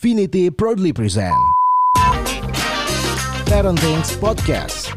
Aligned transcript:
Finity 0.00 0.48
proudly 0.48 0.96
present 0.96 1.36
Parenting's 3.44 4.16
Podcast. 4.16 4.88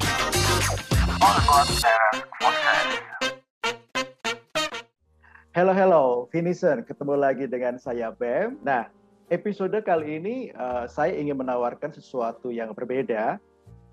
Hello, 5.51 5.75
hello, 5.75 6.31
Finisher. 6.31 6.87
Ketemu 6.87 7.19
lagi 7.19 7.51
dengan 7.51 7.75
saya 7.75 8.15
Bem. 8.15 8.55
Nah, 8.63 8.87
episode 9.27 9.75
kali 9.83 10.23
ini 10.23 10.35
uh, 10.55 10.87
saya 10.87 11.11
ingin 11.19 11.35
menawarkan 11.35 11.91
sesuatu 11.91 12.47
yang 12.55 12.71
berbeda. 12.71 13.43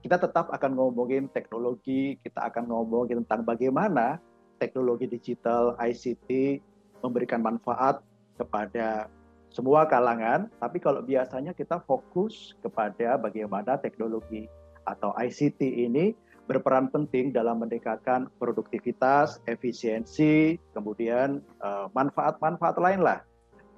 Kita 0.06 0.14
tetap 0.14 0.46
akan 0.54 0.78
ngomongin 0.78 1.26
teknologi, 1.34 2.22
kita 2.22 2.54
akan 2.54 2.70
ngomongin 2.70 3.26
tentang 3.26 3.42
bagaimana 3.42 4.22
teknologi 4.62 5.10
digital, 5.10 5.74
ICT 5.74 6.62
memberikan 7.02 7.42
manfaat 7.42 7.98
kepada 8.38 9.10
semua 9.50 9.82
kalangan, 9.86 10.46
tapi 10.62 10.78
kalau 10.78 11.02
biasanya 11.02 11.50
kita 11.50 11.82
fokus 11.82 12.54
kepada 12.62 13.18
bagaimana 13.18 13.74
teknologi 13.82 14.46
atau 14.86 15.10
ICT 15.18 15.58
ini 15.60 16.14
berperan 16.46 16.90
penting 16.90 17.30
dalam 17.30 17.62
meningkatkan 17.62 18.26
produktivitas, 18.42 19.38
efisiensi, 19.46 20.58
kemudian 20.74 21.42
eh, 21.62 21.86
manfaat-manfaat 21.94 22.74
uh, 22.78 22.82
lain 22.82 23.00
lah 23.06 23.22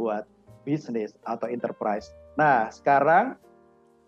buat 0.01 0.25
bisnis 0.65 1.13
atau 1.29 1.49
enterprise. 1.49 2.09
Nah, 2.41 2.73
sekarang 2.73 3.37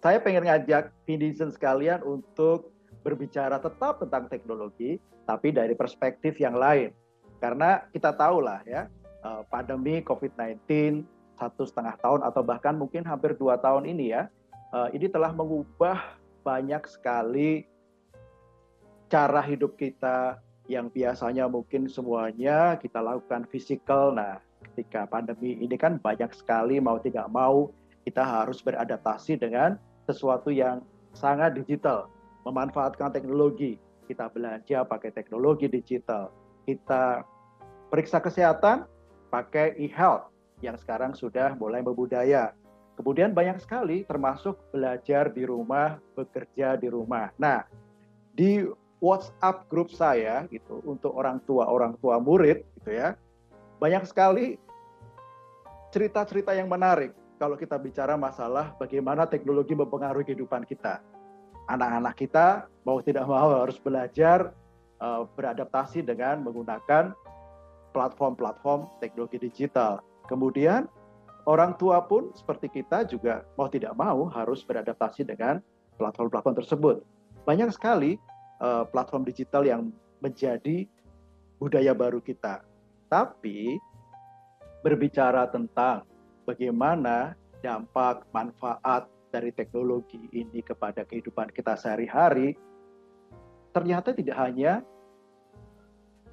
saya 0.01 0.21
pengen 0.21 0.49
ngajak 0.49 0.93
Finison 1.05 1.53
sekalian 1.53 2.01
untuk 2.05 2.73
berbicara 3.05 3.61
tetap 3.61 4.01
tentang 4.01 4.33
teknologi, 4.33 4.97
tapi 5.29 5.53
dari 5.53 5.77
perspektif 5.77 6.41
yang 6.41 6.57
lain. 6.57 6.93
Karena 7.41 7.85
kita 7.93 8.17
tahu 8.17 8.41
lah 8.41 8.65
ya, 8.65 8.89
eh, 9.25 9.43
pandemi 9.53 10.01
COVID-19 10.01 11.05
satu 11.39 11.67
setengah 11.67 11.99
tahun 12.01 12.21
atau 12.23 12.43
bahkan 12.47 12.75
mungkin 12.75 13.03
hampir 13.05 13.35
dua 13.35 13.59
tahun 13.59 13.87
ini 13.89 14.15
ya, 14.15 14.31
eh, 14.75 14.89
ini 14.97 15.07
telah 15.11 15.31
mengubah 15.35 16.19
banyak 16.45 16.85
sekali 16.87 17.65
cara 19.09 19.41
hidup 19.41 19.79
kita 19.79 20.41
yang 20.67 20.89
biasanya 20.89 21.45
mungkin 21.47 21.87
semuanya 21.89 22.81
kita 22.81 23.01
lakukan 23.01 23.45
fisikal. 23.53 24.13
Nah, 24.13 24.41
ketika 24.73 25.05
pandemi 25.05 25.61
ini 25.61 25.77
kan 25.77 26.01
banyak 26.01 26.33
sekali 26.33 26.81
mau 26.81 26.97
tidak 26.99 27.29
mau 27.29 27.69
kita 28.05 28.21
harus 28.21 28.61
beradaptasi 28.61 29.41
dengan 29.41 29.81
sesuatu 30.05 30.53
yang 30.53 30.85
sangat 31.17 31.57
digital, 31.57 32.13
memanfaatkan 32.45 33.13
teknologi. 33.15 33.81
Kita 34.05 34.29
belanja 34.29 34.85
pakai 34.85 35.17
teknologi 35.17 35.65
digital. 35.65 36.29
Kita 36.69 37.25
periksa 37.89 38.21
kesehatan 38.21 38.85
pakai 39.33 39.73
e-health 39.81 40.34
yang 40.65 40.81
sekarang 40.81 41.13
sudah 41.13 41.53
mulai 41.55 41.85
membudaya. 41.85 42.57
Kemudian 42.95 43.35
banyak 43.35 43.59
sekali 43.59 44.07
termasuk 44.07 44.57
belajar 44.71 45.29
di 45.29 45.43
rumah, 45.43 45.99
bekerja 46.15 46.79
di 46.79 46.87
rumah. 46.87 47.35
Nah, 47.37 47.67
di 48.35 48.67
WhatsApp 49.05 49.69
grup 49.69 49.93
saya 49.93 50.49
gitu 50.49 50.81
untuk 50.89 51.13
orang 51.13 51.37
tua 51.45 51.69
orang 51.69 51.93
tua 52.01 52.17
murid 52.17 52.65
gitu 52.81 52.97
ya 52.97 53.13
banyak 53.77 54.09
sekali 54.09 54.57
cerita-cerita 55.93 56.57
yang 56.57 56.73
menarik 56.73 57.13
kalau 57.37 57.61
kita 57.61 57.77
bicara 57.77 58.17
masalah 58.17 58.73
bagaimana 58.81 59.29
teknologi 59.29 59.77
mempengaruhi 59.77 60.25
kehidupan 60.33 60.65
kita 60.65 61.05
anak-anak 61.69 62.17
kita 62.17 62.65
mau 62.89 63.05
tidak 63.05 63.29
mau 63.29 63.53
harus 63.61 63.77
belajar 63.77 64.57
uh, 65.05 65.29
beradaptasi 65.37 66.01
dengan 66.01 66.41
menggunakan 66.41 67.13
platform-platform 67.93 68.89
teknologi 69.05 69.37
digital 69.37 70.01
kemudian 70.31 70.89
orang 71.45 71.77
tua 71.77 72.05
pun 72.05 72.33
seperti 72.33 72.83
kita 72.83 73.05
juga 73.05 73.45
mau 73.57 73.69
tidak 73.69 73.93
mau 73.97 74.29
harus 74.33 74.65
beradaptasi 74.65 75.29
dengan 75.29 75.61
platform-platform 76.01 76.57
tersebut 76.65 76.97
banyak 77.45 77.69
sekali 77.71 78.17
uh, 78.65 78.89
platform 78.89 79.29
digital 79.29 79.63
yang 79.69 79.93
menjadi 80.25 80.89
budaya 81.61 81.93
baru 81.93 82.19
kita. 82.25 82.65
Tapi 83.13 83.77
berbicara 84.81 85.49
tentang 85.53 86.09
bagaimana 86.49 87.37
dampak 87.61 88.25
manfaat 88.33 89.09
dari 89.29 89.53
teknologi 89.53 90.21
ini 90.33 90.61
kepada 90.65 91.05
kehidupan 91.05 91.53
kita 91.53 91.77
sehari-hari, 91.77 92.57
ternyata 93.73 94.13
tidak 94.17 94.37
hanya 94.41 94.85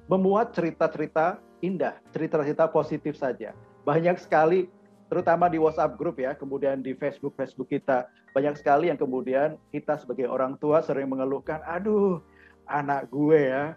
memuat 0.08 0.52
cerita-cerita 0.52 1.40
indah, 1.64 1.96
cerita-cerita 2.12 2.68
positif 2.68 3.16
saja. 3.16 3.56
Banyak 3.82 4.22
sekali, 4.22 4.70
terutama 5.10 5.50
di 5.50 5.58
WhatsApp 5.58 5.98
group 5.98 6.22
ya, 6.22 6.38
kemudian 6.38 6.80
di 6.80 6.94
Facebook 6.94 7.34
Facebook 7.34 7.68
kita, 7.68 8.06
banyak 8.32 8.56
sekali 8.56 8.88
yang 8.88 8.96
kemudian 8.96 9.60
kita 9.74 9.98
sebagai 10.00 10.30
orang 10.30 10.56
tua 10.56 10.80
sering 10.80 11.10
mengeluhkan, 11.10 11.60
aduh 11.66 12.22
anak 12.70 13.10
gue 13.10 13.50
ya, 13.50 13.74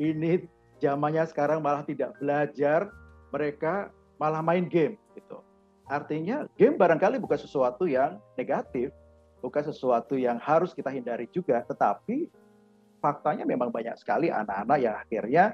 ini 0.00 0.46
zamannya 0.80 1.26
sekarang 1.28 1.60
malah 1.60 1.84
tidak 1.84 2.16
belajar, 2.16 2.88
mereka 3.34 3.92
malah 4.16 4.40
main 4.40 4.64
game 4.70 4.96
gitu. 5.12 5.42
Artinya 5.90 6.46
game 6.54 6.78
barangkali 6.78 7.18
bukan 7.18 7.38
sesuatu 7.38 7.84
yang 7.84 8.16
negatif, 8.38 8.94
bukan 9.44 9.64
sesuatu 9.66 10.14
yang 10.14 10.38
harus 10.38 10.72
kita 10.72 10.88
hindari 10.88 11.26
juga, 11.28 11.60
tetapi 11.66 12.30
faktanya 13.00 13.44
memang 13.44 13.72
banyak 13.72 13.96
sekali 13.98 14.28
anak-anak 14.28 14.78
yang 14.78 14.94
akhirnya 14.96 15.44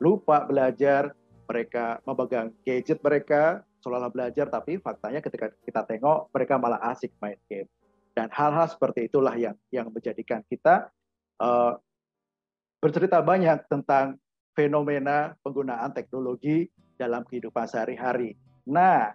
lupa 0.00 0.44
belajar, 0.44 1.16
mereka 1.46 2.02
memegang 2.04 2.52
gadget 2.66 2.98
mereka, 3.00 3.62
seolah-olah 3.80 4.12
belajar, 4.12 4.50
tapi 4.50 4.82
faktanya 4.82 5.22
ketika 5.22 5.54
kita 5.62 5.82
tengok 5.86 6.28
mereka 6.34 6.58
malah 6.58 6.82
asik 6.90 7.14
main 7.22 7.38
game. 7.46 7.70
Dan 8.12 8.32
hal-hal 8.32 8.66
seperti 8.66 9.06
itulah 9.06 9.32
yang 9.38 9.54
yang 9.70 9.88
menjadikan 9.92 10.42
kita 10.48 10.90
uh, 11.38 11.78
bercerita 12.80 13.20
banyak 13.20 13.64
tentang 13.68 14.16
fenomena 14.56 15.36
penggunaan 15.44 15.92
teknologi 15.92 16.66
dalam 16.96 17.22
kehidupan 17.28 17.68
sehari-hari. 17.68 18.34
Nah, 18.64 19.12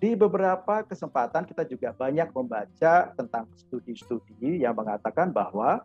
di 0.00 0.16
beberapa 0.16 0.80
kesempatan 0.86 1.44
kita 1.44 1.66
juga 1.68 1.92
banyak 1.92 2.32
membaca 2.32 3.12
tentang 3.12 3.44
studi-studi 3.52 4.64
yang 4.64 4.72
mengatakan 4.72 5.28
bahwa 5.28 5.84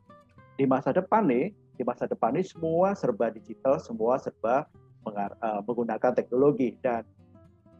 di 0.55 0.63
masa 0.63 0.95
depan 0.95 1.27
nih, 1.27 1.51
di 1.75 1.83
masa 1.83 2.07
depan 2.07 2.31
ini 2.31 2.47
semua 2.47 2.95
serba 2.95 3.27
digital, 3.27 3.75
semua 3.81 4.15
serba 4.15 4.69
menggunakan 5.63 6.11
teknologi 6.17 6.73
dan 6.81 7.05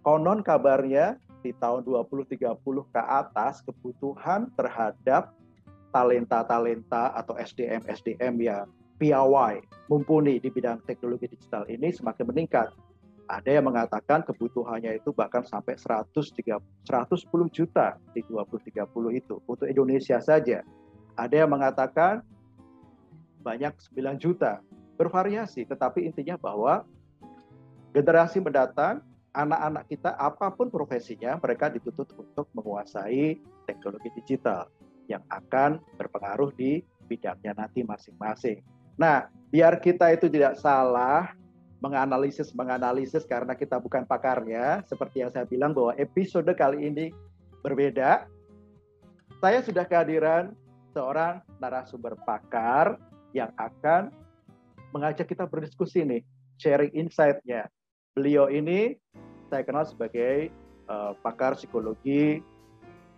konon 0.06 0.46
kabarnya 0.46 1.18
di 1.41 1.53
tahun 1.58 1.86
2030 1.86 2.38
ke 2.94 3.02
atas 3.02 3.62
kebutuhan 3.66 4.50
terhadap 4.58 5.34
talenta-talenta 5.94 7.14
atau 7.14 7.38
SDM-SDM 7.38 8.35
yang 8.41 8.66
piawai 8.97 9.62
mumpuni 9.88 10.41
di 10.41 10.50
bidang 10.50 10.81
teknologi 10.84 11.30
digital 11.30 11.66
ini 11.69 11.94
semakin 11.94 12.25
meningkat. 12.31 12.74
Ada 13.25 13.58
yang 13.58 13.66
mengatakan 13.66 14.22
kebutuhannya 14.22 15.02
itu 15.02 15.09
bahkan 15.09 15.41
sampai 15.41 15.78
110 15.81 16.14
juta 17.50 17.97
di 18.14 18.22
2030 18.22 18.85
itu 19.18 19.35
untuk 19.50 19.66
Indonesia 19.66 20.22
saja. 20.22 20.62
Ada 21.18 21.46
yang 21.46 21.50
mengatakan 21.50 22.22
banyak 23.41 23.74
9 23.94 24.22
juta. 24.22 24.62
Bervariasi, 24.96 25.68
tetapi 25.68 26.08
intinya 26.08 26.40
bahwa 26.40 26.88
generasi 27.96 28.44
mendatang 28.44 29.00
anak-anak 29.32 29.88
kita 29.88 30.12
apa 30.20 30.52
pun 30.52 30.68
profesinya 30.68 31.40
mereka 31.40 31.72
dituntut 31.72 32.12
untuk 32.20 32.52
menguasai 32.52 33.40
teknologi 33.64 34.12
digital 34.20 34.68
yang 35.08 35.24
akan 35.32 35.80
berpengaruh 35.96 36.52
di 36.56 36.84
bidangnya 37.08 37.56
nanti 37.56 37.88
masing-masing. 37.88 38.60
Nah, 39.00 39.32
biar 39.52 39.80
kita 39.80 40.12
itu 40.12 40.28
tidak 40.28 40.60
salah 40.60 41.32
menganalisis 41.84 42.56
menganalisis 42.56 43.28
karena 43.28 43.54
kita 43.54 43.78
bukan 43.78 44.08
pakarnya, 44.08 44.82
seperti 44.90 45.22
yang 45.22 45.30
saya 45.30 45.46
bilang 45.46 45.76
bahwa 45.76 45.94
episode 46.00 46.50
kali 46.58 46.90
ini 46.90 47.14
berbeda. 47.62 48.26
Saya 49.44 49.62
sudah 49.62 49.86
kehadiran 49.86 50.56
seorang 50.96 51.44
narasumber 51.59 52.16
pakar 52.24 52.98
yang 53.36 53.52
akan 53.59 54.09
mengajak 54.96 55.28
kita 55.28 55.44
berdiskusi 55.44 56.08
nih, 56.08 56.24
sharing 56.56 56.96
insight-nya. 56.96 57.68
Beliau 58.16 58.47
ini 58.47 58.96
saya 59.52 59.67
kenal 59.67 59.84
sebagai 59.84 60.47
uh, 60.88 61.12
pakar 61.20 61.59
psikologi 61.59 62.40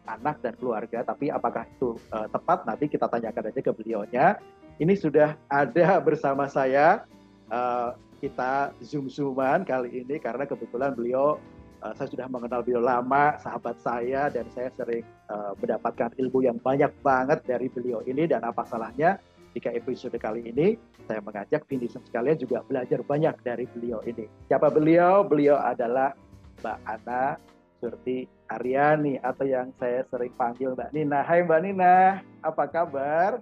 anak 0.09 0.41
dan 0.41 0.57
keluarga, 0.57 1.05
tapi 1.05 1.29
apakah 1.29 1.69
itu 1.69 2.01
uh, 2.09 2.25
tepat 2.25 2.65
nanti 2.65 2.89
kita 2.89 3.05
tanyakan 3.05 3.53
aja 3.53 3.61
ke 3.61 3.69
beliaunya. 3.77 4.41
Ini 4.81 4.97
sudah 4.97 5.37
ada 5.53 6.01
bersama 6.01 6.49
saya 6.49 7.05
uh, 7.53 7.93
kita 8.17 8.73
zoom 8.81 9.05
zooman 9.05 9.61
kali 9.69 10.01
ini 10.01 10.17
karena 10.17 10.49
kebetulan 10.49 10.97
beliau 10.97 11.37
uh, 11.85 11.93
saya 11.93 12.09
sudah 12.09 12.25
mengenal 12.25 12.65
beliau 12.65 12.81
lama, 12.81 13.37
sahabat 13.37 13.77
saya 13.77 14.33
dan 14.33 14.49
saya 14.49 14.73
sering 14.73 15.05
uh, 15.29 15.53
mendapatkan 15.61 16.09
ilmu 16.17 16.41
yang 16.41 16.57
banyak 16.57 16.89
banget 17.05 17.45
dari 17.45 17.69
beliau 17.69 18.01
ini 18.01 18.25
dan 18.25 18.41
apa 18.41 18.65
salahnya 18.65 19.21
jika 19.57 19.73
episode 19.73 20.13
kali 20.21 20.53
ini 20.53 20.77
saya 21.09 21.17
mengajak 21.25 21.65
Vinison 21.65 22.05
sekalian 22.05 22.37
juga 22.37 22.61
belajar 22.61 23.01
banyak 23.01 23.33
dari 23.41 23.65
beliau 23.73 24.05
ini. 24.05 24.29
Siapa 24.45 24.69
beliau? 24.69 25.25
Beliau 25.25 25.57
adalah 25.57 26.13
Mbak 26.61 26.77
Ana 26.85 27.41
Surti 27.81 28.29
Aryani 28.53 29.17
atau 29.17 29.49
yang 29.49 29.73
saya 29.81 30.05
sering 30.13 30.29
panggil 30.37 30.77
Mbak 30.77 30.93
Nina. 30.93 31.25
Hai 31.25 31.41
Mbak 31.41 31.61
Nina, 31.65 32.21
apa 32.45 32.69
kabar? 32.69 33.41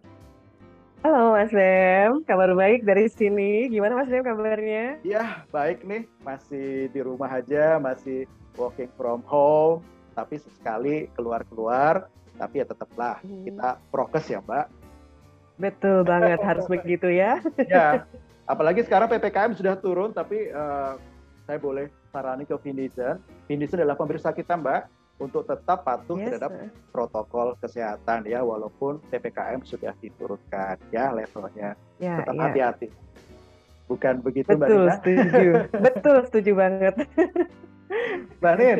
Halo 1.03 1.35
Mas 1.35 1.51
Dem, 1.51 2.23
kabar 2.23 2.55
baik 2.55 2.87
dari 2.87 3.11
sini. 3.11 3.67
Gimana 3.67 3.99
Mas 3.99 4.07
Dem 4.07 4.23
kabarnya? 4.23 5.03
Ya, 5.03 5.43
baik 5.51 5.83
nih. 5.83 6.07
Masih 6.23 6.87
di 6.95 6.99
rumah 7.03 7.27
aja, 7.27 7.75
masih 7.75 8.23
working 8.55 8.89
from 8.95 9.19
home. 9.27 9.83
Tapi 10.15 10.39
sesekali 10.39 11.11
keluar-keluar, 11.11 12.07
tapi 12.39 12.63
ya 12.63 12.65
tetaplah 12.65 13.19
hmm. 13.19 13.51
kita 13.51 13.69
prokes 13.91 14.31
ya 14.31 14.39
Mbak. 14.39 14.84
Betul 15.55 16.03
banget, 16.03 16.39
harus 16.43 16.67
begitu 16.67 17.07
ya. 17.07 17.39
Ya, 17.67 18.03
apalagi 18.51 18.83
sekarang 18.83 19.07
PPKM 19.07 19.55
sudah 19.55 19.79
turun, 19.79 20.11
tapi 20.11 20.51
uh, 20.51 20.99
saya 21.47 21.57
boleh 21.61 21.87
sarani 22.11 22.43
ke 22.43 22.55
Vinison. 22.59 23.19
Vinison 23.47 23.79
adalah 23.79 23.95
pemirsa 23.95 24.35
kita 24.35 24.59
Mbak 24.59 25.05
untuk 25.15 25.47
tetap 25.47 25.87
patuh 25.87 26.19
yes, 26.19 26.35
terhadap 26.35 26.51
sir. 26.51 26.69
protokol 26.91 27.55
kesehatan 27.63 28.27
ya 28.27 28.43
walaupun 28.43 28.99
ppkm 29.07 29.63
sudah 29.63 29.95
diturunkan 30.03 30.75
ya 30.91 31.15
levelnya 31.15 31.79
ya, 32.03 32.19
tetap 32.19 32.35
ya. 32.35 32.43
hati-hati 32.43 32.87
ya. 32.91 32.95
bukan 33.87 34.19
begitu 34.19 34.49
betul, 34.51 34.59
mbak 34.59 34.75
Nina 34.75 34.95
setuju 34.99 35.49
betul 35.87 36.17
setuju 36.27 36.51
banget 36.59 36.95
mbak 38.43 38.53
Nin 38.59 38.79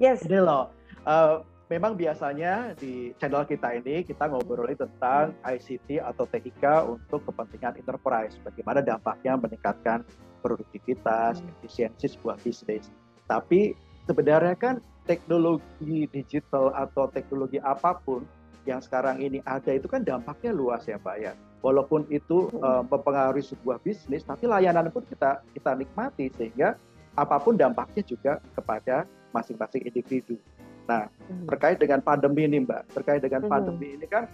yes 0.00 0.24
ini 0.24 0.40
loh 0.40 0.72
uh, 1.04 1.44
memang 1.72 1.96
biasanya 1.96 2.76
di 2.76 3.16
channel 3.16 3.48
kita 3.48 3.80
ini 3.80 4.04
kita 4.04 4.28
ngobrolin 4.28 4.76
tentang 4.76 5.32
ICT 5.40 6.04
atau 6.04 6.28
TIK 6.28 6.64
untuk 6.84 7.24
kepentingan 7.32 7.80
enterprise 7.80 8.36
bagaimana 8.44 8.84
dampaknya 8.84 9.40
meningkatkan 9.40 10.04
produktivitas 10.44 11.40
hmm. 11.40 11.48
efisiensi 11.56 12.12
sebuah 12.12 12.36
bisnis 12.44 12.92
tapi 13.24 13.72
sebenarnya 14.04 14.52
kan 14.60 14.74
teknologi 15.08 16.04
digital 16.12 16.76
atau 16.76 17.08
teknologi 17.08 17.56
apa 17.56 17.96
pun 17.96 18.22
yang 18.62 18.78
sekarang 18.78 19.18
ini 19.18 19.42
ada 19.42 19.74
itu 19.74 19.90
kan 19.90 20.06
dampaknya 20.06 20.54
luas 20.54 20.86
ya 20.86 20.98
Pak 20.98 21.16
ya. 21.18 21.32
Walaupun 21.62 22.10
itu 22.10 22.50
uh, 22.58 22.82
mempengaruhi 22.86 23.42
sebuah 23.42 23.82
bisnis, 23.82 24.26
tapi 24.26 24.50
layanan 24.50 24.90
pun 24.90 25.06
kita 25.06 25.42
kita 25.54 25.78
nikmati 25.78 26.30
sehingga 26.34 26.74
apa 27.14 27.38
pun 27.38 27.54
dampaknya 27.54 28.02
juga 28.02 28.42
kepada 28.54 29.06
masing-masing 29.30 29.86
individu. 29.86 30.38
Nah, 30.88 31.06
hmm. 31.06 31.46
terkait 31.46 31.78
dengan 31.78 32.02
pandemi 32.02 32.46
ini 32.46 32.62
Mbak, 32.62 32.82
terkait 32.96 33.22
dengan 33.22 33.46
hmm. 33.46 33.50
pandemi 33.50 33.88
ini 33.94 34.06
kan 34.06 34.26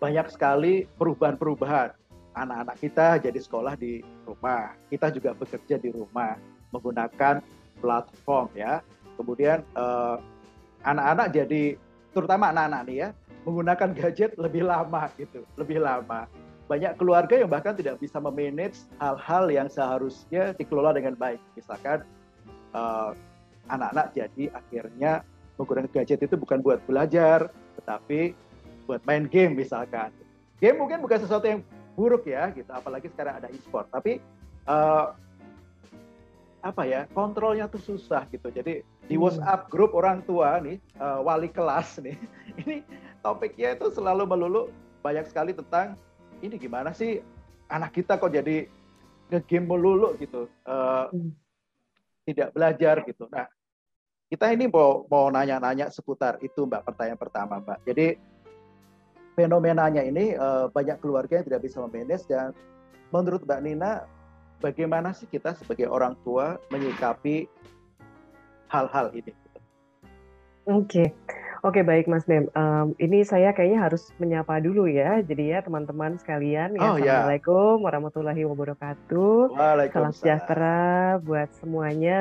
banyak 0.00 0.26
sekali 0.32 0.84
perubahan-perubahan. 0.96 1.92
Anak-anak 2.34 2.76
kita 2.82 3.22
jadi 3.22 3.38
sekolah 3.38 3.78
di 3.78 4.02
rumah, 4.26 4.74
kita 4.90 5.14
juga 5.14 5.38
bekerja 5.38 5.78
di 5.78 5.94
rumah 5.94 6.34
menggunakan 6.74 7.38
platform 7.78 8.50
ya 8.58 8.82
kemudian 9.16 9.62
eh, 9.62 10.16
anak-anak 10.84 11.26
jadi 11.32 11.78
terutama 12.14 12.50
anak-anak 12.50 12.80
nih 12.86 12.96
ya 12.96 13.08
menggunakan 13.44 13.90
gadget 13.92 14.32
lebih 14.40 14.64
lama 14.64 15.10
gitu, 15.20 15.44
lebih 15.60 15.82
lama. 15.82 16.24
Banyak 16.64 16.96
keluarga 16.96 17.36
yang 17.36 17.52
bahkan 17.52 17.76
tidak 17.76 18.00
bisa 18.00 18.16
memanage 18.16 18.88
hal-hal 18.96 19.52
yang 19.52 19.68
seharusnya 19.68 20.56
dikelola 20.56 20.96
dengan 20.96 21.12
baik. 21.12 21.40
Misalkan 21.52 22.02
eh, 22.72 23.10
anak-anak 23.68 24.12
jadi 24.12 24.44
akhirnya 24.52 25.12
menggunakan 25.56 25.90
gadget 25.90 26.20
itu 26.24 26.34
bukan 26.34 26.60
buat 26.60 26.82
belajar, 26.84 27.48
tetapi 27.80 28.34
buat 28.84 29.00
main 29.06 29.30
game 29.30 29.54
misalkan. 29.54 30.10
Game 30.58 30.78
mungkin 30.80 31.00
bukan 31.00 31.18
sesuatu 31.22 31.46
yang 31.46 31.60
buruk 31.94 32.26
ya, 32.26 32.50
gitu. 32.52 32.68
Apalagi 32.68 33.06
sekarang 33.14 33.38
ada 33.38 33.48
e-sport. 33.50 33.86
Tapi 33.94 34.18
uh, 34.66 35.14
apa 36.64 36.82
ya 36.88 37.06
kontrolnya 37.12 37.70
tuh 37.70 37.80
susah 37.80 38.26
gitu. 38.32 38.50
Jadi 38.50 38.82
di 39.04 39.16
hmm. 39.16 39.22
WhatsApp 39.22 39.68
grup 39.68 39.92
orang 39.92 40.24
tua 40.24 40.60
nih 40.60 40.80
uh, 40.96 41.20
wali 41.20 41.48
kelas 41.52 41.96
nih 42.04 42.16
ini 42.64 42.80
topiknya 43.20 43.76
itu 43.76 43.92
selalu 43.92 44.24
melulu 44.24 44.62
banyak 45.04 45.28
sekali 45.28 45.52
tentang 45.52 45.96
ini 46.40 46.56
gimana 46.56 46.96
sih 46.96 47.20
anak 47.68 47.92
kita 47.92 48.16
kok 48.16 48.32
jadi 48.32 48.68
ngegame 49.28 49.68
melulu 49.68 50.16
gitu 50.16 50.48
uh, 50.64 51.08
hmm. 51.12 51.32
tidak 52.28 52.48
belajar 52.56 53.04
gitu 53.04 53.28
nah 53.28 53.48
kita 54.32 54.50
ini 54.52 54.70
mau 54.70 55.04
mau 55.08 55.28
nanya-nanya 55.28 55.92
seputar 55.92 56.40
itu 56.40 56.64
mbak 56.64 56.84
pertanyaan 56.88 57.20
pertama 57.20 57.60
mbak 57.60 57.78
jadi 57.84 58.16
fenomenanya 59.34 60.02
ini 60.06 60.38
uh, 60.38 60.70
banyak 60.70 60.98
keluarga 61.02 61.42
yang 61.42 61.46
tidak 61.46 61.62
bisa 61.66 61.82
memanage 61.82 62.24
dan 62.30 62.54
menurut 63.10 63.42
mbak 63.44 63.60
Nina 63.62 64.06
bagaimana 64.64 65.12
sih 65.12 65.28
kita 65.28 65.52
sebagai 65.58 65.90
orang 65.90 66.16
tua 66.24 66.56
menyikapi 66.72 67.44
hal-hal 68.72 69.12
ini. 69.12 69.32
Oke, 70.64 70.88
okay. 70.88 71.06
Oke 71.64 71.80
okay, 71.80 71.82
baik 71.82 72.06
Mas 72.06 72.28
Bem. 72.28 72.52
Um, 72.52 72.92
ini 73.00 73.24
saya 73.24 73.56
kayaknya 73.56 73.88
harus 73.88 74.12
menyapa 74.20 74.60
dulu 74.60 74.84
ya. 74.84 75.24
Jadi 75.24 75.56
ya 75.56 75.64
teman-teman 75.64 76.20
sekalian, 76.20 76.76
ya, 76.76 76.84
oh, 76.84 77.00
ya. 77.00 77.24
Assalamualaikum 77.24 77.74
warahmatullahi 77.80 78.42
wabarakatuh. 78.44 79.56
Salam 79.88 80.12
sejahtera 80.12 81.16
buat 81.24 81.48
semuanya. 81.56 82.20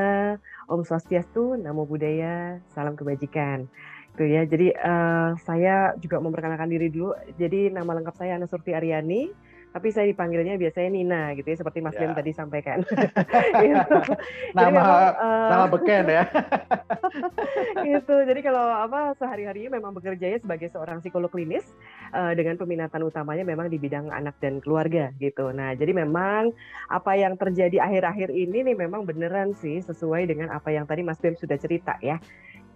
Om 0.72 0.88
Swastiastu, 0.88 1.60
Namo 1.60 1.84
Buddhaya, 1.84 2.63
salam 2.72 2.95
kebajikan. 2.95 3.68
Itu 4.16 4.24
ya. 4.24 4.48
Jadi 4.48 4.72
uh, 4.80 5.36
saya 5.44 5.92
juga 6.00 6.24
memperkenalkan 6.24 6.72
diri 6.72 6.88
dulu. 6.88 7.12
Jadi 7.36 7.68
nama 7.68 8.00
lengkap 8.00 8.16
saya 8.16 8.40
Ana 8.40 8.48
Surti 8.48 8.72
Aryani 8.72 9.28
tapi 9.74 9.90
saya 9.90 10.06
dipanggilnya 10.06 10.54
biasanya 10.62 10.90
Nina 10.94 11.24
gitu 11.34 11.50
ya 11.50 11.58
seperti 11.58 11.81
Mas 11.81 11.98
ya. 11.98 12.14
tadi 12.14 12.31
sampaikan. 12.31 12.86
gitu. 13.66 13.98
Nama 14.54 14.70
memang, 14.70 14.86
uh, 15.18 15.50
nama 15.50 15.66
beken 15.66 16.06
ya. 16.06 16.24
gitu. 17.90 18.16
Jadi 18.30 18.40
kalau 18.46 18.62
apa 18.70 19.18
sehari-harinya 19.18 19.81
memang 19.81 19.98
bekerjanya 19.98 20.38
sebagai 20.38 20.70
seorang 20.70 21.02
psikolog 21.02 21.34
klinis 21.34 21.66
uh, 22.14 22.38
dengan 22.38 22.54
peminatan 22.62 23.02
utamanya 23.02 23.42
memang 23.42 23.74
di 23.74 23.81
bidang 23.81 24.14
anak 24.14 24.38
dan 24.38 24.62
keluarga 24.62 25.10
gitu. 25.18 25.50
Nah, 25.50 25.74
jadi 25.74 25.90
memang 25.98 26.54
apa 26.94 27.18
yang 27.18 27.34
terjadi 27.34 27.81
akhir-akhir 27.81 28.30
ini 28.30 28.62
nih 28.69 28.78
memang 28.78 29.10
beneran 29.10 29.58
sih 29.58 29.81
sesuai 29.81 30.30
dengan 30.30 30.54
apa 30.54 30.69
yang 30.69 30.86
tadi 30.86 31.02
Mas 31.02 31.18
Bem 31.18 31.34
sudah 31.34 31.58
cerita 31.58 31.98
ya 31.98 32.22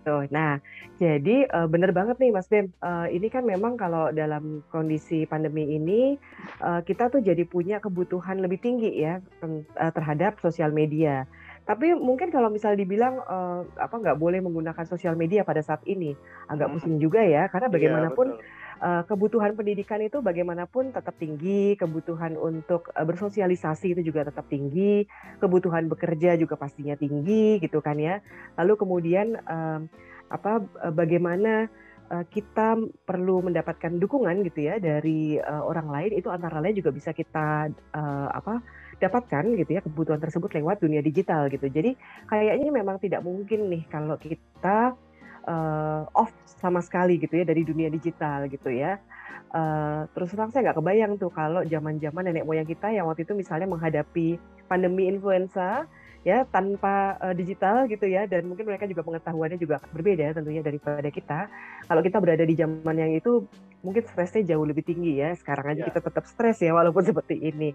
gitu. 0.07 0.31
Nah, 0.31 0.63
jadi 0.95 1.51
uh, 1.51 1.68
bener 1.68 1.92
banget 1.92 2.15
nih 2.24 2.31
Mas 2.31 2.48
Bem. 2.48 2.71
Uh, 2.80 3.12
ini 3.12 3.27
kan 3.27 3.44
memang 3.44 3.75
kalau 3.75 4.09
dalam 4.15 4.63
kondisi 4.71 5.27
pandemi 5.27 5.75
ini 5.75 6.15
uh, 6.63 6.80
kita 6.80 7.12
tuh 7.12 7.19
jadi 7.19 7.44
punya 7.44 7.83
kebutuhan 7.83 8.39
lebih 8.39 8.63
tinggi 8.63 9.04
ya 9.04 9.19
uh, 9.44 9.92
terhadap 9.92 10.39
sosial 10.39 10.71
media. 10.71 11.27
Tapi 11.68 11.92
mungkin 12.00 12.31
kalau 12.31 12.48
misal 12.48 12.80
dibilang 12.80 13.19
uh, 13.27 13.68
apa 13.75 13.92
nggak 14.00 14.15
boleh 14.15 14.39
menggunakan 14.39 14.88
sosial 14.88 15.19
media 15.19 15.44
pada 15.44 15.59
saat 15.59 15.83
ini, 15.83 16.15
agak 16.48 16.71
hmm. 16.71 16.75
pusing 16.80 16.95
juga 16.95 17.19
ya, 17.19 17.52
karena 17.52 17.68
iya, 17.68 17.76
bagaimanapun 17.76 18.40
uh, 18.81 19.04
kebutuhan 19.06 19.54
pendidikan 19.54 20.02
itu 20.02 20.22
bagaimanapun 20.22 20.96
tetap 20.96 21.16
tinggi, 21.18 21.78
kebutuhan 21.78 22.38
untuk 22.38 22.90
uh, 22.94 23.06
bersosialisasi 23.06 23.98
itu 23.98 24.02
juga 24.14 24.28
tetap 24.28 24.46
tinggi, 24.50 25.06
kebutuhan 25.42 25.90
bekerja 25.90 26.38
juga 26.38 26.56
pastinya 26.57 26.98
tinggi 26.98 27.62
gitu 27.62 27.81
kan 27.81 27.98
ya. 27.98 28.22
Lalu 28.57 28.74
kemudian 28.78 29.38
uh, 29.46 29.81
apa 30.28 30.60
bagaimana 30.92 31.72
kita 32.07 32.80
perlu 33.04 33.44
mendapatkan 33.44 34.00
dukungan 34.00 34.40
gitu 34.48 34.64
ya 34.64 34.80
dari 34.80 35.36
uh, 35.44 35.60
orang 35.60 35.92
lain 35.92 36.12
itu 36.16 36.31
antara 36.31 36.64
lain 36.64 36.80
juga 36.80 36.96
bisa 36.96 37.12
kita 37.12 37.68
uh, 37.92 38.28
apa 38.31 38.64
dapatkan 38.98 39.44
gitu 39.60 39.78
ya 39.78 39.81
kebutuhan 39.84 40.18
tersebut 40.18 40.50
lewat 40.57 40.81
dunia 40.81 41.04
digital 41.04 41.52
gitu. 41.52 41.69
Jadi 41.69 41.94
kayaknya 42.31 42.72
memang 42.72 42.98
tidak 42.98 43.22
mungkin 43.22 43.69
nih 43.69 43.84
kalau 43.92 44.18
kita 44.18 44.98
uh, 45.47 46.04
off 46.13 46.30
sama 46.59 46.83
sekali 46.83 47.18
gitu 47.18 47.39
ya 47.39 47.45
dari 47.47 47.63
dunia 47.63 47.87
digital 47.87 48.45
gitu 48.51 48.69
ya. 48.69 48.99
Uh, 49.47 50.04
terus 50.11 50.35
terang 50.35 50.51
saya 50.51 50.69
nggak 50.69 50.77
kebayang 50.83 51.13
tuh 51.16 51.31
kalau 51.31 51.63
zaman-zaman 51.63 52.27
nenek 52.27 52.44
moyang 52.44 52.68
kita 52.68 52.92
yang 52.92 53.07
waktu 53.07 53.23
itu 53.23 53.31
misalnya 53.31 53.63
menghadapi 53.71 54.35
pandemi 54.68 55.07
influenza 55.07 55.87
ya 56.27 56.44
tanpa 56.44 57.16
uh, 57.23 57.31
digital 57.31 57.87
gitu 57.87 58.04
ya 58.04 58.27
dan 58.27 58.44
mungkin 58.51 58.68
mereka 58.68 58.83
juga 58.83 58.99
pengetahuannya 59.07 59.56
juga 59.56 59.80
berbeda 59.95 60.35
tentunya 60.35 60.59
daripada 60.59 61.07
kita. 61.07 61.47
Kalau 61.87 62.01
kita 62.04 62.19
berada 62.19 62.44
di 62.44 62.56
zaman 62.59 62.95
yang 62.99 63.16
itu 63.16 63.47
mungkin 63.80 64.04
stresnya 64.04 64.44
jauh 64.56 64.68
lebih 64.68 64.83
tinggi 64.83 65.23
ya. 65.23 65.31
Sekarang 65.39 65.71
aja 65.71 65.80
yeah. 65.80 65.87
kita 65.87 65.99
tetap 66.04 66.27
stres 66.27 66.59
ya 66.59 66.75
walaupun 66.75 67.07
seperti 67.09 67.39
ini. 67.39 67.71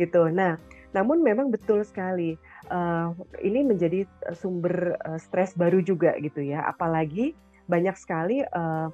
Gitu. 0.00 0.32
Nah, 0.32 0.56
namun 0.96 1.20
memang 1.20 1.52
betul 1.52 1.84
sekali 1.84 2.40
uh, 2.72 3.12
ini 3.44 3.60
menjadi 3.68 4.08
sumber 4.32 4.96
uh, 5.04 5.20
stres 5.20 5.52
baru 5.52 5.84
juga 5.84 6.16
gitu 6.16 6.40
ya. 6.40 6.64
Apalagi 6.64 7.36
banyak 7.68 7.94
sekali 8.00 8.40
uh, 8.40 8.88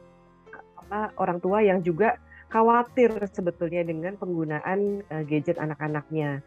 apa 0.84 1.14
orang 1.22 1.38
tua 1.38 1.62
yang 1.62 1.80
juga 1.86 2.18
khawatir 2.50 3.12
sebetulnya 3.30 3.86
dengan 3.86 4.18
penggunaan 4.18 5.06
uh, 5.06 5.22
gadget 5.22 5.62
anak-anaknya. 5.62 6.42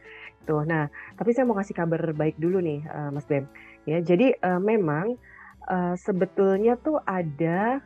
Tuh. 0.49 0.65
Nah, 0.65 0.89
tapi 1.15 1.37
saya 1.37 1.45
mau 1.45 1.53
kasih 1.53 1.77
kabar 1.77 2.01
baik 2.17 2.35
dulu 2.41 2.57
nih, 2.59 2.81
uh, 2.89 3.13
Mas 3.13 3.29
Bem. 3.29 3.45
Ya, 3.85 4.01
jadi 4.01 4.33
uh, 4.41 4.57
memang 4.57 5.13
uh, 5.69 5.93
sebetulnya 5.93 6.77
tuh 6.81 6.97
ada 7.05 7.81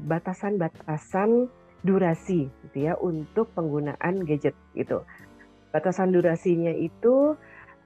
batasan-batasan 0.00 1.30
uh, 1.44 1.52
durasi, 1.84 2.48
gitu 2.48 2.78
ya, 2.88 2.96
untuk 2.96 3.52
penggunaan 3.52 4.24
gadget 4.24 4.56
gitu. 4.72 5.04
Batasan 5.76 6.16
durasinya 6.16 6.72
itu 6.72 7.36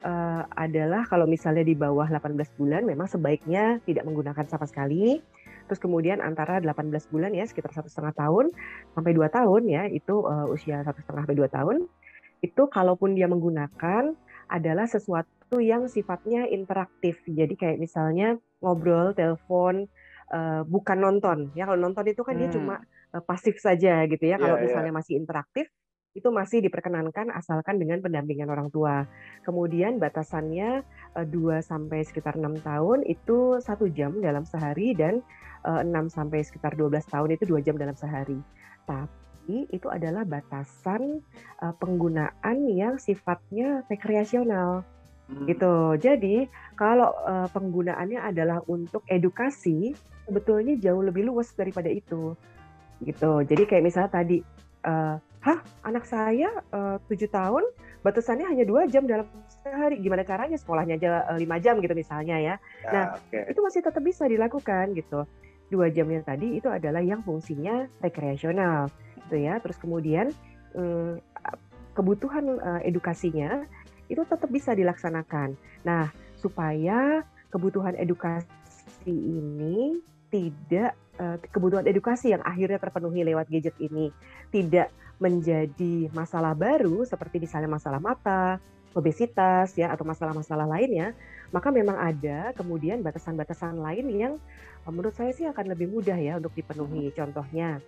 uh, 0.02 0.42
adalah 0.52 1.06
kalau 1.08 1.24
misalnya 1.24 1.64
di 1.64 1.72
bawah 1.72 2.08
18 2.08 2.36
bulan 2.58 2.82
memang 2.84 3.08
sebaiknya 3.08 3.80
tidak 3.86 4.04
menggunakan 4.04 4.44
sama 4.48 4.66
sekali. 4.68 5.22
Terus 5.66 5.82
kemudian 5.82 6.22
antara 6.22 6.62
18 6.62 6.90
bulan 7.10 7.34
ya 7.34 7.42
sekitar 7.42 7.74
satu 7.74 7.90
setengah 7.90 8.14
tahun 8.14 8.54
sampai 8.94 9.12
dua 9.16 9.26
tahun 9.32 9.66
ya 9.66 9.90
itu 9.90 10.22
uh, 10.22 10.46
usia 10.46 10.82
satu 10.86 11.02
setengah 11.02 11.26
sampai 11.26 11.38
dua 11.38 11.50
tahun 11.50 11.76
itu 12.44 12.62
kalaupun 12.70 13.18
dia 13.18 13.26
menggunakan 13.26 14.14
adalah 14.46 14.86
sesuatu 14.86 15.58
yang 15.58 15.90
sifatnya 15.90 16.46
interaktif. 16.46 17.18
Jadi 17.26 17.58
kayak 17.58 17.82
misalnya 17.82 18.38
ngobrol, 18.62 19.10
telepon, 19.18 19.90
uh, 20.30 20.62
bukan 20.62 20.98
nonton. 21.02 21.38
Ya 21.58 21.66
kalau 21.66 21.82
nonton 21.82 22.06
itu 22.06 22.22
kan 22.22 22.38
hmm. 22.38 22.40
dia 22.46 22.48
cuma 22.54 22.74
uh, 23.10 23.22
pasif 23.26 23.58
saja 23.58 24.06
gitu 24.06 24.22
ya. 24.22 24.36
Yeah, 24.36 24.38
kalau 24.38 24.56
iya. 24.62 24.64
misalnya 24.70 24.92
yeah. 24.94 24.98
masih 25.02 25.14
interaktif 25.18 25.66
itu 26.16 26.32
masih 26.32 26.64
diperkenankan 26.64 27.28
asalkan 27.36 27.76
dengan 27.76 28.00
pendampingan 28.00 28.48
orang 28.48 28.72
tua. 28.72 29.04
Kemudian 29.44 30.00
batasannya 30.00 30.80
2 31.12 31.28
sampai 31.60 32.02
sekitar 32.08 32.40
6 32.40 32.64
tahun 32.64 33.04
itu 33.04 33.60
satu 33.60 33.86
jam 33.92 34.16
dalam 34.24 34.48
sehari 34.48 34.96
dan 34.96 35.20
6 35.62 35.84
sampai 36.08 36.40
sekitar 36.40 36.72
12 36.72 37.04
tahun 37.04 37.36
itu 37.36 37.44
dua 37.44 37.60
jam 37.60 37.76
dalam 37.76 37.92
sehari. 37.92 38.40
Tapi 38.88 39.68
itu 39.68 39.86
adalah 39.92 40.24
batasan 40.24 41.20
penggunaan 41.60 42.64
yang 42.72 42.96
sifatnya 42.96 43.84
rekreasional. 43.92 44.82
Hmm. 45.26 45.42
gitu. 45.50 45.98
Jadi 45.98 46.46
kalau 46.78 47.10
penggunaannya 47.50 48.22
adalah 48.22 48.62
untuk 48.70 49.02
edukasi, 49.10 49.90
sebetulnya 50.26 50.78
jauh 50.78 51.02
lebih 51.02 51.26
luas 51.26 51.50
daripada 51.54 51.90
itu, 51.90 52.38
gitu. 53.02 53.32
Jadi 53.42 53.62
kayak 53.66 53.84
misalnya 53.84 54.10
tadi, 54.22 54.38
uh, 54.86 55.18
hah 55.46 55.62
anak 55.86 56.02
saya 56.10 56.50
tujuh 57.06 57.30
tahun 57.30 57.62
batasannya 58.02 58.46
hanya 58.46 58.64
dua 58.66 58.86
jam 58.86 59.06
dalam 59.06 59.26
sehari, 59.66 59.98
gimana 59.98 60.22
caranya 60.22 60.54
sekolahnya 60.54 60.94
aja 60.98 61.26
lima 61.38 61.58
jam 61.58 61.82
gitu 61.82 61.94
misalnya 61.94 62.38
ya. 62.38 62.54
ya 62.58 62.90
nah 62.90 63.04
okay. 63.18 63.50
itu 63.50 63.58
masih 63.62 63.82
tetap 63.82 64.02
bisa 64.02 64.26
dilakukan 64.30 64.94
gitu. 64.94 65.26
Dua 65.66 65.90
jamnya 65.90 66.22
tadi 66.22 66.62
itu 66.62 66.70
adalah 66.70 67.02
yang 67.02 67.26
fungsinya 67.26 67.90
rekreasional, 67.98 68.86
gitu 69.26 69.42
ya. 69.42 69.58
Terus 69.58 69.74
kemudian 69.82 70.30
um, 70.78 71.18
kebutuhan 71.98 72.62
uh, 72.62 72.80
edukasinya 72.86 73.66
itu 74.06 74.22
tetap 74.22 74.46
bisa 74.46 74.78
dilaksanakan. 74.78 75.58
Nah, 75.82 76.14
supaya 76.38 77.26
kebutuhan 77.50 77.98
edukasi 77.98 78.46
ini 79.10 79.98
tidak 80.30 80.94
uh, 81.18 81.42
kebutuhan 81.50 81.82
edukasi 81.90 82.30
yang 82.30 82.46
akhirnya 82.46 82.78
terpenuhi 82.78 83.26
lewat 83.26 83.50
gadget 83.50 83.74
ini 83.82 84.14
tidak 84.54 84.94
menjadi 85.16 86.12
masalah 86.12 86.52
baru 86.52 87.04
seperti 87.08 87.40
misalnya 87.40 87.72
masalah 87.72 88.00
mata, 88.00 88.60
obesitas 88.96 89.76
ya 89.76 89.92
atau 89.92 90.04
masalah-masalah 90.08 90.64
lainnya, 90.64 91.12
maka 91.52 91.68
memang 91.68 92.00
ada 92.00 92.52
kemudian 92.56 93.04
batasan-batasan 93.04 93.76
lain 93.76 94.06
yang 94.12 94.34
uh, 94.84 94.92
menurut 94.92 95.12
saya 95.12 95.36
sih 95.36 95.44
akan 95.44 95.76
lebih 95.76 95.92
mudah 95.92 96.16
ya 96.16 96.40
untuk 96.40 96.56
dipenuhi. 96.56 97.12
Contohnya 97.12 97.80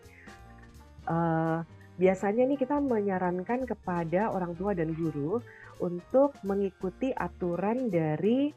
uh, 1.08 1.64
biasanya 1.96 2.44
nih 2.44 2.60
kita 2.60 2.76
menyarankan 2.80 3.64
kepada 3.64 4.28
orang 4.32 4.52
tua 4.54 4.76
dan 4.76 4.92
guru 4.92 5.40
untuk 5.80 6.36
mengikuti 6.44 7.12
aturan 7.16 7.88
dari 7.88 8.52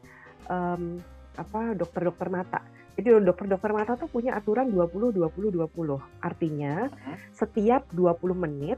um, 0.51 0.99
apa 1.39 1.71
dokter-dokter 1.75 2.27
mata. 2.27 2.61
Jadi 3.01 3.17
dokter-dokter 3.25 3.73
mata 3.73 3.97
tuh 3.97 4.05
punya 4.05 4.37
aturan 4.37 4.69
20 4.69 5.17
20 5.17 5.57
20. 5.57 6.21
Artinya 6.21 6.85
setiap 7.33 7.89
20 7.97 8.37
menit 8.37 8.77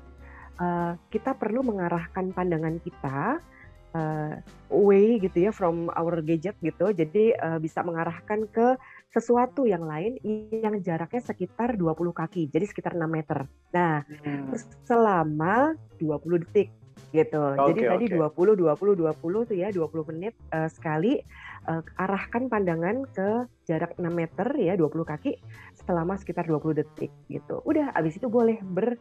uh, 0.63 0.95
kita 1.11 1.35
perlu 1.35 1.59
mengarahkan 1.59 2.31
pandangan 2.31 2.79
kita 2.79 3.43
uh, 3.91 4.33
away 4.71 5.19
gitu 5.19 5.43
ya 5.43 5.51
from 5.51 5.91
our 5.91 6.23
gadget 6.23 6.55
gitu. 6.63 6.95
Jadi 6.95 7.35
uh, 7.35 7.59
bisa 7.59 7.83
mengarahkan 7.83 8.47
ke 8.47 8.79
sesuatu 9.11 9.67
yang 9.67 9.83
lain 9.83 10.15
yang 10.55 10.79
jaraknya 10.79 11.19
sekitar 11.19 11.75
20 11.75 11.91
kaki. 12.15 12.47
Jadi 12.47 12.63
sekitar 12.63 12.95
6 12.95 13.03
meter. 13.03 13.43
Nah, 13.75 14.07
hmm. 14.07 14.55
selama 14.87 15.75
20 15.99 16.47
detik 16.47 16.71
gitu. 17.13 17.41
Okay, 17.53 17.69
Jadi 17.69 17.81
tadi 17.85 18.05
okay. 18.09 18.57
20 18.57 18.57
20 18.57 18.97
20 18.97 19.49
tuh 19.49 19.55
ya 19.55 19.69
20 19.69 20.09
menit 20.09 20.33
uh, 20.49 20.65
sekali 20.67 21.21
uh, 21.69 21.85
arahkan 22.01 22.49
pandangan 22.49 23.05
ke 23.13 23.45
jarak 23.69 23.93
6 23.95 24.09
meter 24.09 24.47
ya 24.57 24.73
20 24.73 25.05
kaki 25.05 25.37
selama 25.85 26.17
sekitar 26.17 26.49
20 26.49 26.81
detik 26.81 27.13
gitu. 27.29 27.61
Udah 27.63 27.93
abis 27.93 28.17
itu 28.17 28.27
boleh 28.27 28.57
ber 28.65 28.97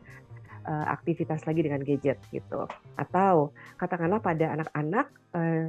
uh, 0.68 0.86
aktivitas 0.92 1.48
lagi 1.48 1.64
dengan 1.64 1.80
gadget 1.82 2.20
gitu. 2.30 2.68
Atau 3.00 3.56
katakanlah 3.80 4.20
pada 4.20 4.60
anak-anak 4.60 5.06
uh, 5.34 5.66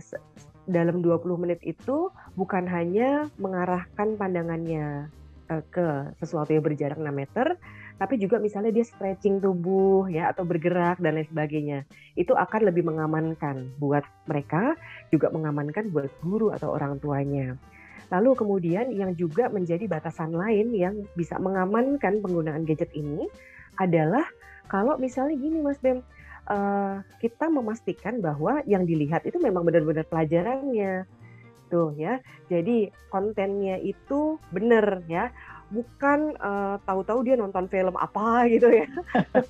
dalam 0.68 1.00
20 1.04 1.44
menit 1.44 1.60
itu 1.64 2.12
bukan 2.36 2.68
hanya 2.68 3.28
mengarahkan 3.40 4.16
pandangannya 4.20 5.08
uh, 5.48 5.64
ke 5.72 6.14
sesuatu 6.20 6.54
yang 6.54 6.64
berjarak 6.64 7.00
6 7.00 7.08
meter, 7.10 7.58
tapi 8.02 8.18
juga 8.18 8.42
misalnya 8.42 8.74
dia 8.74 8.86
stretching 8.86 9.40
tubuh 9.40 10.10
ya 10.10 10.34
atau 10.34 10.44
bergerak 10.44 10.98
dan 11.00 11.18
lain 11.18 11.28
sebagainya. 11.30 11.80
Itu 12.18 12.34
akan 12.34 12.70
lebih 12.70 12.84
mengamankan 12.86 13.78
buat 13.78 14.04
mereka, 14.26 14.74
juga 15.14 15.30
mengamankan 15.30 15.94
buat 15.94 16.10
guru 16.22 16.50
atau 16.52 16.74
orang 16.74 16.98
tuanya. 16.98 17.56
Lalu 18.14 18.38
kemudian 18.38 18.94
yang 18.94 19.18
juga 19.18 19.50
menjadi 19.50 19.90
batasan 19.90 20.34
lain 20.36 20.74
yang 20.76 21.06
bisa 21.18 21.38
mengamankan 21.42 22.22
penggunaan 22.22 22.66
gadget 22.68 22.94
ini 22.94 23.26
adalah 23.82 24.26
kalau 24.70 24.98
misalnya 25.02 25.38
gini 25.38 25.62
Mas 25.62 25.82
Bem, 25.82 26.06
uh, 26.50 27.02
kita 27.18 27.50
memastikan 27.50 28.20
bahwa 28.20 28.62
yang 28.70 28.86
dilihat 28.86 29.26
itu 29.26 29.38
memang 29.42 29.66
benar-benar 29.66 30.06
pelajarannya 30.08 31.10
tuh 31.74 31.98
ya. 31.98 32.22
Jadi 32.54 32.94
kontennya 33.10 33.82
itu 33.82 34.38
benar 34.54 35.02
ya 35.10 35.34
bukan 35.74 36.38
uh, 36.38 36.78
tahu-tahu 36.86 37.26
dia 37.26 37.36
nonton 37.36 37.66
film 37.68 37.98
apa 37.98 38.46
gitu 38.48 38.70
ya. 38.70 38.88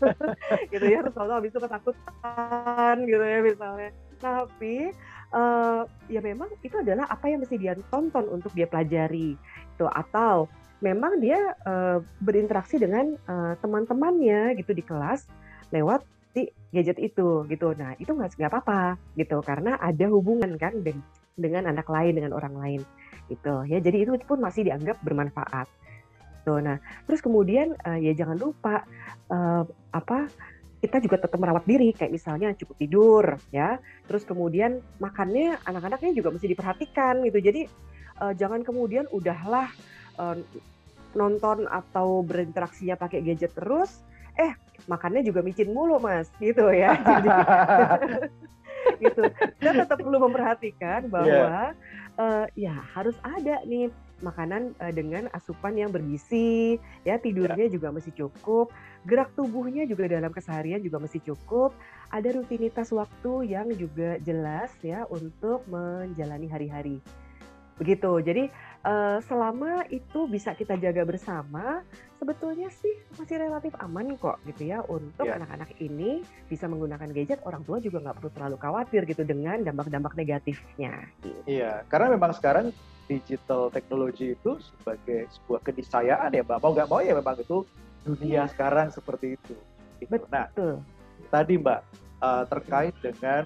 Gitu 0.71 0.85
ya 0.87 1.03
terus 1.03 1.15
tahu 1.15 1.29
habis 1.29 1.51
itu 1.51 1.59
ketakutan 1.59 2.95
gitu 3.03 3.23
ya 3.23 3.39
misalnya. 3.43 3.89
Tapi 4.23 4.95
uh, 5.35 5.83
ya 6.07 6.23
memang 6.23 6.47
itu 6.63 6.75
adalah 6.79 7.05
apa 7.11 7.27
yang 7.27 7.43
mesti 7.43 7.59
dia 7.59 7.75
tonton 7.91 8.25
untuk 8.31 8.55
dia 8.55 8.65
pelajari 8.65 9.35
itu 9.73 9.85
atau 9.85 10.47
memang 10.79 11.19
dia 11.19 11.55
uh, 11.67 11.99
berinteraksi 12.23 12.79
dengan 12.79 13.19
uh, 13.27 13.59
teman-temannya 13.59 14.55
gitu 14.59 14.71
di 14.71 14.83
kelas 14.83 15.27
lewat 15.75 16.07
si 16.33 16.49
gadget 16.71 16.97
itu 16.97 17.43
gitu. 17.51 17.75
Nah 17.75 17.99
itu 17.99 18.15
nggak 18.15 18.39
nggak 18.39 18.51
apa-apa 18.51 18.95
gitu 19.19 19.43
karena 19.43 19.75
ada 19.77 20.05
hubungan 20.07 20.55
kan 20.55 20.79
dengan 21.35 21.67
anak 21.67 21.85
lain 21.91 22.15
dengan 22.15 22.31
orang 22.31 22.55
lain 22.55 22.81
gitu 23.27 23.63
ya. 23.67 23.79
Jadi 23.83 24.07
itu 24.07 24.11
pun 24.23 24.39
masih 24.39 24.67
dianggap 24.67 24.99
bermanfaat 25.03 25.67
gitu. 26.43 26.59
Nah, 26.59 26.75
terus 27.07 27.23
kemudian 27.23 27.71
uh, 27.87 27.95
ya 27.95 28.11
jangan 28.11 28.35
lupa 28.35 28.83
uh, 29.31 29.63
apa 29.95 30.27
kita 30.83 30.99
juga 30.99 31.15
tetap 31.23 31.39
merawat 31.39 31.63
diri 31.63 31.95
kayak 31.95 32.11
misalnya 32.11 32.51
cukup 32.59 32.75
tidur 32.75 33.23
ya. 33.55 33.79
Terus 34.11 34.27
kemudian 34.27 34.83
makannya 34.99 35.55
anak-anaknya 35.63 36.11
juga 36.11 36.35
mesti 36.35 36.51
diperhatikan 36.51 37.23
gitu. 37.23 37.39
Jadi 37.39 37.71
uh, 38.19 38.35
jangan 38.35 38.67
kemudian 38.67 39.07
udahlah 39.15 39.71
uh, 40.19 40.35
nonton 41.15 41.69
atau 41.71 42.25
berinteraksinya 42.25 42.99
pakai 42.99 43.23
gadget 43.23 43.53
terus 43.53 44.01
eh 44.33 44.57
makannya 44.89 45.21
juga 45.21 45.45
micin 45.45 45.69
mulu 45.69 46.01
mas 46.01 46.25
gitu 46.41 46.73
ya 46.73 46.97
jadi 47.21 47.29
gitu 48.99 49.21
kita 49.61 49.71
tetap 49.85 49.97
perlu 50.01 50.17
memperhatikan 50.25 51.07
bahwa 51.07 51.29
yeah. 51.29 52.17
uh, 52.17 52.45
ya 52.57 52.73
harus 52.97 53.13
ada 53.21 53.61
nih 53.69 53.93
makanan 54.23 54.73
uh, 54.79 54.93
dengan 54.95 55.27
asupan 55.35 55.75
yang 55.75 55.91
bergizi, 55.91 56.79
ya 57.03 57.19
tidurnya 57.19 57.67
ya. 57.67 57.73
juga 57.75 57.91
mesti 57.91 58.15
cukup, 58.15 58.71
gerak 59.03 59.35
tubuhnya 59.35 59.83
juga 59.83 60.07
dalam 60.07 60.31
keseharian 60.31 60.79
juga 60.79 61.03
mesti 61.03 61.19
cukup, 61.21 61.75
ada 62.09 62.31
rutinitas 62.31 62.89
waktu 62.95 63.51
yang 63.51 63.67
juga 63.75 64.17
jelas 64.23 64.71
ya 64.79 65.03
untuk 65.11 65.67
menjalani 65.67 66.47
hari-hari. 66.47 66.97
Begitu. 67.77 68.11
Jadi 68.21 68.43
uh, 68.83 69.19
selama 69.25 69.87
itu 69.89 70.27
bisa 70.27 70.53
kita 70.53 70.75
jaga 70.77 71.03
bersama, 71.07 71.81
sebetulnya 72.19 72.69
sih 72.71 72.93
masih 73.15 73.39
relatif 73.39 73.73
aman 73.79 74.15
kok 74.19 74.39
gitu 74.47 74.69
ya 74.69 74.83
untuk 74.87 75.27
anak 75.27 75.43
anak-anak 75.43 75.71
ini 75.79 76.23
bisa 76.47 76.67
menggunakan 76.67 77.09
gadget. 77.11 77.39
Orang 77.43 77.63
tua 77.67 77.79
juga 77.79 78.03
nggak 78.03 78.15
perlu 78.19 78.31
terlalu 78.31 78.57
khawatir 78.59 79.01
gitu 79.07 79.23
dengan 79.27 79.63
dampak-dampak 79.63 80.13
negatifnya. 80.15 81.07
Gitu. 81.23 81.39
Iya, 81.47 81.83
karena 81.87 82.15
memang 82.15 82.31
sekarang 82.35 82.71
digital 83.07 83.67
teknologi 83.67 84.35
itu 84.35 84.59
sebagai 84.63 85.27
sebuah 85.39 85.59
keniscayaan 85.67 86.31
ya 86.31 86.43
Mbak. 86.43 86.59
Mau 86.63 86.71
nggak 86.71 86.87
mau 86.87 86.99
ya 87.03 87.13
memang 87.15 87.35
itu 87.39 87.67
dunia 88.03 88.47
ya. 88.47 88.51
sekarang 88.51 88.91
seperti 88.91 89.35
itu. 89.35 89.55
Gitu. 89.99 90.15
Nah, 90.31 90.47
Betul. 90.51 90.75
Nah, 90.79 91.29
tadi 91.31 91.53
Mbak 91.59 91.79
uh, 92.23 92.43
terkait 92.47 92.95
dengan 93.03 93.43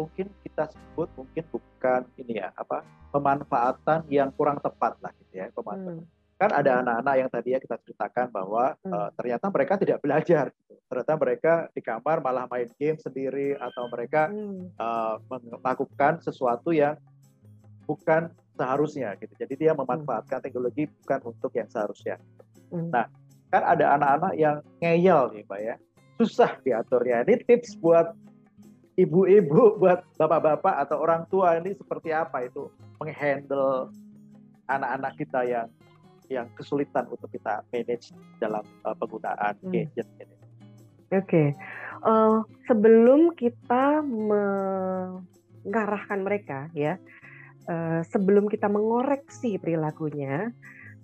mungkin 0.00 0.32
kita 0.40 0.72
sebut 0.72 1.12
mungkin 1.12 1.44
bukan 1.52 2.00
ini 2.16 2.40
ya 2.40 2.48
apa 2.56 2.80
pemanfaatan 3.12 4.08
yang 4.08 4.32
kurang 4.32 4.56
tepat 4.64 4.96
lah 5.04 5.12
gitu 5.20 5.44
ya 5.44 5.52
pemanfaatan. 5.52 6.00
Hmm. 6.00 6.18
kan 6.40 6.56
ada 6.56 6.80
anak-anak 6.80 7.14
yang 7.20 7.28
tadi 7.28 7.48
ya 7.52 7.60
kita 7.60 7.76
ceritakan 7.84 8.32
bahwa 8.32 8.72
Hmm. 8.80 8.92
uh, 8.96 9.08
ternyata 9.12 9.52
mereka 9.52 9.76
tidak 9.76 10.00
belajar. 10.00 10.48
gitu. 10.56 10.72
Ternyata 10.88 11.14
mereka 11.20 11.52
di 11.76 11.80
kamar 11.84 12.16
malah 12.24 12.48
main 12.48 12.64
game 12.80 12.96
sendiri 12.96 13.60
atau 13.60 13.84
mereka 13.92 14.32
Hmm. 14.32 14.72
uh, 14.80 15.20
melakukan 15.28 16.24
sesuatu 16.24 16.72
yang 16.72 16.96
bukan 17.84 18.32
seharusnya 18.56 19.20
gitu. 19.20 19.36
Jadi 19.36 19.54
dia 19.68 19.72
memanfaatkan 19.76 20.40
teknologi 20.40 20.88
bukan 21.04 21.20
untuk 21.28 21.52
yang 21.52 21.68
seharusnya. 21.68 22.16
Hmm. 22.72 22.88
Nah, 22.88 23.04
kan 23.52 23.62
ada 23.66 24.00
anak-anak 24.00 24.32
yang 24.40 24.56
ngeyel 24.80 25.36
nih, 25.36 25.44
Pak 25.44 25.60
ya. 25.60 25.74
Susah 26.16 26.56
diaturnya. 26.64 27.20
Ini 27.28 27.44
tips 27.44 27.76
buat 27.76 28.16
ibu-ibu, 29.06 29.80
buat 29.80 30.04
bapak-bapak 30.20 30.74
atau 30.88 30.96
orang 31.00 31.24
tua 31.32 31.56
ini 31.56 31.72
seperti 31.76 32.12
apa 32.12 32.44
itu 32.44 32.68
menghandle 33.00 33.88
anak-anak 34.68 35.12
kita 35.18 35.40
yang 35.46 35.68
yang 36.30 36.46
kesulitan 36.54 37.10
untuk 37.10 37.26
kita 37.32 37.66
manage 37.74 38.14
dalam 38.38 38.62
uh, 38.86 38.94
penggunaan 38.94 39.58
Hmm. 39.66 39.72
gadget 39.74 40.06
ini. 40.22 40.36
Oke, 41.10 41.58
Eh, 42.00 42.40
sebelum 42.64 43.36
kita 43.36 44.00
mengarahkan 45.60 46.24
mereka 46.24 46.72
ya, 46.72 46.96
eh, 47.68 48.00
sebelum 48.08 48.48
kita 48.48 48.72
mengoreksi 48.72 49.60
perilakunya, 49.60 50.48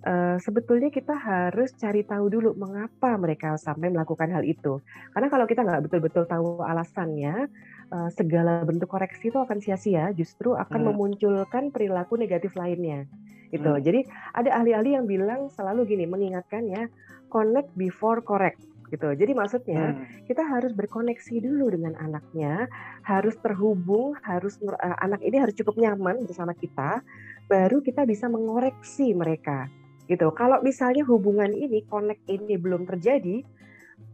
eh, 0.01 0.41
sebetulnya 0.41 0.89
kita 0.89 1.13
harus 1.13 1.69
cari 1.77 2.01
tahu 2.01 2.33
dulu 2.33 2.57
mengapa 2.57 3.13
mereka 3.13 3.61
sampai 3.61 3.93
melakukan 3.93 4.33
hal 4.33 4.41
itu. 4.41 4.81
Karena 5.13 5.29
kalau 5.29 5.45
kita 5.45 5.61
nggak 5.61 5.85
betul-betul 5.85 6.25
tahu 6.25 6.65
alasannya, 6.65 7.45
eh, 7.87 8.09
segala 8.15 8.63
bentuk 8.67 8.91
koreksi 8.91 9.31
itu 9.31 9.39
akan 9.39 9.57
sia-sia, 9.63 10.11
justru 10.11 10.53
akan 10.53 10.79
Hmm. 10.83 10.87
memunculkan 10.93 11.71
perilaku 11.71 12.19
negatif 12.19 12.55
lainnya. 12.59 13.07
Gitu. 13.47 13.71
Hmm. 13.71 13.79
Jadi 13.79 14.03
ada 14.35 14.59
ahli-ahli 14.59 14.99
yang 14.99 15.05
bilang 15.07 15.47
selalu 15.55 15.95
gini, 15.95 16.03
mengingatkan 16.03 16.67
ya, 16.67 16.91
connect 17.31 17.71
before 17.79 18.19
correct. 18.19 18.59
Gitu. 18.87 19.07
Jadi 19.19 19.31
maksudnya 19.35 19.95
Hmm. 19.95 20.03
kita 20.27 20.43
harus 20.47 20.71
berkoneksi 20.71 21.43
dulu 21.43 21.71
dengan 21.75 21.95
anaknya, 21.99 22.71
harus 23.03 23.35
terhubung, 23.39 24.15
harus 24.23 24.59
eh, 24.63 24.97
anak 25.03 25.23
ini 25.23 25.39
harus 25.39 25.55
cukup 25.55 25.75
nyaman 25.79 26.23
bersama 26.23 26.55
kita, 26.55 27.03
baru 27.47 27.79
kita 27.83 28.03
bisa 28.03 28.27
mengoreksi 28.31 29.11
mereka. 29.15 29.67
Gitu. 30.07 30.27
Kalau 30.35 30.63
misalnya 30.63 31.03
hubungan 31.03 31.51
ini, 31.51 31.83
connect 31.87 32.23
ini 32.31 32.55
belum 32.55 32.87
terjadi, 32.87 33.43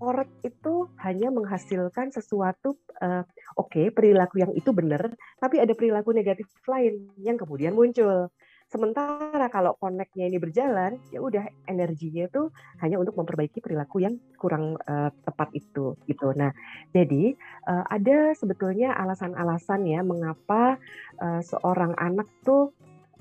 correct 0.04 0.36
itu 0.44 0.92
hanya 1.00 1.32
menghasilkan 1.32 2.12
sesuatu 2.12 2.76
eh, 3.00 3.24
oke 3.56 3.96
perilaku 3.96 4.44
yang 4.44 4.52
itu 4.52 4.76
benar, 4.76 5.16
tapi 5.40 5.64
ada 5.64 5.72
perilaku 5.72 6.12
negatif 6.12 6.52
lain 6.68 7.08
yang 7.24 7.40
kemudian 7.40 7.72
muncul. 7.72 8.28
Sementara 8.68 9.54
kalau 9.54 9.78
connect-nya 9.78 10.26
ini 10.28 10.42
berjalan, 10.42 10.98
ya 11.14 11.22
udah 11.22 11.46
energinya 11.70 12.26
itu 12.26 12.50
hanya 12.82 12.98
untuk 12.98 13.14
memperbaiki 13.16 13.62
perilaku 13.64 14.04
yang 14.04 14.20
kurang 14.36 14.76
eh, 14.84 15.10
tepat 15.24 15.56
itu 15.56 15.96
gitu. 16.04 16.36
Nah, 16.36 16.52
jadi 16.92 17.38
eh, 17.70 17.86
ada 17.88 18.36
sebetulnya 18.36 18.92
alasan-alasan 19.00 19.88
ya 19.88 20.04
mengapa 20.04 20.76
eh, 21.22 21.42
seorang 21.48 21.96
anak 21.96 22.28
tuh 22.44 22.76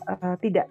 eh, 0.08 0.34
tidak 0.42 0.66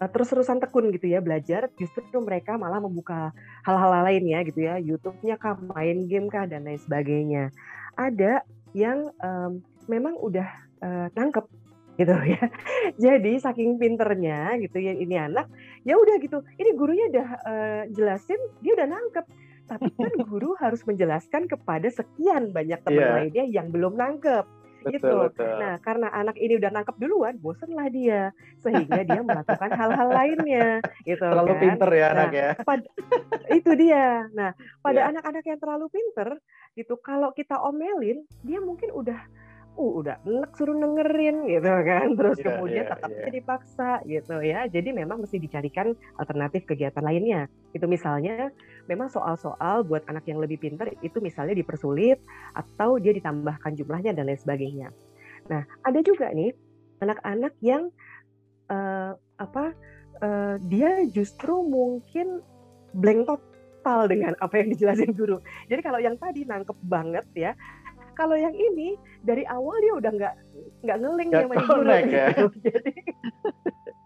terus-terusan 0.00 0.58
tekun 0.58 0.90
gitu 0.90 1.06
ya 1.06 1.22
belajar, 1.22 1.70
justru 1.78 2.02
mereka 2.18 2.58
malah 2.58 2.82
membuka 2.82 3.30
hal-hal 3.62 4.02
lainnya 4.02 4.42
gitu 4.42 4.66
ya, 4.66 4.76
YouTube-nya 4.78 5.38
kah, 5.38 5.54
main 5.54 6.10
game 6.10 6.26
kah 6.26 6.44
dan 6.44 6.66
lain 6.66 6.80
sebagainya. 6.82 7.54
Ada 7.94 8.42
yang 8.74 9.14
em, 9.22 9.62
memang 9.86 10.18
udah 10.18 10.48
eh, 10.82 11.06
nangkep 11.14 11.46
gitu 11.94 12.10
ya. 12.34 12.42
Jadi 12.98 13.38
saking 13.38 13.78
pinternya 13.78 14.58
gitu 14.58 14.82
ya 14.82 14.98
ini 14.98 15.14
anak, 15.14 15.46
ya 15.86 15.94
udah 15.94 16.18
gitu. 16.18 16.42
Ini 16.58 16.70
gurunya 16.74 17.06
udah 17.14 17.28
eh, 17.46 17.82
jelasin, 17.94 18.40
dia 18.60 18.74
udah 18.74 18.88
nangkep. 18.90 19.26
Tapi 19.64 19.88
kan 19.94 20.12
guru 20.30 20.58
harus 20.58 20.82
menjelaskan 20.84 21.46
kepada 21.46 21.86
sekian 21.88 22.50
banyak 22.50 22.82
teman 22.82 22.98
Iya. 23.00 23.14
lainnya 23.14 23.44
yang 23.46 23.70
belum 23.70 23.94
nangkep. 23.94 24.63
Gitu. 24.84 25.00
Betul, 25.00 25.32
betul. 25.32 25.56
Nah, 25.56 25.74
karena 25.80 26.08
anak 26.12 26.36
ini 26.36 26.60
udah 26.60 26.70
nangkep 26.72 26.96
duluan, 27.00 27.34
bosenlah 27.40 27.88
dia, 27.88 28.22
sehingga 28.60 29.00
dia 29.00 29.20
melakukan 29.24 29.70
hal-hal 29.72 30.08
lainnya, 30.12 30.84
gitu 31.08 31.24
Terlalu 31.24 31.52
kan. 31.56 31.60
pinter 31.64 31.90
ya 31.90 32.04
Nah, 32.04 32.12
anak 32.12 32.30
ya. 32.32 32.50
Pad- 32.60 32.90
itu 33.58 33.70
dia. 33.80 34.28
Nah, 34.36 34.50
pada 34.84 35.00
Iya. 35.00 35.10
anak-anak 35.16 35.44
yang 35.48 35.58
terlalu 35.60 35.86
pinter, 35.88 36.28
gitu, 36.76 37.00
kalau 37.00 37.32
kita 37.32 37.56
omelin, 37.60 38.28
dia 38.44 38.60
mungkin 38.60 38.92
udah, 38.92 39.20
uh, 39.74 39.92
udah 40.00 40.16
enak 40.24 40.50
suruh 40.56 40.74
dengerin, 40.78 41.46
gitu 41.50 41.72
kan. 41.84 42.06
Terus 42.14 42.38
Iya, 42.40 42.46
kemudian 42.46 42.84
iya, 42.86 42.90
tetap 42.94 43.10
aja 43.10 43.30
dipaksa, 43.30 43.90
gitu 44.06 44.36
ya. 44.40 44.60
Jadi 44.70 44.88
memang 44.94 45.22
mesti 45.22 45.36
dicarikan 45.38 45.92
alternatif 46.18 46.64
kegiatan 46.64 47.04
lainnya. 47.04 47.50
Itu 47.74 47.90
misalnya, 47.90 48.54
memang 48.88 49.08
soal-soal 49.08 49.84
buat 49.84 50.04
anak 50.08 50.28
yang 50.28 50.40
lebih 50.40 50.60
pinter 50.60 50.92
itu 51.00 51.18
misalnya 51.20 51.56
dipersulit 51.56 52.20
atau 52.52 53.00
dia 53.00 53.16
ditambahkan 53.16 53.72
jumlahnya 53.76 54.12
dan 54.12 54.28
lain 54.28 54.40
sebagainya. 54.40 54.88
Nah, 55.48 55.64
ada 55.84 56.00
juga 56.00 56.32
nih 56.32 56.52
anak-anak 57.00 57.52
yang 57.60 57.88
eh, 58.68 59.12
apa 59.16 59.64
eh, 60.20 60.56
dia 60.68 61.04
justru 61.10 61.64
mungkin 61.64 62.40
blank 62.94 63.28
total 63.28 64.08
dengan 64.08 64.32
apa 64.40 64.60
yang 64.60 64.72
dijelasin 64.72 65.12
guru. 65.12 65.40
Jadi 65.68 65.80
kalau 65.84 66.00
yang 66.00 66.16
tadi 66.16 66.48
nangkep 66.48 66.78
banget 66.88 67.26
ya, 67.36 67.52
kalau 68.14 68.34
yang 68.34 68.52
ini 68.52 68.94
dari 69.20 69.42
awal 69.44 69.74
dia 69.78 69.94
udah 69.94 70.10
nggak 70.10 70.34
nggak 70.80 70.98
ngeling 70.98 71.28
Nggak 71.28 71.42
sama 71.44 71.54
guru. 71.60 71.82
ya. 71.84 72.00
gitu. 72.00 72.44
Jadi 72.66 72.92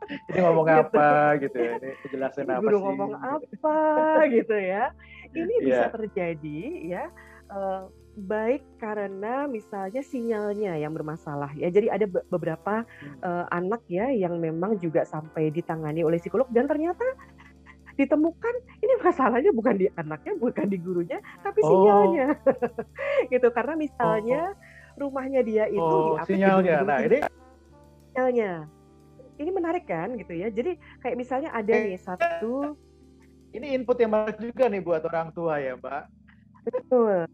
Ini 0.08 0.38
ngomong 0.40 0.66
Gitu. 0.66 0.80
apa 0.80 1.08
gitu 1.38 1.56
ya. 1.58 1.72
Ini 1.76 1.90
penjelasan 2.00 2.46
apa 2.46 2.60
guru 2.60 2.74
sih? 2.74 2.82
ngomong 2.82 3.12
apa 3.14 3.78
gitu 4.26 4.56
ya. 4.56 4.84
Ini 5.30 5.54
bisa 5.60 5.84
Iya. 5.84 5.92
terjadi 5.92 6.58
ya 6.88 7.04
eh, 7.46 7.82
baik 8.18 8.62
karena 8.76 9.46
misalnya 9.46 10.00
sinyalnya 10.00 10.74
yang 10.74 10.90
bermasalah 10.90 11.52
ya. 11.54 11.68
Jadi 11.68 11.86
ada 11.86 12.04
be- 12.04 12.24
beberapa 12.26 12.88
eh, 13.18 13.44
anak 13.50 13.84
ya 13.86 14.08
yang 14.08 14.36
memang 14.38 14.76
juga 14.76 15.04
sampai 15.04 15.48
ditangani 15.50 16.00
oleh 16.00 16.16
psikolog 16.16 16.48
dan 16.48 16.64
ternyata 16.64 17.04
ditemukan 17.98 18.54
ini 18.78 18.94
masalahnya 19.02 19.50
bukan 19.50 19.74
di 19.74 19.86
anaknya, 19.98 20.32
bukan 20.38 20.66
di 20.70 20.78
gurunya, 20.78 21.18
tapi 21.42 21.60
Oh. 21.66 21.70
sinyalnya. 21.74 22.26
gitu 23.34 23.48
karena 23.50 23.74
misalnya 23.74 24.54
rumahnya 24.94 25.42
dia 25.42 25.66
itu 25.66 25.82
Oh, 25.82 26.14
di 26.14 26.22
apa, 26.22 26.26
sinyalnya. 26.30 26.76
gedung-gedung 26.78 26.88
Nah, 26.88 26.98
ini 27.02 27.18
sinyalnya. 28.14 28.52
Ini 29.38 29.50
menarik 29.54 29.84
kan 29.86 30.14
gitu 30.14 30.32
ya. 30.34 30.48
Jadi 30.50 30.78
kayak 31.02 31.16
misalnya 31.18 31.50
ada 31.50 31.74
nih 31.74 31.98
satu 31.98 32.74
ini 33.50 33.74
input 33.74 33.98
yang 33.98 34.10
menarik 34.14 34.38
juga 34.38 34.70
nih 34.70 34.82
buat 34.82 35.02
orang 35.06 35.34
tua 35.34 35.58
ya, 35.58 35.74
Mbak. 35.74 36.02
betul. 36.68 37.26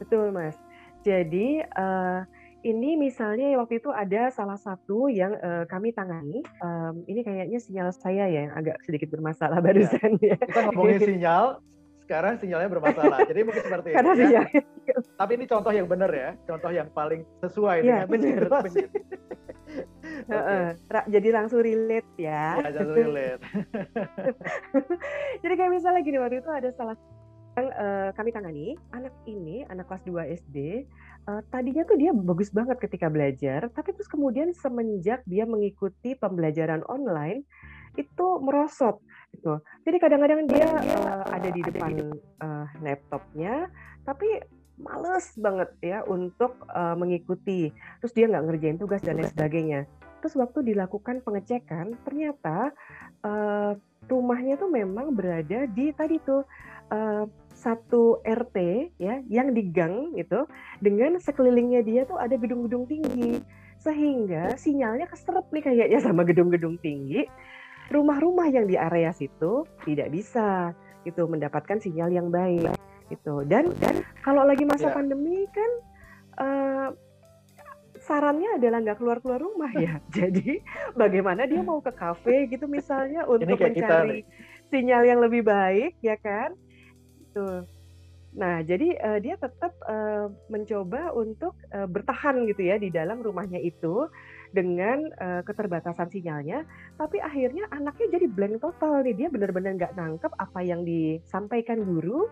Betul, 0.00 0.26
Mas. 0.32 0.56
Jadi 1.04 1.60
eh, 1.60 2.18
ini 2.64 2.96
misalnya 2.96 3.60
waktu 3.60 3.76
itu 3.76 3.92
ada 3.92 4.32
salah 4.32 4.56
satu 4.56 5.12
yang 5.12 5.36
eh, 5.36 5.64
kami 5.68 5.92
tangani. 5.92 6.40
Em, 6.40 7.04
ini 7.04 7.20
kayaknya 7.20 7.60
sinyal 7.60 7.92
saya 7.92 8.24
ya 8.26 8.48
yang 8.48 8.54
agak 8.56 8.80
sedikit 8.82 9.12
bermasalah 9.12 9.60
barusan 9.60 10.16
ya. 10.18 10.40
Kita 10.40 10.72
ngomongin 10.72 11.00
sinyal, 11.12 11.60
sekarang 12.08 12.40
sinyalnya 12.40 12.72
bermasalah. 12.72 13.28
Jadi 13.28 13.40
mungkin 13.44 13.62
seperti 13.62 13.88
Karena 13.92 14.12
itu 14.16 14.24
ya. 14.32 14.42
sinyal. 14.48 15.00
Tapi 15.14 15.32
ini 15.36 15.44
contoh 15.44 15.72
yang 15.72 15.86
benar 15.86 16.10
ya, 16.10 16.30
contoh 16.48 16.70
yang 16.72 16.88
paling 16.90 17.20
sesuai 17.44 17.76
Iya, 17.84 18.08
dengan 18.08 18.08
benar. 18.08 18.42
Heeh. 20.24 20.66
Ra- 20.88 21.08
Jadi 21.10 21.28
langsung 21.34 21.60
relate 21.60 22.08
ya. 22.16 22.64
Ya, 22.64 22.70
just 22.72 22.92
relate. 22.92 23.42
Jadi 25.42 25.54
kayak 25.54 25.72
misalnya 25.72 26.00
gini 26.00 26.16
waktu 26.16 26.40
itu 26.40 26.48
ada 26.48 26.70
salah 26.72 26.96
yang 27.54 27.70
eh, 27.70 28.10
kami 28.14 28.30
tangani 28.34 28.66
anak 28.90 29.14
ini 29.26 29.62
anak 29.66 29.86
kelas 29.86 30.02
2 30.02 30.26
SD 30.42 30.56
eh, 31.28 31.42
tadinya 31.48 31.82
tuh 31.88 31.96
dia 31.96 32.10
bagus 32.12 32.50
banget 32.52 32.76
ketika 32.80 33.08
belajar 33.08 33.68
tapi 33.72 33.96
terus 33.96 34.08
kemudian 34.08 34.52
semenjak 34.52 35.24
dia 35.24 35.44
mengikuti 35.44 36.16
pembelajaran 36.16 36.84
online 36.88 37.44
itu 37.94 38.26
merosot 38.42 38.98
gitu. 39.34 39.58
Jadi 39.86 39.96
kadang-kadang 39.98 40.46
dia 40.46 40.66
eh, 40.66 41.24
ada 41.30 41.48
di 41.50 41.60
depan 41.62 41.92
eh, 42.18 42.66
laptopnya 42.82 43.70
tapi 44.06 44.26
males 44.74 45.30
banget 45.38 45.70
ya 45.82 45.98
untuk 46.06 46.58
eh, 46.70 46.96
mengikuti. 46.98 47.70
Terus 48.02 48.12
dia 48.14 48.26
nggak 48.30 48.44
ngerjain 48.50 48.78
tugas 48.78 49.02
dan 49.02 49.18
lain 49.18 49.30
sebagainya. 49.30 49.80
Terus 50.22 50.40
waktu 50.40 50.74
dilakukan 50.74 51.20
pengecekan 51.22 51.94
ternyata 52.02 52.72
eh, 53.22 53.72
rumahnya 54.08 54.60
tuh 54.60 54.70
memang 54.70 55.14
berada 55.14 55.66
di 55.70 55.94
tadi 55.94 56.18
tuh 56.22 56.42
eh, 56.90 57.24
satu 57.64 58.20
RT 58.20 58.56
ya 59.00 59.24
yang 59.32 59.56
di 59.56 59.72
gang 59.72 60.12
gitu 60.12 60.44
dengan 60.84 61.16
sekelilingnya 61.16 61.80
dia 61.80 62.04
tuh 62.04 62.20
ada 62.20 62.36
gedung-gedung 62.36 62.84
tinggi 62.84 63.40
sehingga 63.80 64.52
sinyalnya 64.60 65.08
keserap 65.08 65.48
nih 65.48 65.64
kayaknya 65.64 65.98
sama 66.04 66.28
gedung-gedung 66.28 66.76
tinggi 66.84 67.24
rumah-rumah 67.88 68.52
yang 68.52 68.68
di 68.68 68.76
area 68.76 69.16
situ 69.16 69.64
tidak 69.88 70.12
bisa 70.12 70.76
gitu 71.08 71.24
mendapatkan 71.24 71.80
sinyal 71.80 72.12
yang 72.12 72.28
baik 72.28 72.72
gitu 73.08 73.44
dan 73.48 73.72
dan 73.80 74.04
kalau 74.20 74.44
lagi 74.44 74.64
masa 74.68 74.88
Ya. 74.88 74.96
pandemi 74.96 75.44
kan 75.52 75.70
eh, 76.40 76.88
sarannya 78.04 78.60
adalah 78.60 78.84
nggak 78.84 78.98
keluar-keluar 79.00 79.40
rumah 79.40 79.72
ya. 79.72 79.96
Jadi 80.16 80.60
bagaimana 80.92 81.48
dia 81.48 81.64
mau 81.64 81.80
ke 81.80 81.92
kafe 81.92 82.52
gitu 82.52 82.68
misalnya 82.68 83.24
untuk 83.24 83.56
mencari 83.56 84.24
sinyal 84.68 85.02
yang 85.08 85.20
lebih 85.24 85.40
baik 85.44 85.96
ya 86.04 86.16
kan? 86.20 86.52
Tuh. 87.34 87.66
Nah, 88.34 88.66
jadi 88.66 88.98
uh, 88.98 89.18
dia 89.22 89.38
tetap 89.38 89.70
uh, 89.86 90.26
mencoba 90.50 91.14
untuk 91.14 91.54
uh, 91.70 91.86
bertahan 91.86 92.42
gitu 92.50 92.66
ya 92.66 92.82
di 92.82 92.90
dalam 92.90 93.22
rumahnya 93.22 93.62
itu 93.62 94.10
dengan 94.50 95.06
uh, 95.22 95.42
keterbatasan 95.46 96.10
sinyalnya, 96.10 96.66
tapi 96.98 97.22
akhirnya 97.22 97.70
anaknya 97.70 98.18
jadi 98.18 98.26
blank 98.26 98.58
total 98.58 99.06
nih. 99.06 99.14
Dia 99.14 99.28
benar-benar 99.30 99.78
nggak 99.78 99.94
nangkep 99.94 100.32
apa 100.34 100.60
yang 100.66 100.82
disampaikan 100.82 101.86
guru 101.86 102.26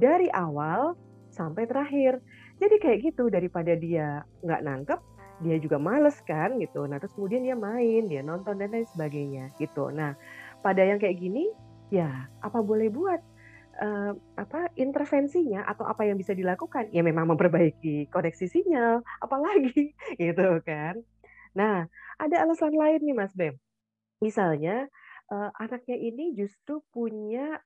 dari 0.00 0.32
awal 0.32 0.96
sampai 1.28 1.68
terakhir. 1.68 2.24
Jadi 2.56 2.76
kayak 2.80 2.98
gitu 3.12 3.28
daripada 3.28 3.76
dia 3.76 4.24
nggak 4.40 4.64
nangkep, 4.64 5.00
dia 5.44 5.56
juga 5.60 5.76
males 5.76 6.16
kan 6.24 6.56
gitu. 6.56 6.88
Nah 6.88 6.96
terus 6.96 7.12
kemudian 7.12 7.44
dia 7.44 7.56
main, 7.56 8.08
dia 8.08 8.24
nonton 8.24 8.56
dan 8.56 8.72
lain 8.72 8.88
sebagainya 8.96 9.52
gitu. 9.60 9.92
Nah 9.92 10.16
pada 10.64 10.80
yang 10.80 10.96
kayak 10.96 11.20
gini, 11.20 11.52
ya 11.92 12.32
apa 12.40 12.64
boleh 12.64 12.88
buat? 12.88 13.33
Uh, 13.74 14.14
apa 14.38 14.70
intervensinya 14.78 15.66
atau 15.66 15.82
apa 15.82 16.06
yang 16.06 16.14
bisa 16.14 16.30
dilakukan 16.30 16.94
ya 16.94 17.02
memang 17.02 17.26
memperbaiki 17.26 18.06
koneksi 18.06 18.46
sinyal 18.46 19.02
apalagi 19.18 19.90
gitu 20.22 20.62
kan 20.62 21.02
Nah, 21.54 21.86
ada 22.18 22.36
alasan 22.42 22.74
lain 22.74 23.00
nih 23.00 23.16
Mas 23.16 23.32
Bem. 23.32 23.54
Misalnya 24.18 24.90
uh, 25.30 25.50
anaknya 25.56 25.96
ini 25.96 26.34
justru 26.34 26.82
punya 26.90 27.62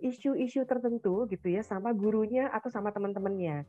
isu-isu 0.00 0.64
uh, 0.64 0.68
tertentu 0.68 1.28
gitu 1.28 1.52
ya 1.52 1.60
sama 1.60 1.92
gurunya 1.92 2.48
atau 2.48 2.72
sama 2.72 2.88
teman-temannya. 2.88 3.68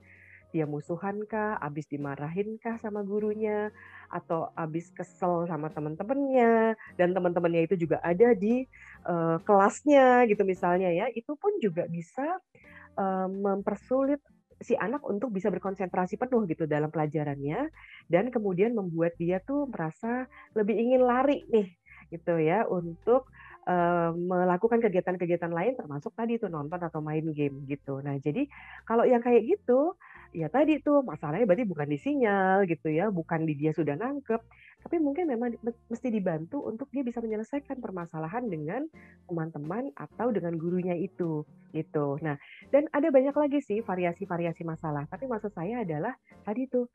Dia 0.54 0.70
musuhan 0.70 1.26
kah, 1.26 1.58
abis 1.58 1.90
dimarahin 1.90 2.62
kah 2.62 2.78
sama 2.78 3.02
gurunya, 3.02 3.74
atau 4.14 4.54
abis 4.54 4.94
kesel 4.94 5.50
sama 5.50 5.74
teman-temannya, 5.74 6.78
dan 6.96 7.10
teman-temannya 7.12 7.66
itu 7.66 7.76
juga 7.90 7.98
ada 8.06 8.38
di 8.38 8.70
uh, 9.10 9.42
kelasnya 9.42 10.30
gitu 10.30 10.46
misalnya 10.46 10.94
ya, 10.94 11.10
itu 11.10 11.34
pun 11.34 11.58
juga 11.58 11.90
bisa 11.90 12.38
uh, 13.02 13.26
mempersulit 13.26 14.22
si 14.62 14.80
anak 14.80 15.04
untuk 15.04 15.34
bisa 15.34 15.52
berkonsentrasi 15.52 16.16
penuh 16.16 16.48
gitu 16.48 16.64
dalam 16.64 16.88
pelajarannya. 16.88 17.68
Dan 18.08 18.30
kemudian 18.32 18.72
membuat 18.78 19.18
dia 19.20 19.44
tuh 19.44 19.68
merasa 19.68 20.30
lebih 20.56 20.78
ingin 20.78 21.02
lari 21.04 21.44
nih 21.52 21.68
gitu 22.14 22.38
ya 22.38 22.64
untuk 22.70 23.28
uh, 23.66 24.12
melakukan 24.14 24.80
kegiatan-kegiatan 24.80 25.50
lain 25.50 25.74
termasuk 25.74 26.14
tadi 26.14 26.38
itu 26.38 26.48
nonton 26.48 26.80
atau 26.80 27.02
main 27.02 27.26
game 27.34 27.66
gitu. 27.68 28.00
Nah, 28.00 28.16
jadi 28.22 28.48
kalau 28.86 29.04
yang 29.04 29.20
kayak 29.20 29.44
gitu 29.44 29.98
ya 30.34 30.50
tadi 30.50 30.82
tuh 30.82 31.06
masalahnya 31.06 31.46
berarti 31.46 31.66
bukan 31.70 31.88
di 31.88 31.98
sinyal 32.02 32.66
gitu 32.66 32.90
ya, 32.90 33.14
bukan 33.14 33.46
di 33.46 33.54
dia 33.54 33.72
sudah 33.72 33.94
nangkep, 33.94 34.42
tapi 34.82 34.98
mungkin 35.00 35.30
memang 35.30 35.56
mesti 35.64 36.10
dibantu 36.10 36.66
untuk 36.66 36.90
dia 36.90 37.06
bisa 37.06 37.22
menyelesaikan 37.22 37.80
permasalahan 37.80 38.50
dengan 38.50 38.90
teman-teman 39.30 39.94
atau 39.96 40.34
dengan 40.34 40.58
gurunya 40.58 40.98
itu 40.98 41.46
gitu. 41.72 42.18
Nah, 42.20 42.36
dan 42.74 42.90
ada 42.92 43.14
banyak 43.14 43.34
lagi 43.34 43.60
sih 43.62 43.80
variasi-variasi 43.86 44.66
masalah, 44.66 45.06
tapi 45.08 45.30
maksud 45.30 45.54
saya 45.54 45.86
adalah 45.86 46.14
tadi 46.44 46.66
tuh 46.68 46.90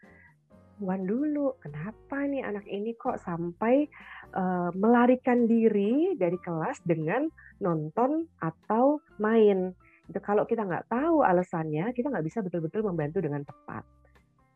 Wan 0.79 1.11
dulu, 1.11 1.59
kenapa 1.59 2.23
nih 2.23 2.47
anak 2.47 2.63
ini 2.71 2.95
kok 2.95 3.19
sampai 3.19 3.91
uh, 4.31 4.71
melarikan 4.79 5.51
diri 5.51 6.15
dari 6.15 6.39
kelas 6.39 6.79
dengan 6.87 7.27
nonton 7.59 8.31
atau 8.39 9.03
main? 9.19 9.75
Kalau 10.09 10.49
kita 10.49 10.65
nggak 10.65 10.89
tahu 10.89 11.21
alasannya, 11.21 11.93
kita 11.93 12.09
nggak 12.09 12.25
bisa 12.25 12.41
betul-betul 12.41 12.81
membantu 12.89 13.21
dengan 13.21 13.45
tepat. 13.45 13.85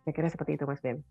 Saya 0.00 0.12
kira 0.16 0.28
seperti 0.32 0.56
itu, 0.56 0.64
Mas 0.64 0.80
Ben. 0.80 1.04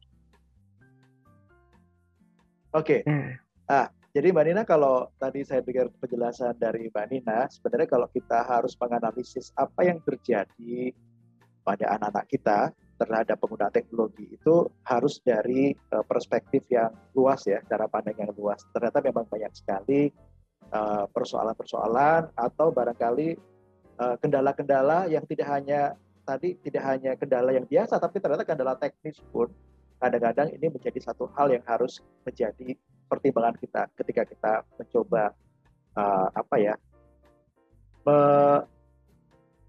Oke. 2.74 3.06
Nah. 3.06 3.38
Ah, 3.70 3.88
jadi 4.12 4.34
Mbak 4.34 4.46
Nina 4.50 4.64
kalau 4.66 5.14
tadi 5.22 5.46
saya 5.46 5.62
dengar 5.62 5.94
penjelasan 6.02 6.58
dari 6.58 6.90
Mbak 6.90 7.06
Nina, 7.14 7.46
sebenarnya 7.54 7.88
kalau 7.88 8.08
kita 8.10 8.42
harus 8.42 8.74
menganalisis 8.82 9.54
apa 9.56 9.86
yang 9.86 10.02
terjadi 10.02 10.90
pada 11.62 12.02
anak-anak 12.02 12.26
kita 12.26 12.60
terhadap 12.98 13.38
penggunaan 13.38 13.74
teknologi 13.74 14.26
itu 14.34 14.66
harus 14.90 15.22
dari 15.22 15.74
uh, 15.94 16.02
perspektif 16.06 16.66
yang 16.74 16.90
luas 17.14 17.46
ya, 17.46 17.62
cara 17.70 17.86
pandang 17.86 18.18
yang 18.18 18.34
luas. 18.34 18.66
Ternyata 18.74 19.06
memang 19.06 19.26
banyak 19.30 19.54
sekali 19.54 20.10
eh, 20.72 21.06
persoalan-persoalan 21.10 22.34
atau 22.38 22.68
barangkali 22.72 23.30
Eh, 23.36 23.61
kendala-kendala 24.22 25.10
yang 25.12 25.24
tidak 25.30 25.48
hanya 25.50 25.96
tadi 26.26 26.58
tidak 26.62 26.84
hanya 26.86 27.12
kendala 27.18 27.52
yang 27.54 27.66
biasa 27.66 27.98
tapi 27.98 28.22
ternyata 28.22 28.46
kendala 28.46 28.78
teknis 28.78 29.18
pun 29.34 29.50
kadang-kadang 30.02 30.50
ini 30.54 30.68
menjadi 30.74 31.00
satu 31.02 31.30
hal 31.38 31.54
yang 31.54 31.62
harus 31.70 32.02
menjadi 32.26 32.74
pertimbangan 33.06 33.56
kita 33.62 33.82
ketika 34.00 34.24
kita 34.26 34.54
mencoba 34.80 35.36
uh, 35.94 36.28
apa 36.34 36.56
ya 36.58 36.76
me 38.08 38.20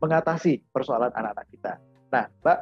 mengatasi 0.03 0.59
persoalan 0.75 1.15
anak-anak 1.15 1.47
kita. 1.55 1.79
Nah, 2.11 2.27
Mbak, 2.43 2.59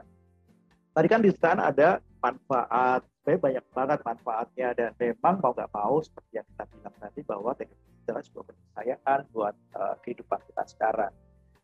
tadi 0.93 1.07
kan 1.09 1.21
di 1.25 1.33
sana 1.33 1.73
ada 1.73 1.97
manfaat, 2.21 3.01
banyak 3.25 3.65
banget 3.73 3.99
manfaatnya 4.05 4.69
dan 4.77 4.93
memang 5.01 5.41
mau 5.41 5.57
nggak 5.57 5.73
mau 5.73 6.05
seperti 6.05 6.37
yang 6.37 6.47
kita 6.53 6.69
bilang 6.69 6.97
tadi 7.01 7.21
bahwa 7.25 7.51
teknologi 7.57 7.97
adalah 8.05 8.23
sebuah 8.29 8.45
keniscayaan 8.45 9.21
buat 9.33 9.55
uh, 9.73 9.97
kehidupan 10.05 10.41
kita 10.53 10.63
sekarang. 10.69 11.13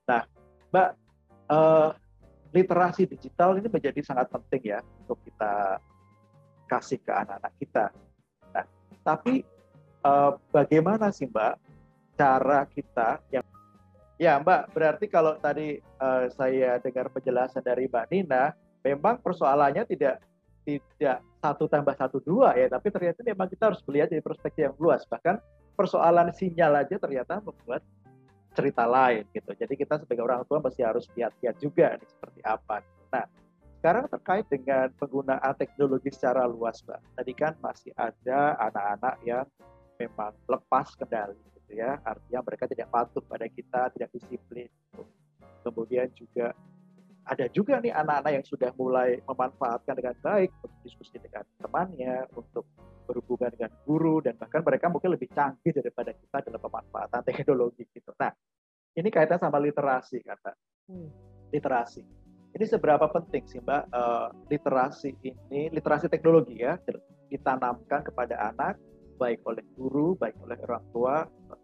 Nah, 0.06 0.22
Mbak, 0.70 0.90
uh, 1.50 1.90
literasi 2.54 3.10
digital 3.10 3.58
ini 3.58 3.68
menjadi 3.68 4.00
sangat 4.00 4.30
penting 4.32 4.72
ya 4.72 4.80
untuk 5.04 5.18
kita 5.26 5.82
kasih 6.66 6.98
ke 7.02 7.12
anak-anak 7.12 7.52
kita. 7.58 7.84
Nah, 8.54 8.66
tapi 9.02 9.42
uh, 10.06 10.38
bagaimana 10.50 11.10
sih 11.10 11.26
Mbak 11.26 11.54
cara 12.16 12.64
kita 12.70 13.20
yang 13.34 13.44
Ya 14.16 14.40
Mbak, 14.40 14.72
berarti 14.72 15.12
kalau 15.12 15.36
tadi 15.36 15.76
uh, 16.00 16.24
saya 16.32 16.80
dengar 16.80 17.12
penjelasan 17.12 17.60
dari 17.60 17.84
Mbak 17.84 18.08
Nina, 18.08 18.56
memang 18.80 19.20
persoalannya 19.20 19.84
tidak 19.84 20.24
tidak 20.64 21.20
satu 21.44 21.68
tambah 21.68 21.92
satu 21.92 22.24
dua 22.24 22.56
ya, 22.56 22.72
tapi 22.72 22.88
ternyata 22.88 23.20
memang 23.20 23.44
kita 23.52 23.68
harus 23.68 23.84
melihat 23.84 24.08
dari 24.08 24.24
perspektif 24.24 24.72
yang 24.72 24.76
luas. 24.80 25.04
Bahkan 25.04 25.36
persoalan 25.76 26.32
sinyal 26.32 26.80
aja 26.80 26.96
ternyata 26.96 27.44
membuat 27.44 27.84
cerita 28.56 28.88
lain 28.88 29.28
gitu. 29.36 29.52
Jadi 29.52 29.74
kita 29.76 30.00
sebagai 30.00 30.24
orang 30.24 30.42
tua 30.48 30.64
masih 30.64 30.88
harus 30.88 31.04
lihat-lihat 31.12 31.56
juga 31.60 32.00
nih 32.00 32.08
seperti 32.08 32.40
apa. 32.40 32.80
Nah, 33.12 33.24
sekarang 33.78 34.08
terkait 34.08 34.46
dengan 34.48 34.88
penggunaan 34.96 35.54
teknologi 35.60 36.08
secara 36.10 36.48
luas, 36.48 36.80
Mbak. 36.82 37.00
Tadi 37.20 37.32
kan 37.36 37.52
masih 37.60 37.92
ada 37.94 38.56
anak-anak 38.58 39.14
yang 39.22 39.46
memang 40.00 40.32
lepas 40.48 40.96
kendali 40.96 41.36
gitu 41.60 41.76
ya. 41.76 42.00
Artinya 42.02 42.40
mereka 42.40 42.64
tidak 42.66 42.88
patuh 42.88 43.22
pada 43.22 43.46
kita, 43.46 43.92
tidak 43.92 44.10
disiplin. 44.16 44.66
Gitu. 44.66 45.02
Kemudian 45.60 46.08
juga 46.16 46.56
ada 47.26 47.50
juga 47.50 47.82
nih 47.82 47.90
anak-anak 47.90 48.32
yang 48.38 48.46
sudah 48.46 48.70
mulai 48.78 49.18
memanfaatkan 49.26 49.98
dengan 49.98 50.14
baik 50.22 50.50
untuk 50.62 50.78
diskusi 50.86 51.18
dengan 51.18 51.42
temannya, 51.58 52.22
untuk 52.38 52.62
berhubungan 53.06 53.50
dengan 53.54 53.70
guru 53.82 54.22
dan 54.22 54.38
bahkan 54.38 54.62
mereka 54.62 54.86
mungkin 54.86 55.14
lebih 55.14 55.30
canggih 55.34 55.74
daripada 55.74 56.14
kita 56.14 56.46
dalam 56.46 56.60
pemanfaatan 56.62 57.22
teknologi 57.26 57.82
gitu. 57.90 58.14
Nah, 58.18 58.30
ini 58.94 59.08
kaitan 59.10 59.42
sama 59.42 59.58
literasi 59.58 60.22
kata. 60.22 60.54
Hmm. 60.86 61.10
Literasi. 61.50 62.02
Ini 62.56 62.64
seberapa 62.64 63.04
penting 63.10 63.44
sih 63.44 63.60
Mbak 63.60 63.82
uh, 63.92 64.28
literasi 64.48 65.10
ini, 65.20 65.68
literasi 65.74 66.08
teknologi 66.08 66.62
ya, 66.62 66.78
ditanamkan 67.28 68.06
kepada 68.06 68.38
anak 68.54 68.78
baik 69.16 69.42
oleh 69.48 69.64
guru, 69.74 70.14
baik 70.14 70.36
oleh 70.44 70.56
orang 70.68 70.84
tua 70.92 71.16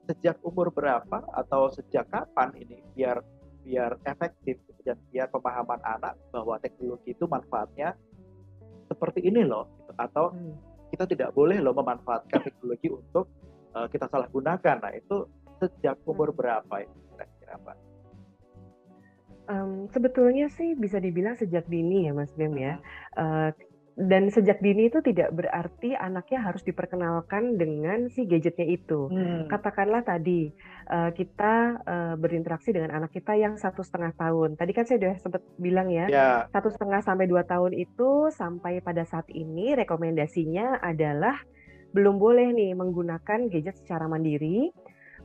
sejak 0.08 0.40
umur 0.42 0.72
berapa 0.72 1.22
atau 1.36 1.68
sejak 1.70 2.08
kapan 2.08 2.50
ini 2.58 2.80
biar 2.96 3.20
biar 3.62 3.98
efektif 4.04 4.58
gitu, 4.66 4.80
dan 4.82 4.98
biar 5.10 5.30
pemahaman 5.30 5.78
anak 5.86 6.18
bahwa 6.34 6.58
teknologi 6.58 7.14
itu 7.14 7.24
manfaatnya 7.30 7.94
seperti 8.90 9.24
ini 9.24 9.46
loh 9.46 9.70
gitu. 9.80 9.92
atau 9.96 10.34
hmm 10.34 10.72
kita 10.92 11.08
tidak 11.08 11.32
boleh 11.32 11.56
loh 11.56 11.72
memanfaatkan 11.72 12.44
teknologi 12.44 12.92
untuk 12.92 13.24
uh, 13.72 13.88
kita 13.88 14.04
salah 14.12 14.28
gunakan. 14.28 14.76
Nah 14.76 14.92
itu 14.92 15.24
sejak 15.56 15.96
umur 16.04 16.30
hmm. 16.30 16.36
berapa 16.36 16.74
itu 16.84 16.96
kira-kira 17.08 17.54
Mbak? 17.64 17.78
Um, 19.42 19.72
sebetulnya 19.90 20.46
sih 20.52 20.76
bisa 20.76 21.00
dibilang 21.00 21.34
sejak 21.34 21.66
dini 21.66 22.06
ya 22.06 22.12
Mas 22.12 22.30
Bem 22.36 22.52
ya. 22.60 22.76
Uh, 23.16 23.48
dan 23.92 24.32
sejak 24.32 24.64
dini 24.64 24.88
itu 24.88 25.04
tidak 25.04 25.36
berarti 25.36 25.92
anaknya 25.92 26.40
harus 26.40 26.64
diperkenalkan 26.64 27.60
dengan 27.60 28.08
si 28.08 28.24
gadgetnya 28.24 28.64
itu. 28.64 29.12
Hmm. 29.12 29.44
Katakanlah 29.52 30.00
tadi 30.00 30.48
uh, 30.88 31.12
kita 31.12 31.84
uh, 31.84 32.14
berinteraksi 32.16 32.72
dengan 32.72 32.96
anak 32.96 33.12
kita 33.12 33.36
yang 33.36 33.60
satu 33.60 33.84
setengah 33.84 34.16
tahun. 34.16 34.56
Tadi 34.56 34.72
kan 34.72 34.88
saya 34.88 34.96
sudah 34.96 35.14
sempat 35.20 35.42
bilang 35.60 35.92
ya, 35.92 36.08
yeah. 36.08 36.48
satu 36.48 36.72
setengah 36.72 37.04
sampai 37.04 37.28
dua 37.28 37.44
tahun 37.44 37.76
itu 37.76 38.32
sampai 38.32 38.80
pada 38.80 39.04
saat 39.04 39.28
ini 39.28 39.76
rekomendasinya 39.76 40.80
adalah 40.80 41.36
belum 41.92 42.16
boleh 42.16 42.56
nih 42.56 42.72
menggunakan 42.72 43.52
gadget 43.52 43.76
secara 43.84 44.08
mandiri 44.08 44.72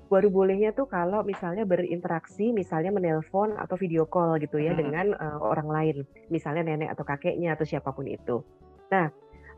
baru 0.08 0.32
bolehnya 0.32 0.72
tuh 0.74 0.88
kalau 0.88 1.22
misalnya 1.22 1.68
berinteraksi, 1.68 2.56
misalnya 2.56 2.92
menelpon 2.96 3.56
atau 3.60 3.76
video 3.76 4.08
call 4.08 4.40
gitu 4.42 4.58
ya 4.58 4.74
hmm. 4.74 4.80
dengan 4.80 5.06
uh, 5.16 5.40
orang 5.44 5.70
lain, 5.70 5.96
misalnya 6.32 6.64
nenek 6.66 6.96
atau 6.96 7.04
kakeknya 7.04 7.54
atau 7.54 7.68
siapa 7.68 7.92
pun 7.92 8.08
itu. 8.08 8.42
Nah, 8.90 9.12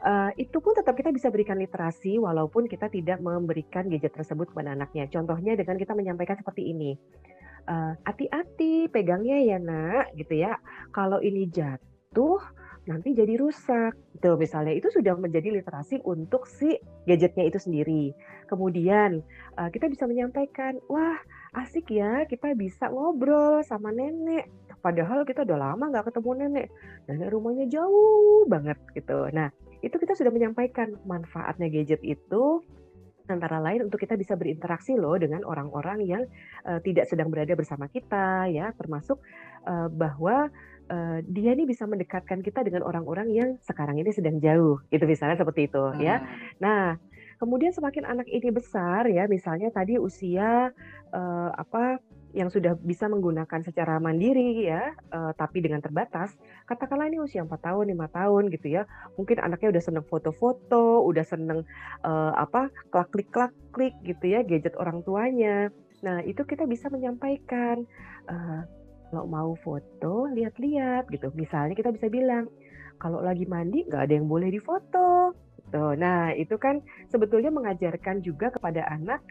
uh, 0.04 0.30
itu 0.36 0.58
pun 0.60 0.74
tetap 0.76 0.98
kita 0.98 1.14
bisa 1.14 1.30
berikan 1.30 1.60
literasi 1.60 2.18
walaupun 2.20 2.66
kita 2.66 2.90
tidak 2.90 3.22
memberikan 3.22 3.88
gadget 3.88 4.14
tersebut 4.16 4.52
kepada 4.52 4.74
anaknya. 4.74 5.08
Contohnya 5.08 5.56
dengan 5.56 5.78
kita 5.78 5.94
menyampaikan 5.96 6.38
seperti 6.40 6.74
ini. 6.74 6.98
Uh, 7.70 7.94
hati-hati 8.02 8.90
pegangnya 8.90 9.38
ya 9.46 9.58
nak 9.62 10.18
gitu 10.18 10.42
ya. 10.42 10.58
Kalau 10.90 11.22
ini 11.22 11.46
jatuh 11.46 12.42
nanti 12.90 13.14
jadi 13.14 13.38
rusak. 13.38 13.94
Gitu. 14.18 14.34
Misalnya 14.34 14.74
itu 14.74 14.90
sudah 14.90 15.14
menjadi 15.14 15.54
literasi 15.54 16.02
untuk 16.02 16.50
si 16.50 16.74
gadgetnya 17.06 17.46
itu 17.46 17.62
sendiri. 17.62 18.18
Kemudian 18.50 19.22
uh, 19.62 19.70
kita 19.70 19.86
bisa 19.86 20.10
menyampaikan 20.10 20.82
wah 20.90 21.22
asik 21.54 21.94
ya 21.94 22.26
kita 22.26 22.58
bisa 22.58 22.90
ngobrol 22.90 23.62
sama 23.62 23.94
nenek. 23.94 24.50
Padahal 24.82 25.22
kita 25.30 25.46
udah 25.46 25.58
lama 25.70 25.94
nggak 25.94 26.10
ketemu 26.10 26.30
nenek. 26.46 26.68
Nenek 27.06 27.30
rumahnya 27.30 27.70
jauh 27.70 28.50
banget 28.50 28.82
gitu. 28.98 29.30
Nah 29.30 29.54
itu 29.86 29.96
kita 29.96 30.18
sudah 30.18 30.34
menyampaikan 30.34 30.98
manfaatnya 31.06 31.70
gadget 31.70 32.02
itu. 32.02 32.66
Antara 33.30 33.62
lain 33.62 33.86
untuk 33.86 34.02
kita 34.02 34.18
bisa 34.18 34.34
berinteraksi 34.34 34.98
loh 34.98 35.14
dengan 35.22 35.46
orang-orang 35.46 36.02
yang 36.02 36.26
uh, 36.66 36.82
tidak 36.82 37.06
sedang 37.06 37.30
berada 37.30 37.54
bersama 37.54 37.86
kita 37.86 38.50
ya. 38.50 38.74
Termasuk 38.74 39.22
uh, 39.70 39.86
bahwa 39.86 40.50
uh, 40.90 41.20
dia 41.24 41.54
ini 41.54 41.70
bisa 41.70 41.86
mendekatkan 41.86 42.42
kita 42.44 42.66
dengan 42.66 42.84
orang-orang 42.84 43.30
yang 43.32 43.50
sekarang 43.64 44.02
ini 44.02 44.12
sedang 44.12 44.42
jauh 44.42 44.82
gitu 44.90 45.06
misalnya 45.06 45.40
seperti 45.40 45.70
itu 45.70 45.80
hmm. 45.80 46.02
ya 46.02 46.26
nah 46.60 46.98
kemudian 47.40 47.72
semakin 47.72 48.04
anak 48.04 48.28
ini 48.28 48.50
besar 48.52 49.08
ya 49.08 49.30
misalnya 49.30 49.72
tadi 49.72 49.96
usia 49.96 50.74
uh, 51.16 51.50
apa 51.56 52.04
yang 52.30 52.54
sudah 52.54 52.78
bisa 52.78 53.10
menggunakan 53.10 53.62
secara 53.66 53.98
mandiri 53.98 54.70
ya, 54.70 54.94
uh, 55.10 55.34
tapi 55.34 55.66
dengan 55.66 55.82
terbatas, 55.82 56.38
katakanlah 56.70 57.10
ini 57.10 57.18
usia 57.18 57.42
4 57.42 57.50
tahun, 57.58 57.90
lima 57.90 58.06
tahun 58.06 58.54
gitu 58.54 58.70
ya, 58.70 58.86
mungkin 59.18 59.42
anaknya 59.42 59.74
udah 59.74 59.84
seneng 59.84 60.06
foto-foto, 60.06 61.02
udah 61.10 61.26
seneng 61.26 61.66
uh, 62.06 62.34
apa 62.38 62.70
klik 63.10 63.34
klik 63.34 63.54
klik 63.74 63.96
gitu 64.06 64.26
ya 64.30 64.46
gadget 64.46 64.78
orang 64.78 65.02
tuanya. 65.02 65.74
Nah 66.06 66.22
itu 66.22 66.46
kita 66.46 66.70
bisa 66.70 66.88
menyampaikan 66.94 67.90
uh, 68.30 68.62
kalau 69.10 69.26
mau 69.26 69.52
foto 69.66 70.30
lihat-lihat 70.30 71.10
gitu. 71.10 71.34
Misalnya 71.34 71.74
kita 71.74 71.90
bisa 71.90 72.08
bilang 72.08 72.46
kalau 73.02 73.20
lagi 73.26 73.50
mandi 73.50 73.84
nggak 73.90 74.06
ada 74.06 74.14
yang 74.14 74.30
boleh 74.30 74.54
difoto. 74.54 75.34
Tuh, 75.70 75.94
nah 75.94 76.34
itu 76.34 76.58
kan 76.58 76.82
sebetulnya 77.14 77.54
mengajarkan 77.54 78.26
juga 78.26 78.50
kepada 78.50 78.90
anak 78.90 79.22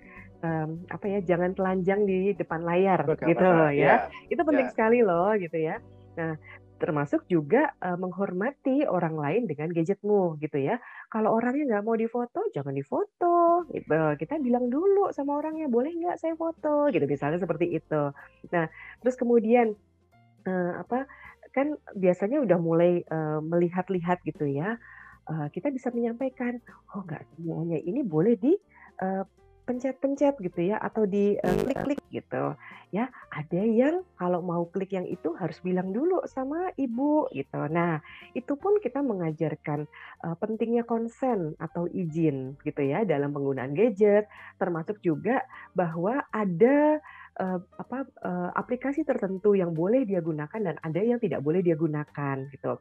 um, 0.42 0.86
apa 0.86 1.06
ya 1.10 1.18
jangan 1.22 1.50
telanjang 1.54 2.06
di 2.06 2.30
depan 2.34 2.62
layar 2.62 3.02
Betul, 3.02 3.34
gitu 3.34 3.48
ya. 3.74 3.74
ya. 3.74 3.94
Itu 4.30 4.42
penting 4.46 4.70
ya. 4.70 4.72
sekali 4.74 4.98
loh 5.02 5.34
gitu 5.34 5.58
ya. 5.58 5.82
Nah, 6.18 6.34
termasuk 6.78 7.26
juga 7.26 7.74
menghormati 7.82 8.86
orang 8.86 9.18
lain 9.18 9.42
dengan 9.50 9.74
gadgetmu 9.74 10.38
gitu 10.38 10.62
ya. 10.62 10.78
Kalau 11.10 11.34
orangnya 11.34 11.76
nggak 11.76 11.84
mau 11.84 11.98
difoto, 11.98 12.46
jangan 12.54 12.72
difoto. 12.72 13.66
Kita 14.14 14.38
bilang 14.38 14.70
dulu 14.70 15.10
sama 15.10 15.42
orangnya, 15.42 15.66
boleh 15.66 15.90
nggak 15.90 16.22
saya 16.22 16.38
foto? 16.38 16.86
Gitu 16.94 17.04
misalnya 17.04 17.42
seperti 17.42 17.76
itu. 17.76 18.02
Nah, 18.54 18.66
terus 19.02 19.18
kemudian 19.18 19.74
apa? 20.78 21.04
Kan 21.50 21.74
biasanya 21.98 22.40
udah 22.40 22.58
mulai 22.62 23.02
melihat-lihat 23.42 24.22
gitu 24.22 24.46
ya. 24.46 24.78
Kita 25.28 25.68
bisa 25.68 25.92
menyampaikan, 25.92 26.56
oh 26.96 27.04
nggak 27.04 27.20
semuanya 27.36 27.76
ini 27.82 28.00
boleh 28.00 28.38
di 28.38 28.56
pencet-pencet 29.68 30.40
gitu 30.40 30.72
ya 30.72 30.80
atau 30.80 31.04
di 31.04 31.36
uh, 31.36 31.56
klik-klik 31.68 32.00
gitu 32.08 32.56
ya. 32.88 33.12
Ada 33.28 33.60
yang 33.60 34.00
kalau 34.16 34.40
mau 34.40 34.64
klik 34.72 34.96
yang 34.96 35.04
itu 35.04 35.36
harus 35.36 35.60
bilang 35.60 35.92
dulu 35.92 36.24
sama 36.24 36.72
ibu 36.80 37.28
gitu. 37.36 37.68
Nah 37.68 38.00
itu 38.32 38.56
pun 38.56 38.80
kita 38.80 39.04
mengajarkan 39.04 39.84
uh, 40.24 40.36
pentingnya 40.40 40.88
konsen 40.88 41.52
atau 41.60 41.84
izin 41.92 42.56
gitu 42.64 42.80
ya 42.80 43.04
dalam 43.04 43.36
penggunaan 43.36 43.76
gadget. 43.76 44.24
Termasuk 44.56 45.04
juga 45.04 45.44
bahwa 45.76 46.24
ada 46.32 46.96
uh, 47.36 47.60
apa 47.76 48.08
uh, 48.24 48.50
aplikasi 48.56 49.04
tertentu 49.04 49.52
yang 49.52 49.76
boleh 49.76 50.08
dia 50.08 50.24
gunakan 50.24 50.72
dan 50.72 50.76
ada 50.80 51.00
yang 51.04 51.20
tidak 51.20 51.44
boleh 51.44 51.60
dia 51.60 51.76
gunakan 51.76 52.48
gitu. 52.48 52.80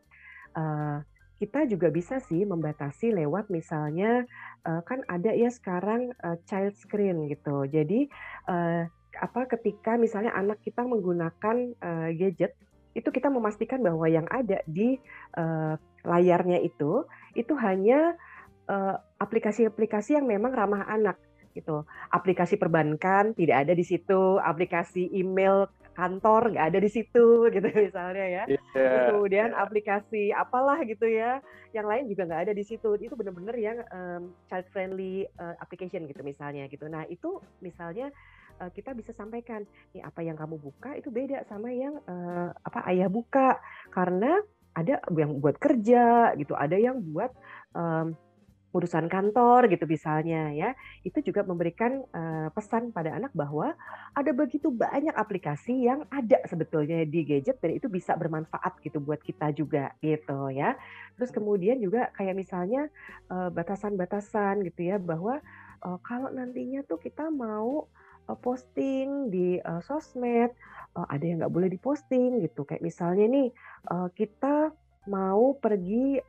Uh, 0.56 1.04
kita 1.38 1.69
juga 1.69 1.93
bisa 1.93 2.17
sih 2.17 2.43
membatasi 2.43 3.13
lewat 3.13 3.54
misalnya 3.54 4.26
uh, 4.65 4.82
kan 4.82 5.06
ada 5.06 5.34
ya 5.34 5.54
sekarang 5.54 6.13
uh, 6.26 6.38
child 6.50 6.73
screen 6.73 7.30
gitu. 7.30 7.65
Jadi 7.69 8.10
uh, 8.50 8.89
apa 9.17 9.41
ketika 9.58 9.97
misalnya 9.97 10.34
anak 10.34 10.62
kita 10.62 10.86
menggunakan 10.86 11.73
uh, 11.82 12.10
gadget 12.13 12.54
itu 12.97 13.10
kita 13.13 13.30
memastikan 13.30 13.82
bahwa 13.86 14.10
yang 14.10 14.26
ada 14.34 14.65
di 14.65 14.97
uh, 15.38 15.78
layarnya 16.02 16.62
itu 16.65 17.06
itu 17.38 17.54
hanya 17.58 18.17
aplikasi-aplikasi 19.23 20.12
uh, 20.12 20.15
yang 20.19 20.28
memang 20.28 20.52
ramah 20.52 20.84
anak 20.91 21.15
gitu. 21.56 21.88
Aplikasi 22.12 22.60
perbankan 22.60 23.32
tidak 23.32 23.63
ada 23.63 23.73
di 23.73 23.86
situ, 23.88 24.38
aplikasi 24.43 25.08
email 25.15 25.71
kantor 25.97 26.53
nggak 26.53 26.67
ada 26.69 26.79
di 26.79 26.89
situ 26.93 27.25
gitu 27.55 27.65
misalnya 27.73 28.25
ya. 28.29 28.43
Yeah, 28.45 28.62
Terus 28.77 29.01
kemudian 29.10 29.49
yeah. 29.49 29.63
aplikasi 29.65 30.29
apalah 30.29 30.77
gitu 30.86 31.10
ya, 31.10 31.41
yang 31.73 31.89
lain 31.89 32.05
juga 32.05 32.29
nggak 32.29 32.41
ada 32.47 32.53
di 32.53 32.62
situ. 32.62 32.93
Itu 33.01 33.17
benar-benar 33.17 33.57
yang 33.57 33.81
um, 33.89 34.38
child 34.45 34.69
friendly 34.69 35.25
uh, 35.41 35.57
application 35.57 36.05
gitu 36.05 36.21
misalnya 36.21 36.69
gitu. 36.69 36.86
Nah 36.86 37.10
itu 37.10 37.41
misalnya 37.65 38.13
uh, 38.62 38.69
kita 38.69 38.93
bisa 38.93 39.10
sampaikan, 39.17 39.65
nih 39.97 40.05
apa 40.05 40.21
yang 40.21 40.38
kamu 40.38 40.62
buka 40.62 40.93
itu 40.93 41.10
beda 41.10 41.41
sama 41.49 41.73
yang 41.73 41.97
uh, 42.05 42.53
apa 42.62 42.86
ayah 42.93 43.10
buka 43.10 43.57
karena 43.89 44.38
ada 44.77 45.01
yang 45.10 45.41
buat 45.41 45.57
kerja 45.57 46.38
gitu, 46.38 46.53
ada 46.53 46.77
yang 46.77 47.01
buat 47.01 47.33
um, 47.73 48.13
urusan 48.77 49.09
kantor 49.09 49.65
gitu 49.73 49.89
misalnya 49.89 50.53
ya 50.53 50.77
itu 51.01 51.25
juga 51.25 51.41
memberikan 51.41 52.05
pesan 52.53 52.93
pada 52.93 53.17
anak 53.17 53.33
bahwa 53.33 53.73
ada 54.13 54.29
begitu 54.37 54.69
banyak 54.69 55.17
aplikasi 55.17 55.89
yang 55.89 56.05
ada 56.13 56.37
sebetulnya 56.45 57.01
di 57.09 57.25
gadget 57.25 57.57
dan 57.57 57.73
itu 57.73 57.89
bisa 57.89 58.13
bermanfaat 58.13 58.77
gitu 58.85 59.01
buat 59.01 59.17
kita 59.25 59.49
juga 59.57 59.97
gitu 60.05 60.53
ya. 60.53 60.77
Terus 61.17 61.33
kemudian 61.33 61.81
juga 61.81 62.13
kayak 62.13 62.37
misalnya 62.37 62.93
batasan-batasan 63.27 64.61
gitu 64.69 64.93
ya 64.93 65.01
bahwa 65.01 65.41
kalau 66.05 66.29
nantinya 66.29 66.85
tuh 66.85 67.01
kita 67.01 67.33
mau 67.33 67.89
posting 68.45 69.33
di 69.33 69.57
sosmed 69.81 70.53
ada 70.93 71.23
yang 71.25 71.41
nggak 71.41 71.53
boleh 71.53 71.69
diposting 71.73 72.45
gitu. 72.45 72.61
Kayak 72.67 72.85
misalnya 72.85 73.25
nih 73.25 73.47
kita 74.13 74.69
mau 75.07 75.55
pergi 75.55 76.19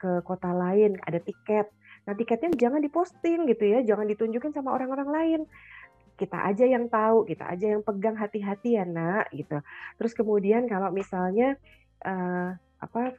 ke 0.00 0.24
kota 0.24 0.56
lain 0.56 0.96
ada 1.04 1.20
tiket 1.20 1.68
Nah 2.02 2.12
tiketnya 2.18 2.50
jangan 2.58 2.82
diposting 2.82 3.46
gitu 3.46 3.64
ya, 3.66 3.78
jangan 3.86 4.10
ditunjukin 4.10 4.50
sama 4.50 4.74
orang-orang 4.74 5.08
lain. 5.10 5.40
Kita 6.18 6.38
aja 6.44 6.68
yang 6.68 6.86
tahu, 6.92 7.24
kita 7.26 7.48
aja 7.48 7.72
yang 7.74 7.82
pegang 7.82 8.14
hati-hati 8.14 8.78
ya 8.78 8.84
nak 8.84 9.30
gitu. 9.32 9.58
Terus 9.98 10.12
kemudian 10.12 10.68
kalau 10.68 10.90
misalnya 10.90 11.56
uh, 12.04 12.54
apa 12.82 13.16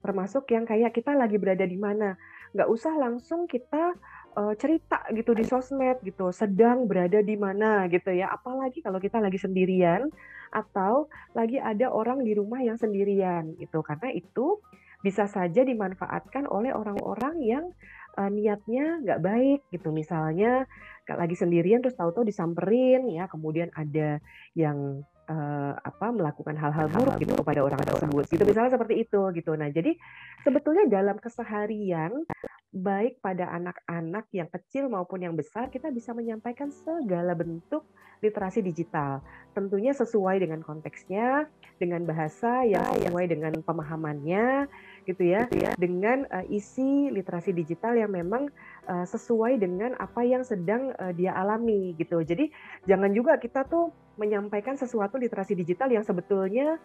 termasuk 0.00 0.48
yang 0.50 0.64
kayak 0.64 0.96
kita 0.96 1.12
lagi 1.16 1.36
berada 1.36 1.64
di 1.64 1.76
mana, 1.76 2.16
nggak 2.56 2.68
usah 2.72 2.96
langsung 2.96 3.44
kita 3.46 3.94
uh, 4.36 4.54
cerita 4.56 5.04
gitu 5.12 5.36
di 5.36 5.44
sosmed 5.44 6.00
gitu, 6.02 6.32
sedang 6.32 6.88
berada 6.88 7.20
di 7.20 7.36
mana 7.36 7.88
gitu 7.88 8.10
ya. 8.10 8.30
Apalagi 8.32 8.80
kalau 8.84 8.98
kita 8.98 9.20
lagi 9.20 9.38
sendirian 9.38 10.08
atau 10.50 11.06
lagi 11.36 11.62
ada 11.62 11.88
orang 11.92 12.26
di 12.26 12.34
rumah 12.34 12.58
yang 12.58 12.74
sendirian 12.74 13.54
gitu, 13.58 13.80
karena 13.86 14.10
itu 14.10 14.58
bisa 15.00 15.24
saja 15.24 15.64
dimanfaatkan 15.64 16.44
oleh 16.44 16.76
orang-orang 16.76 17.40
yang 17.40 17.64
uh, 18.20 18.30
niatnya 18.30 19.00
nggak 19.00 19.20
baik 19.24 19.60
gitu. 19.72 19.88
Misalnya 19.88 20.68
lagi 21.10 21.34
sendirian 21.34 21.80
terus 21.80 21.96
tahu-tahu 21.96 22.28
disamperin 22.28 23.08
ya. 23.08 23.24
Kemudian 23.32 23.72
ada 23.72 24.20
yang 24.52 25.00
uh, 25.30 25.74
apa 25.80 26.12
melakukan 26.12 26.54
hal-hal 26.60 26.86
buruk 26.92 27.16
gitu 27.22 27.32
kepada 27.40 27.64
orang 27.64 27.80
tersebut 27.80 28.24
gitu. 28.28 28.42
Misalnya 28.44 28.76
seperti 28.76 28.94
itu 29.08 29.20
gitu. 29.32 29.56
Nah 29.56 29.72
jadi 29.72 29.96
sebetulnya 30.44 30.84
dalam 30.92 31.16
keseharian 31.16 32.12
baik 32.70 33.18
pada 33.18 33.50
anak-anak 33.50 34.30
yang 34.30 34.46
kecil 34.46 34.86
maupun 34.86 35.26
yang 35.26 35.34
besar 35.34 35.72
kita 35.74 35.90
bisa 35.90 36.14
menyampaikan 36.14 36.70
segala 36.70 37.34
bentuk 37.34 37.82
literasi 38.20 38.60
digital. 38.60 39.24
Tentunya 39.56 39.96
sesuai 39.96 40.44
dengan 40.44 40.60
konteksnya 40.62 41.48
dengan 41.80 42.04
bahasa 42.04 42.62
yang 42.68 42.84
sesuai 43.00 43.26
dengan 43.26 43.56
pemahamannya 43.64 44.68
gitu 45.04 45.22
ya, 45.24 45.46
gitu 45.48 45.66
ya. 45.66 45.72
dengan 45.76 46.28
uh, 46.28 46.44
isi 46.48 47.08
literasi 47.12 47.54
digital 47.54 47.96
yang 47.96 48.12
memang 48.12 48.48
uh, 48.88 49.06
sesuai 49.06 49.60
dengan 49.60 49.96
apa 49.96 50.24
yang 50.24 50.42
sedang 50.44 50.92
uh, 50.98 51.12
dia 51.14 51.34
alami 51.34 51.94
gitu. 51.96 52.20
Jadi 52.20 52.50
jangan 52.84 53.10
juga 53.14 53.36
kita 53.40 53.64
tuh 53.68 53.94
menyampaikan 54.20 54.76
sesuatu 54.76 55.16
literasi 55.16 55.56
digital 55.56 55.88
yang 55.88 56.04
sebetulnya 56.04 56.76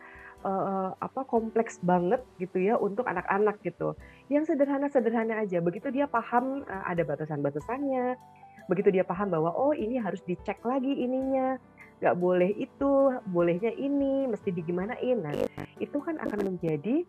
uh, 0.46 0.96
apa 1.02 1.28
kompleks 1.28 1.82
banget 1.84 2.24
gitu 2.40 2.64
ya 2.64 2.80
untuk 2.80 3.04
anak-anak 3.10 3.60
gitu. 3.66 3.98
Yang 4.32 4.56
sederhana-sederhana 4.56 5.44
aja. 5.44 5.60
Begitu 5.60 5.92
dia 5.92 6.08
paham 6.08 6.64
uh, 6.64 6.84
ada 6.88 7.04
batasan-batasannya, 7.04 8.16
begitu 8.72 8.90
dia 8.96 9.04
paham 9.04 9.34
bahwa 9.34 9.52
oh 9.52 9.76
ini 9.76 10.00
harus 10.00 10.24
dicek 10.24 10.64
lagi 10.64 10.90
ininya, 10.90 11.60
nggak 12.00 12.16
boleh 12.18 12.52
itu, 12.56 12.94
bolehnya 13.30 13.72
ini, 13.76 14.28
mesti 14.30 14.50
digimanain. 14.52 15.18
Nah, 15.22 15.34
itu 15.80 15.98
kan 16.02 16.20
akan 16.22 16.56
menjadi 16.56 17.04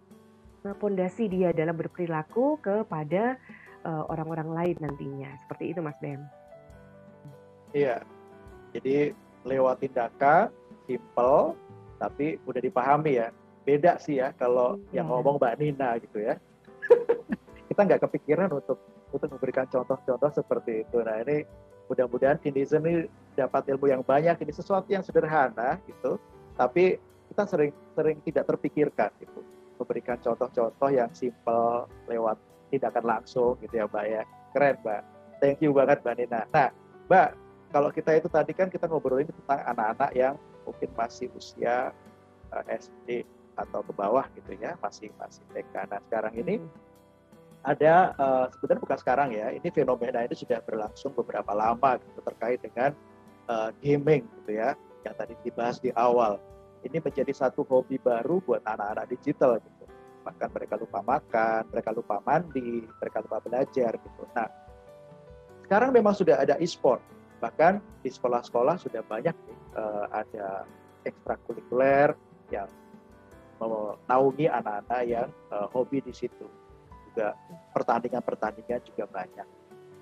pondasi 0.74 1.30
dia 1.30 1.54
dalam 1.54 1.78
berperilaku 1.78 2.58
kepada 2.58 3.38
uh, 3.86 4.04
orang-orang 4.10 4.50
lain 4.50 4.76
nantinya. 4.82 5.30
Seperti 5.46 5.70
itu 5.70 5.80
Mas 5.84 5.94
Bem. 6.02 6.26
Iya. 7.70 8.02
Jadi 8.74 9.14
lewat 9.46 9.84
tindakan 9.84 10.50
simple 10.90 11.54
tapi 12.02 12.42
udah 12.44 12.60
dipahami 12.60 13.22
ya. 13.22 13.28
Beda 13.62 13.98
sih 14.02 14.18
ya 14.18 14.34
kalau 14.34 14.78
hmm. 14.78 14.94
yang 14.94 15.06
ngomong 15.06 15.38
Mbak 15.38 15.54
Nina 15.62 15.90
gitu 16.02 16.18
ya. 16.18 16.34
Kita 17.70 17.80
nggak 17.86 18.02
kepikiran 18.10 18.50
untuk 18.50 18.78
untuk 19.14 19.28
memberikan 19.30 19.70
contoh-contoh 19.70 20.30
seperti 20.34 20.82
itu. 20.82 20.98
Nah 21.02 21.22
ini 21.22 21.46
mudah-mudahan 21.86 22.42
Kindizen 22.42 22.82
ini 22.82 23.06
dapat 23.38 23.70
ilmu 23.70 23.86
yang 23.86 24.02
banyak. 24.02 24.34
Ini 24.42 24.52
sesuatu 24.54 24.90
yang 24.90 25.06
sederhana 25.06 25.78
gitu, 25.86 26.18
tapi 26.58 26.98
kita 27.30 27.42
sering 27.46 27.72
sering 27.94 28.18
tidak 28.22 28.46
terpikirkan 28.48 29.10
gitu 29.18 29.40
memberikan 29.76 30.18
contoh-contoh 30.20 30.90
yang 30.90 31.08
simple 31.12 31.86
lewat 32.08 32.36
tindakan 32.72 33.04
langsung 33.06 33.54
gitu 33.62 33.80
ya 33.80 33.86
Mbak 33.86 34.04
ya. 34.08 34.22
Keren 34.52 34.76
Mbak. 34.82 35.02
Thank 35.38 35.58
you 35.62 35.70
banget 35.76 36.00
Mbak 36.02 36.14
Nina. 36.18 36.40
Nah 36.50 36.68
Mbak, 37.06 37.28
kalau 37.70 37.90
kita 37.92 38.10
itu 38.18 38.28
tadi 38.30 38.52
kan 38.56 38.68
kita 38.72 38.88
ngobrolin 38.88 39.28
tentang 39.28 39.60
anak-anak 39.68 40.10
yang 40.16 40.34
mungkin 40.66 40.90
masih 40.98 41.30
usia 41.36 41.94
uh, 42.50 42.62
eh, 42.66 42.80
SD 42.80 43.08
atau 43.56 43.80
ke 43.80 43.92
bawah 43.94 44.26
gitu 44.36 44.58
ya, 44.58 44.74
masih 44.82 45.12
masih 45.16 45.44
TK. 45.54 45.88
Nah 45.88 46.00
sekarang 46.10 46.34
ini 46.36 46.60
hmm. 46.60 46.70
ada 47.64 48.12
uh, 48.18 48.44
sebenarnya 48.56 48.82
bukan 48.82 48.98
sekarang 48.98 49.28
ya, 49.32 49.52
ini 49.54 49.68
fenomena 49.72 50.24
ini 50.26 50.34
sudah 50.36 50.60
berlangsung 50.64 51.14
beberapa 51.16 51.52
lama 51.56 51.96
gitu 52.00 52.20
terkait 52.20 52.60
dengan 52.60 52.92
uh, 53.48 53.70
gaming 53.80 54.28
gitu 54.42 54.60
ya, 54.60 54.76
yang 55.06 55.14
tadi 55.16 55.38
dibahas 55.46 55.80
di 55.80 55.94
awal 55.96 56.36
ini 56.86 57.02
menjadi 57.02 57.32
satu 57.34 57.66
hobi 57.66 57.98
baru 57.98 58.38
buat 58.40 58.62
anak-anak 58.62 59.10
digital 59.10 59.58
gitu. 59.58 59.84
Bahkan 60.22 60.48
mereka 60.54 60.74
lupa 60.78 61.02
makan, 61.02 61.62
mereka 61.70 61.90
lupa 61.94 62.22
mandi, 62.22 62.86
mereka 62.98 63.22
lupa 63.22 63.38
belajar 63.42 63.94
gitu. 63.94 64.22
Nah, 64.34 64.48
sekarang 65.66 65.90
memang 65.90 66.14
sudah 66.14 66.38
ada 66.42 66.54
e-sport. 66.62 67.02
Bahkan 67.42 67.82
di 68.02 68.10
sekolah-sekolah 68.10 68.78
sudah 68.78 69.02
banyak 69.06 69.34
uh, 69.74 70.06
ada 70.10 70.66
ekstrakurikuler 71.06 72.14
yang 72.50 72.70
menaungi 73.58 74.46
anak-anak 74.50 75.02
yang 75.06 75.28
uh, 75.50 75.66
hobi 75.70 76.02
di 76.02 76.14
situ. 76.14 76.46
Juga 77.10 77.34
pertandingan-pertandingan 77.74 78.82
juga 78.82 79.04
banyak. 79.10 79.46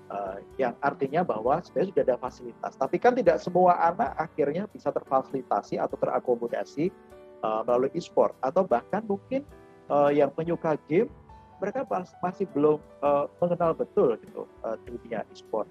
Uh, 0.05 0.37
yang 0.61 0.77
artinya 0.85 1.25
bahwa 1.25 1.57
sebenarnya 1.65 1.89
sudah 1.89 2.03
ada 2.05 2.17
fasilitas. 2.21 2.73
Tapi 2.77 3.01
kan 3.01 3.17
tidak 3.17 3.41
semua 3.41 3.73
anak 3.89 4.13
akhirnya 4.21 4.69
bisa 4.69 4.93
terfasilitasi 4.93 5.81
atau 5.81 5.97
terakomodasi 5.97 6.93
uh, 7.41 7.65
melalui 7.65 7.89
e-sport 7.97 8.37
atau 8.45 8.61
bahkan 8.69 9.01
mungkin 9.01 9.41
uh, 9.89 10.13
yang 10.13 10.29
penyuka 10.29 10.77
game 10.85 11.09
mereka 11.57 11.81
masih 12.21 12.45
belum 12.53 12.77
uh, 13.01 13.25
mengenal 13.41 13.73
betul 13.73 14.13
gitu 14.21 14.45
uh, 14.61 14.77
dunia 14.85 15.25
e-sport. 15.33 15.65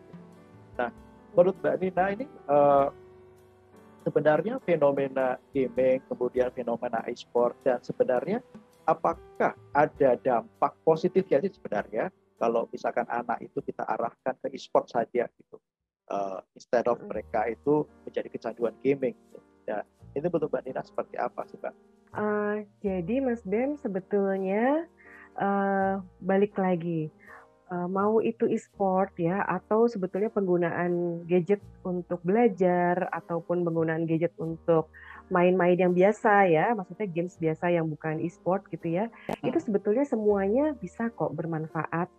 Nah, 0.74 0.90
menurut 1.38 1.54
Mbak 1.62 1.76
Nina 1.78 2.04
ini 2.10 2.26
uh, 2.50 2.90
sebenarnya 4.02 4.58
fenomena 4.66 5.38
gaming 5.54 6.02
kemudian 6.10 6.50
fenomena 6.52 7.06
e-sport 7.06 7.54
dan 7.62 7.78
sebenarnya 7.86 8.42
apakah 8.84 9.56
ada 9.72 10.10
dampak 10.20 10.72
positifnya 10.84 11.40
sih 11.40 11.52
sebenarnya 11.56 12.12
kalau 12.44 12.68
misalkan 12.68 13.08
anak 13.08 13.40
itu 13.40 13.56
kita 13.64 13.88
arahkan 13.88 14.36
ke 14.44 14.52
e-sport 14.52 14.84
saja 14.92 15.24
gitu 15.32 15.56
uh, 16.12 16.44
instead 16.52 16.84
of 16.84 17.00
mereka 17.08 17.48
itu 17.48 17.88
menjadi 18.04 18.28
kecanduan 18.28 18.76
gaming 18.84 19.16
gitu. 19.16 19.40
ya 19.64 19.80
ini 20.12 20.28
bentuk 20.28 20.52
mbak 20.52 20.68
Nina 20.68 20.84
seperti 20.84 21.16
apa 21.16 21.48
sih 21.48 21.56
mbak? 21.56 21.72
Uh, 22.12 22.62
jadi 22.84 23.24
Mas 23.24 23.40
Bem 23.48 23.80
sebetulnya 23.80 24.84
uh, 25.40 26.04
balik 26.20 26.54
lagi 26.60 27.08
uh, 27.72 27.88
mau 27.88 28.20
itu 28.20 28.44
e-sport 28.44 29.16
ya 29.16 29.40
atau 29.48 29.88
sebetulnya 29.88 30.28
penggunaan 30.28 31.24
gadget 31.24 31.64
untuk 31.80 32.20
belajar 32.20 33.08
ataupun 33.08 33.64
penggunaan 33.64 34.04
gadget 34.04 34.36
untuk 34.36 34.92
main-main 35.32 35.74
yang 35.74 35.96
biasa 35.96 36.52
ya, 36.52 36.76
maksudnya 36.76 37.08
games 37.08 37.40
biasa 37.40 37.72
yang 37.72 37.88
bukan 37.88 38.20
e-sport 38.20 38.68
gitu 38.68 38.92
ya, 38.92 39.08
hmm. 39.08 39.48
itu 39.48 39.56
sebetulnya 39.56 40.04
semuanya 40.04 40.76
bisa 40.76 41.08
kok 41.08 41.32
bermanfaat 41.32 42.12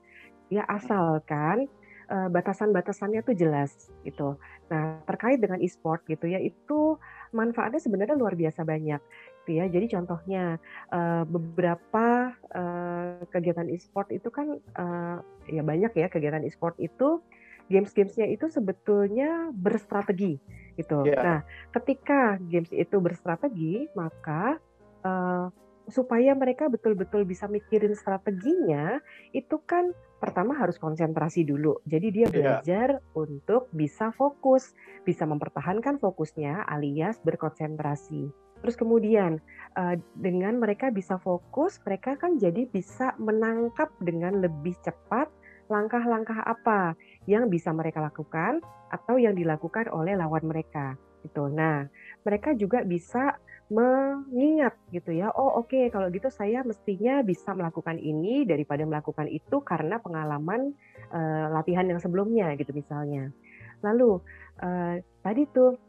ya 0.50 0.64
asalkan 0.70 1.66
uh, 2.10 2.30
batasan-batasannya 2.30 3.22
tuh 3.26 3.36
jelas 3.38 3.90
gitu. 4.06 4.38
Nah 4.70 5.02
terkait 5.06 5.42
dengan 5.42 5.62
e-sport 5.62 6.06
gitu 6.10 6.30
ya 6.30 6.42
itu 6.42 6.98
manfaatnya 7.34 7.82
sebenarnya 7.82 8.16
luar 8.18 8.38
biasa 8.38 8.66
banyak 8.66 9.02
gitu 9.44 9.52
ya. 9.58 9.66
Jadi 9.70 9.86
contohnya 9.94 10.58
uh, 10.94 11.24
beberapa 11.26 12.34
uh, 12.54 13.22
kegiatan 13.30 13.70
e-sport 13.70 14.14
itu 14.14 14.30
kan 14.30 14.58
uh, 14.78 15.18
ya 15.50 15.62
banyak 15.62 15.94
ya 15.94 16.08
kegiatan 16.10 16.46
e-sport 16.46 16.78
itu 16.82 17.22
games-gamesnya 17.66 18.30
itu 18.30 18.46
sebetulnya 18.50 19.50
berstrategi 19.50 20.38
gitu. 20.78 21.02
Yeah. 21.06 21.22
Nah 21.22 21.40
ketika 21.74 22.38
games 22.46 22.70
itu 22.70 23.02
berstrategi 23.02 23.90
maka 23.98 24.62
uh, 25.02 25.50
supaya 25.86 26.34
mereka 26.34 26.66
betul-betul 26.66 27.30
bisa 27.30 27.46
mikirin 27.46 27.94
strateginya 27.94 28.98
itu 29.38 29.62
kan 29.70 29.94
pertama 30.26 30.58
harus 30.58 30.82
konsentrasi 30.82 31.46
dulu. 31.46 31.78
Jadi 31.86 32.08
dia 32.10 32.26
iya. 32.26 32.34
belajar 32.34 32.88
yeah. 32.98 33.14
untuk 33.14 33.70
bisa 33.78 34.10
fokus, 34.18 34.74
bisa 35.06 35.30
mempertahankan 35.30 36.02
fokusnya 36.02 36.66
alias 36.66 37.22
berkonsentrasi. 37.22 38.34
Terus 38.66 38.82
kemudian 38.82 39.38
uh, 39.78 39.94
dengan 40.18 40.58
mereka 40.58 40.90
bisa 40.90 41.22
fokus, 41.22 41.78
mereka 41.86 42.18
kan 42.18 42.42
jadi 42.42 42.66
bisa 42.66 43.14
menangkap 43.22 43.94
dengan 44.02 44.42
lebih 44.42 44.74
cepat 44.82 45.30
langkah-langkah 45.70 46.42
apa 46.46 46.98
yang 47.30 47.50
bisa 47.50 47.70
mereka 47.74 48.02
lakukan 48.02 48.62
atau 48.90 49.22
yang 49.22 49.38
dilakukan 49.38 49.90
oleh 49.94 50.18
lawan 50.18 50.46
mereka. 50.50 50.98
Itu. 51.26 51.50
Nah, 51.50 51.90
mereka 52.22 52.54
juga 52.54 52.86
bisa 52.86 53.42
mengingat 53.66 54.78
gitu 54.94 55.10
ya. 55.10 55.34
Oh 55.34 55.58
oke 55.58 55.74
okay, 55.74 55.90
kalau 55.90 56.14
gitu 56.14 56.30
saya 56.30 56.62
mestinya 56.62 57.26
bisa 57.26 57.50
melakukan 57.58 57.98
ini 57.98 58.46
daripada 58.46 58.86
melakukan 58.86 59.26
itu 59.26 59.58
karena 59.66 59.98
pengalaman 59.98 60.78
uh, 61.10 61.50
latihan 61.50 61.90
yang 61.90 61.98
sebelumnya 61.98 62.54
gitu 62.62 62.70
misalnya. 62.78 63.34
Lalu 63.82 64.22
uh, 64.62 65.02
tadi 65.26 65.50
tuh 65.50 65.82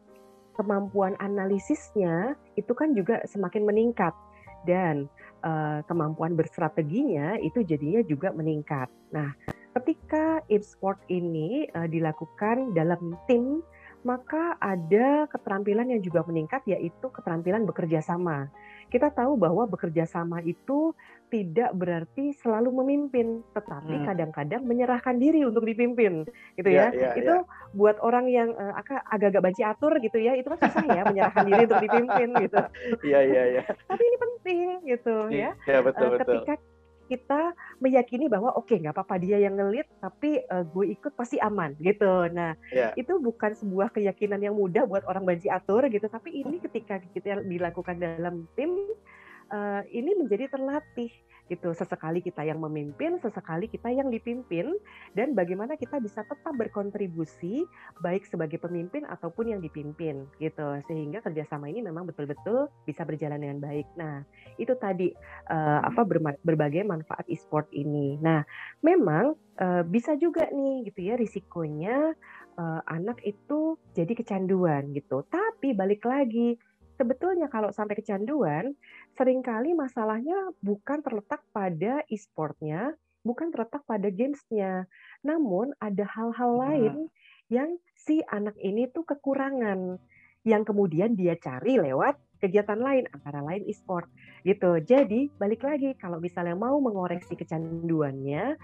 kemampuan 0.57 1.21
analisisnya 1.21 2.33
itu 2.57 2.73
kan 2.73 2.97
juga 2.97 3.21
semakin 3.29 3.69
meningkat 3.69 4.17
dan 4.65 5.05
uh, 5.45 5.85
kemampuan 5.85 6.33
berstrateginya 6.33 7.37
itu 7.45 7.61
jadinya 7.61 8.01
juga 8.09 8.33
meningkat. 8.33 8.89
Nah, 9.13 9.37
ketika 9.77 10.41
e-sport 10.49 10.97
ini 11.13 11.69
uh, 11.77 11.85
dilakukan 11.85 12.73
dalam 12.73 13.21
tim 13.29 13.61
maka 14.07 14.55
ada 14.63 15.27
keterampilan 15.27 15.91
yang 15.91 15.99
juga 15.99 16.23
meningkat 16.23 16.63
yaitu 16.71 17.11
keterampilan 17.11 17.67
bekerja 17.67 17.99
sama. 17.99 18.47
Kita 18.87 19.11
tahu 19.11 19.35
bahwa 19.35 19.67
bekerja 19.67 20.07
sama 20.07 20.39
itu 20.47 20.95
tidak 21.27 21.75
berarti 21.75 22.31
selalu 22.39 22.71
memimpin, 22.71 23.43
tetapi 23.51 23.99
hmm. 23.99 24.07
kadang-kadang 24.07 24.63
hmm. 24.63 24.71
menyerahkan 24.71 25.19
diri 25.19 25.43
untuk 25.43 25.67
dipimpin, 25.67 26.23
gitu 26.55 26.71
ya. 26.71 26.95
Yeah, 26.95 27.11
yeah, 27.11 27.13
itu 27.19 27.35
yeah. 27.43 27.75
buat 27.75 27.99
orang 27.99 28.31
yang 28.31 28.55
uh, 28.55 28.79
agak-agak 29.11 29.43
banci 29.43 29.67
atur 29.67 29.99
gitu 29.99 30.23
ya, 30.23 30.39
itu 30.39 30.47
kan 30.47 30.71
susah 30.71 30.87
ya 30.87 31.03
menyerahkan 31.03 31.45
diri 31.51 31.63
untuk 31.67 31.83
dipimpin 31.83 32.29
gitu. 32.47 32.63
Iya 33.03 33.21
iya 33.35 33.43
iya. 33.59 33.63
Tapi 33.67 34.03
ini 34.07 34.17
penting 34.23 34.67
gitu 34.87 35.17
yeah, 35.35 35.51
ya. 35.67 35.67
Yeah, 35.67 35.81
betul, 35.83 36.15
uh, 36.15 36.23
ketika 36.23 36.55
betul 36.55 36.76
kita 37.07 37.55
meyakini 37.79 38.27
bahwa 38.27 38.53
oke 38.55 38.69
okay, 38.69 38.83
nggak 38.83 38.95
apa-apa 38.95 39.17
dia 39.23 39.39
yang 39.39 39.55
ngelit 39.55 39.87
tapi 40.03 40.43
uh, 40.51 40.67
gue 40.67 40.93
ikut 40.93 41.15
pasti 41.15 41.39
aman 41.41 41.73
gitu. 41.79 42.29
Nah 42.31 42.59
yeah. 42.75 42.91
itu 42.99 43.17
bukan 43.23 43.55
sebuah 43.55 43.95
keyakinan 43.95 44.43
yang 44.43 44.59
mudah 44.59 44.85
buat 44.85 45.07
orang 45.07 45.25
banci 45.25 45.47
atur 45.47 45.87
gitu. 45.89 46.07
Tapi 46.11 46.43
ini 46.43 46.59
ketika 46.59 47.01
kita 47.15 47.43
dilakukan 47.47 48.03
dalam 48.03 48.51
tim 48.59 48.75
uh, 49.51 49.83
ini 49.91 50.15
menjadi 50.19 50.51
terlatih 50.51 51.11
gitu. 51.47 51.73
Sesekali 51.73 52.23
kita 52.23 52.43
yang 52.43 52.59
memimpin 52.63 53.19
sesekali 53.23 53.71
kita 53.71 53.91
yang 53.91 54.11
dipimpin 54.11 54.75
dan 55.15 55.33
bagaimana 55.33 55.79
kita 55.79 55.99
bisa 56.03 56.23
tetap 56.27 56.55
berkontribusi 56.55 57.67
baik 58.03 58.27
sebagai 58.27 58.59
pemimpin 58.59 59.07
ataupun 59.07 59.55
yang 59.57 59.61
dipimpin 59.63 60.27
gitu. 60.43 60.69
Sehingga 60.87 61.23
kerjasama 61.23 61.71
ini 61.71 61.83
memang 61.83 62.07
betul-betul 62.07 62.71
bisa 62.85 63.07
berjalan 63.07 63.41
dengan 63.43 63.59
baik. 63.63 63.87
Nah 63.99 64.23
itu 64.59 64.75
tadi 64.79 65.11
uh, 65.51 65.81
apa 65.83 66.03
berbagai 66.43 66.83
manfaat 66.83 67.27
e-sport 67.31 67.71
ini. 67.73 68.19
Nah 68.21 68.43
memang 68.83 69.35
uh, 69.61 69.83
bisa 69.87 70.15
juga 70.19 70.47
nih 70.51 70.91
gitu 70.91 71.01
ya 71.07 71.15
risikonya 71.15 72.15
uh, 72.57 72.81
anak 72.89 73.21
itu 73.23 73.77
jadi 73.93 74.13
kecanduan 74.17 74.91
gitu. 74.97 75.23
Tapi 75.29 75.77
balik 75.77 76.05
lagi 76.05 76.57
sebetulnya 76.97 77.47
kalau 77.53 77.71
sampai 77.71 77.97
kecanduan, 77.97 78.73
sering 79.15 79.45
kali 79.45 79.77
masalahnya 79.77 80.51
bukan 80.65 81.05
terletak 81.05 81.45
pada 81.53 82.03
e-sportnya, 82.09 82.97
bukan 83.23 83.53
terletak 83.53 83.85
pada 83.85 84.09
gamesnya, 84.09 84.89
namun 85.21 85.77
ada 85.79 86.05
hal-hal 86.09 86.53
lain 86.57 86.97
yang 87.53 87.79
si 87.95 88.25
anak 88.27 88.59
ini 88.59 88.91
tuh 88.91 89.07
kekurangan 89.07 90.01
yang 90.47 90.63
kemudian 90.63 91.19
dia 91.19 91.35
cari 91.39 91.79
lewat 91.79 92.19
kegiatan 92.39 92.79
lain 92.79 93.09
antara 93.11 93.43
lain 93.43 93.67
e-sport 93.67 94.07
gitu. 94.47 94.79
Jadi 94.79 95.33
balik 95.41 95.67
lagi 95.67 95.97
kalau 95.99 96.23
misalnya 96.23 96.55
mau 96.55 96.79
mengoreksi 96.79 97.35
kecanduannya 97.35 98.55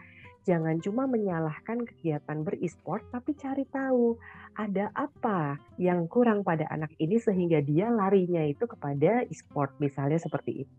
jangan 0.43 0.79
cuma 0.83 1.07
menyalahkan 1.07 1.87
kegiatan 1.87 2.43
ber-e-sport 2.43 3.07
tapi 3.15 3.35
cari 3.39 3.65
tahu 3.71 4.19
ada 4.59 4.91
apa 4.99 5.57
yang 5.79 6.11
kurang 6.11 6.43
pada 6.43 6.67
anak 6.69 6.93
ini 6.99 7.17
sehingga 7.17 7.63
dia 7.63 7.89
larinya 7.89 8.43
itu 8.45 8.67
kepada 8.67 9.25
e-sport 9.31 9.79
misalnya 9.79 10.19
seperti 10.19 10.67
itu. 10.67 10.77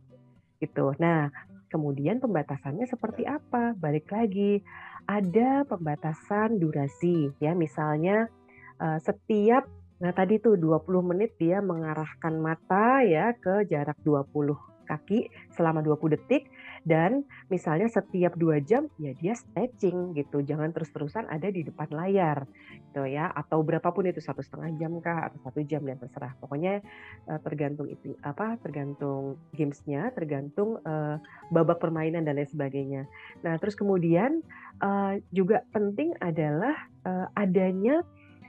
Gitu. 0.59 0.95
Nah, 0.99 1.32
kemudian 1.72 2.22
pembatasannya 2.24 2.86
seperti 2.86 3.26
apa? 3.26 3.76
Balik 3.76 4.11
lagi 4.11 4.61
ada 5.09 5.68
pembatasan 5.68 6.61
durasi 6.61 7.34
ya 7.43 7.51
misalnya 7.55 8.32
uh, 8.80 8.99
setiap 9.01 9.68
Nah, 10.03 10.11
tadi 10.11 10.36
tuh 10.36 10.59
20 10.59 10.99
menit 11.16 11.32
dia 11.39 11.64
mengarahkan 11.64 12.36
mata 12.36 12.99
ya 13.07 13.32
ke 13.39 13.64
jarak 13.72 13.95
20 14.03 14.72
kaki 14.86 15.31
selama 15.55 15.81
20 15.81 16.15
detik 16.19 16.47
dan 16.84 17.23
misalnya 17.47 17.88
setiap 17.88 18.36
dua 18.36 18.59
jam 18.59 18.91
ya 18.99 19.15
dia 19.15 19.34
stretching 19.34 20.13
gitu. 20.19 20.43
Jangan 20.43 20.75
terus-terusan 20.75 21.31
ada 21.31 21.47
di 21.47 21.63
depan 21.63 21.88
layar 21.95 22.43
gitu 22.91 23.07
ya 23.07 23.31
atau 23.31 23.63
berapapun 23.63 24.05
itu 24.11 24.19
satu 24.19 24.43
setengah 24.43 24.75
jam 24.77 24.99
kah 24.99 25.31
atau 25.31 25.39
satu 25.47 25.59
jam 25.63 25.81
dan 25.88 25.95
terserah. 25.97 26.36
Pokoknya 26.43 26.84
uh, 27.31 27.39
tergantung 27.41 27.88
itu 27.88 28.13
apa 28.21 28.59
tergantung 28.59 29.39
gamesnya 29.55 30.11
tergantung 30.11 30.84
uh, 30.84 31.17
babak 31.49 31.79
permainan 31.79 32.27
dan 32.27 32.36
lain 32.36 32.49
sebagainya. 32.51 33.07
Nah 33.41 33.55
terus 33.57 33.79
kemudian 33.79 34.43
uh, 34.84 35.15
juga 35.31 35.63
penting 35.71 36.13
adalah 36.19 36.75
uh, 37.07 37.27
adanya 37.39 38.03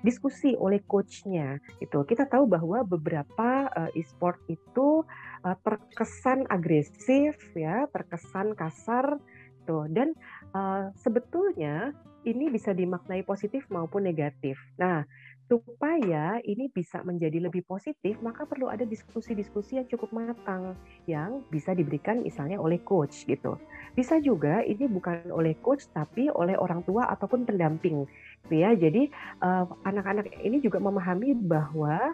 diskusi 0.04 0.52
oleh 0.54 0.84
coachnya 0.84 1.58
itu 1.80 2.04
kita 2.04 2.28
tahu 2.28 2.44
bahwa 2.44 2.84
beberapa 2.84 3.72
uh, 3.72 3.90
e-sport 3.96 4.36
itu 4.52 5.02
uh, 5.42 5.56
terkesan 5.64 6.44
agresif 6.52 7.40
ya 7.56 7.88
terkesan 7.88 8.52
kasar 8.52 9.16
tuh 9.64 9.88
dan 9.88 10.12
uh, 10.52 10.92
sebetulnya 11.00 11.96
ini 12.24 12.48
bisa 12.48 12.72
dimaknai 12.72 13.24
positif 13.24 13.68
maupun 13.68 14.04
negatif. 14.04 14.56
Nah 14.80 15.04
supaya 15.44 16.40
ini 16.40 16.72
bisa 16.72 17.04
menjadi 17.04 17.36
lebih 17.36 17.68
positif, 17.68 18.16
maka 18.24 18.48
perlu 18.48 18.72
ada 18.72 18.88
diskusi-diskusi 18.88 19.76
yang 19.76 19.84
cukup 19.92 20.08
matang 20.16 20.72
yang 21.04 21.44
bisa 21.52 21.76
diberikan 21.76 22.24
misalnya 22.24 22.56
oleh 22.56 22.80
coach 22.80 23.28
gitu. 23.28 23.60
Bisa 23.92 24.16
juga 24.24 24.64
ini 24.64 24.88
bukan 24.88 25.28
oleh 25.28 25.52
coach 25.60 25.84
tapi 25.92 26.32
oleh 26.32 26.56
orang 26.56 26.80
tua 26.88 27.12
ataupun 27.12 27.44
pendamping 27.44 28.08
gitu 28.44 28.54
ya. 28.60 28.70
Jadi 28.76 29.08
eh, 29.40 29.64
anak-anak 29.88 30.28
ini 30.44 30.60
juga 30.60 30.78
memahami 30.78 31.32
bahwa 31.34 32.12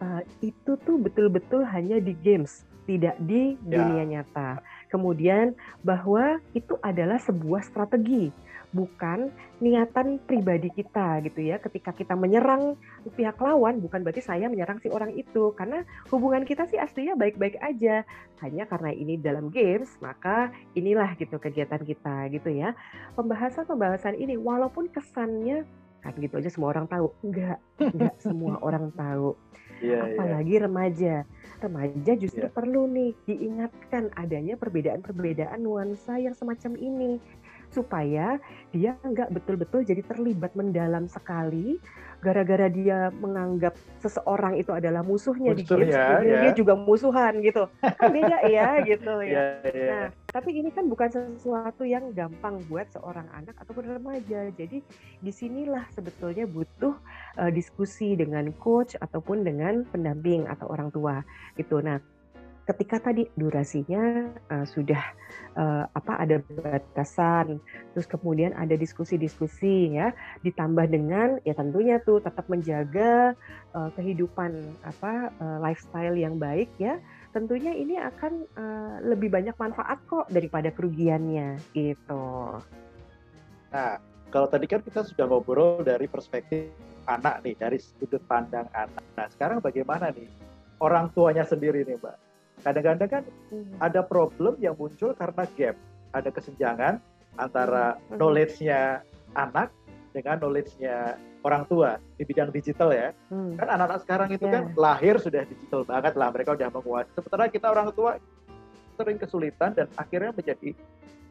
uh, 0.00 0.22
itu 0.40 0.74
tuh 0.80 0.96
betul-betul 0.96 1.62
hanya 1.68 2.00
di 2.00 2.16
games, 2.16 2.64
tidak 2.88 3.16
di 3.24 3.54
ya. 3.68 3.80
dunia 3.80 4.04
nyata. 4.18 4.64
Kemudian 4.88 5.54
bahwa 5.84 6.40
itu 6.56 6.74
adalah 6.82 7.20
sebuah 7.20 7.62
strategi 7.62 8.32
bukan 8.70 9.34
niatan 9.58 10.22
pribadi 10.22 10.70
kita 10.70 11.22
gitu 11.26 11.40
ya. 11.42 11.58
Ketika 11.58 11.90
kita 11.90 12.14
menyerang 12.14 12.78
pihak 13.18 13.38
lawan 13.42 13.82
bukan 13.82 14.06
berarti 14.06 14.22
saya 14.22 14.46
menyerang 14.46 14.78
si 14.78 14.88
orang 14.90 15.10
itu 15.14 15.50
karena 15.58 15.82
hubungan 16.08 16.46
kita 16.46 16.66
sih 16.70 16.78
aslinya 16.78 17.18
baik-baik 17.18 17.58
aja. 17.58 18.06
Hanya 18.40 18.64
karena 18.70 18.90
ini 18.94 19.18
dalam 19.18 19.50
games 19.50 19.90
maka 19.98 20.54
inilah 20.78 21.14
gitu 21.18 21.36
kegiatan 21.36 21.82
kita 21.82 22.30
gitu 22.30 22.50
ya. 22.50 22.72
Pembahasan-pembahasan 23.18 24.16
ini 24.16 24.38
walaupun 24.38 24.88
kesannya 24.90 25.66
kan 26.00 26.16
gitu 26.16 26.40
aja 26.40 26.48
semua 26.48 26.72
orang 26.72 26.88
tahu. 26.88 27.12
Enggak, 27.20 27.58
enggak 27.76 28.14
semua 28.24 28.56
orang 28.64 28.88
tahu. 28.96 29.36
Yeah, 29.80 30.04
iya. 30.04 30.16
Apalagi 30.16 30.54
yeah. 30.56 30.64
remaja. 30.68 31.14
Remaja 31.60 32.12
justru 32.16 32.46
yeah. 32.48 32.52
perlu 32.52 32.88
nih 32.88 33.12
diingatkan 33.28 34.12
adanya 34.16 34.56
perbedaan-perbedaan 34.56 35.60
nuansa 35.60 36.20
yang 36.20 36.36
semacam 36.36 36.76
ini 36.76 37.20
supaya 37.70 38.38
dia 38.74 38.98
nggak 39.00 39.30
betul-betul 39.30 39.86
jadi 39.86 40.02
terlibat 40.02 40.54
mendalam 40.58 41.06
sekali 41.06 41.78
gara-gara 42.20 42.68
dia 42.68 43.08
menganggap 43.16 43.72
seseorang 43.98 44.60
itu 44.60 44.70
adalah 44.76 45.00
musuhnya 45.00 45.56
Musuh, 45.56 45.58
di 45.58 45.64
game, 45.64 45.88
ya, 45.88 46.20
ya. 46.20 46.40
dia 46.44 46.52
juga 46.52 46.76
musuhan 46.76 47.40
gitu. 47.40 47.64
Kan 47.80 48.12
beda 48.12 48.38
ya 48.54 48.68
gitu 48.84 49.14
ya. 49.24 49.64
ya, 49.64 49.72
ya. 49.72 49.88
Nah, 49.88 50.06
tapi 50.28 50.60
ini 50.60 50.68
kan 50.68 50.84
bukan 50.86 51.08
sesuatu 51.08 51.82
yang 51.88 52.12
gampang 52.12 52.60
buat 52.68 52.92
seorang 52.92 53.24
anak 53.32 53.56
ataupun 53.56 53.88
remaja. 53.88 54.52
Jadi 54.52 54.84
di 55.20 55.32
sinilah 55.32 55.88
sebetulnya 55.96 56.44
butuh 56.44 56.94
uh, 57.40 57.50
diskusi 57.50 58.12
dengan 58.14 58.52
coach 58.60 59.00
ataupun 59.00 59.40
dengan 59.40 59.88
pendamping 59.88 60.44
atau 60.44 60.68
orang 60.68 60.92
tua 60.92 61.24
gitu. 61.56 61.80
Nah, 61.80 61.98
ketika 62.70 63.02
tadi 63.02 63.26
durasinya 63.34 64.30
uh, 64.54 64.62
sudah 64.62 65.02
uh, 65.58 65.84
apa 65.90 66.22
ada 66.22 66.38
batasan, 66.46 67.58
terus 67.90 68.06
kemudian 68.06 68.54
ada 68.54 68.78
diskusi-diskusi 68.78 69.98
ya, 69.98 70.14
ditambah 70.46 70.86
dengan 70.86 71.42
ya 71.42 71.58
tentunya 71.58 71.98
tuh 72.06 72.22
tetap 72.22 72.46
menjaga 72.46 73.34
uh, 73.74 73.90
kehidupan 73.98 74.54
apa 74.86 75.34
uh, 75.42 75.58
lifestyle 75.58 76.14
yang 76.14 76.38
baik 76.38 76.70
ya, 76.78 77.02
tentunya 77.34 77.74
ini 77.74 77.98
akan 77.98 78.46
uh, 78.54 78.94
lebih 79.02 79.34
banyak 79.34 79.58
manfaat 79.58 79.98
kok 80.06 80.30
daripada 80.30 80.70
kerugiannya 80.70 81.58
gitu. 81.74 82.62
Nah, 83.74 83.98
kalau 84.30 84.46
tadi 84.46 84.70
kan 84.70 84.78
kita 84.82 85.02
sudah 85.02 85.26
ngobrol 85.26 85.82
dari 85.82 86.06
perspektif 86.06 86.70
anak 87.10 87.42
nih, 87.42 87.58
dari 87.58 87.82
sudut 87.82 88.22
pandang 88.30 88.70
anak. 88.70 89.02
Nah, 89.18 89.26
sekarang 89.34 89.58
bagaimana 89.58 90.14
nih 90.14 90.30
orang 90.78 91.10
tuanya 91.10 91.42
sendiri 91.42 91.82
nih, 91.82 91.98
Mbak? 91.98 92.29
Kadang-kadang 92.60 93.10
kan 93.10 93.24
hmm. 93.52 93.80
ada 93.80 94.00
problem 94.04 94.54
yang 94.60 94.76
muncul 94.76 95.12
karena 95.16 95.44
gap, 95.56 95.76
ada 96.12 96.28
kesenjangan 96.30 96.94
antara 97.38 97.96
hmm. 97.96 98.18
knowledge-nya 98.20 99.02
anak 99.34 99.72
dengan 100.10 100.42
knowledge-nya 100.42 101.16
orang 101.40 101.64
tua 101.66 101.96
di 102.20 102.22
bidang 102.28 102.52
digital 102.52 102.92
ya. 102.92 103.08
Hmm. 103.32 103.56
Kan 103.56 103.68
anak-anak 103.68 104.00
sekarang 104.04 104.28
itu 104.34 104.44
yeah. 104.44 104.54
kan 104.60 104.62
lahir 104.76 105.16
sudah 105.16 105.42
digital 105.48 105.82
banget 105.86 106.14
lah, 106.16 106.28
mereka 106.30 106.54
udah 106.54 106.68
menguasai. 106.68 107.12
Sementara 107.16 107.44
kita 107.48 107.66
orang 107.72 107.88
tua 107.96 108.20
sering 109.00 109.16
kesulitan 109.16 109.72
dan 109.72 109.88
akhirnya 109.96 110.36
menjadi 110.36 110.76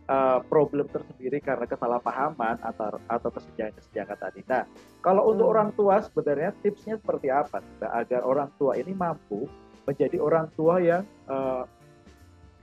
uh, 0.10 0.42
problem 0.50 0.90
tersendiri 0.90 1.38
karena 1.38 1.70
kesalahpahaman 1.70 2.58
atau 2.66 2.98
atau 3.06 3.30
kesenjangan-kesenjangan 3.30 4.18
tadi. 4.18 4.42
Nah, 4.50 4.66
kalau 5.06 5.30
hmm. 5.30 5.32
untuk 5.38 5.48
orang 5.54 5.70
tua 5.78 6.02
sebenarnya 6.02 6.50
tipsnya 6.66 6.98
seperti 6.98 7.30
apa 7.30 7.62
agar 7.94 8.26
orang 8.26 8.50
tua 8.58 8.74
ini 8.74 8.92
mampu 8.98 9.46
menjadi 9.90 10.22
orang 10.22 10.46
tua 10.54 10.78
yang 10.78 11.02
uh, 11.26 11.66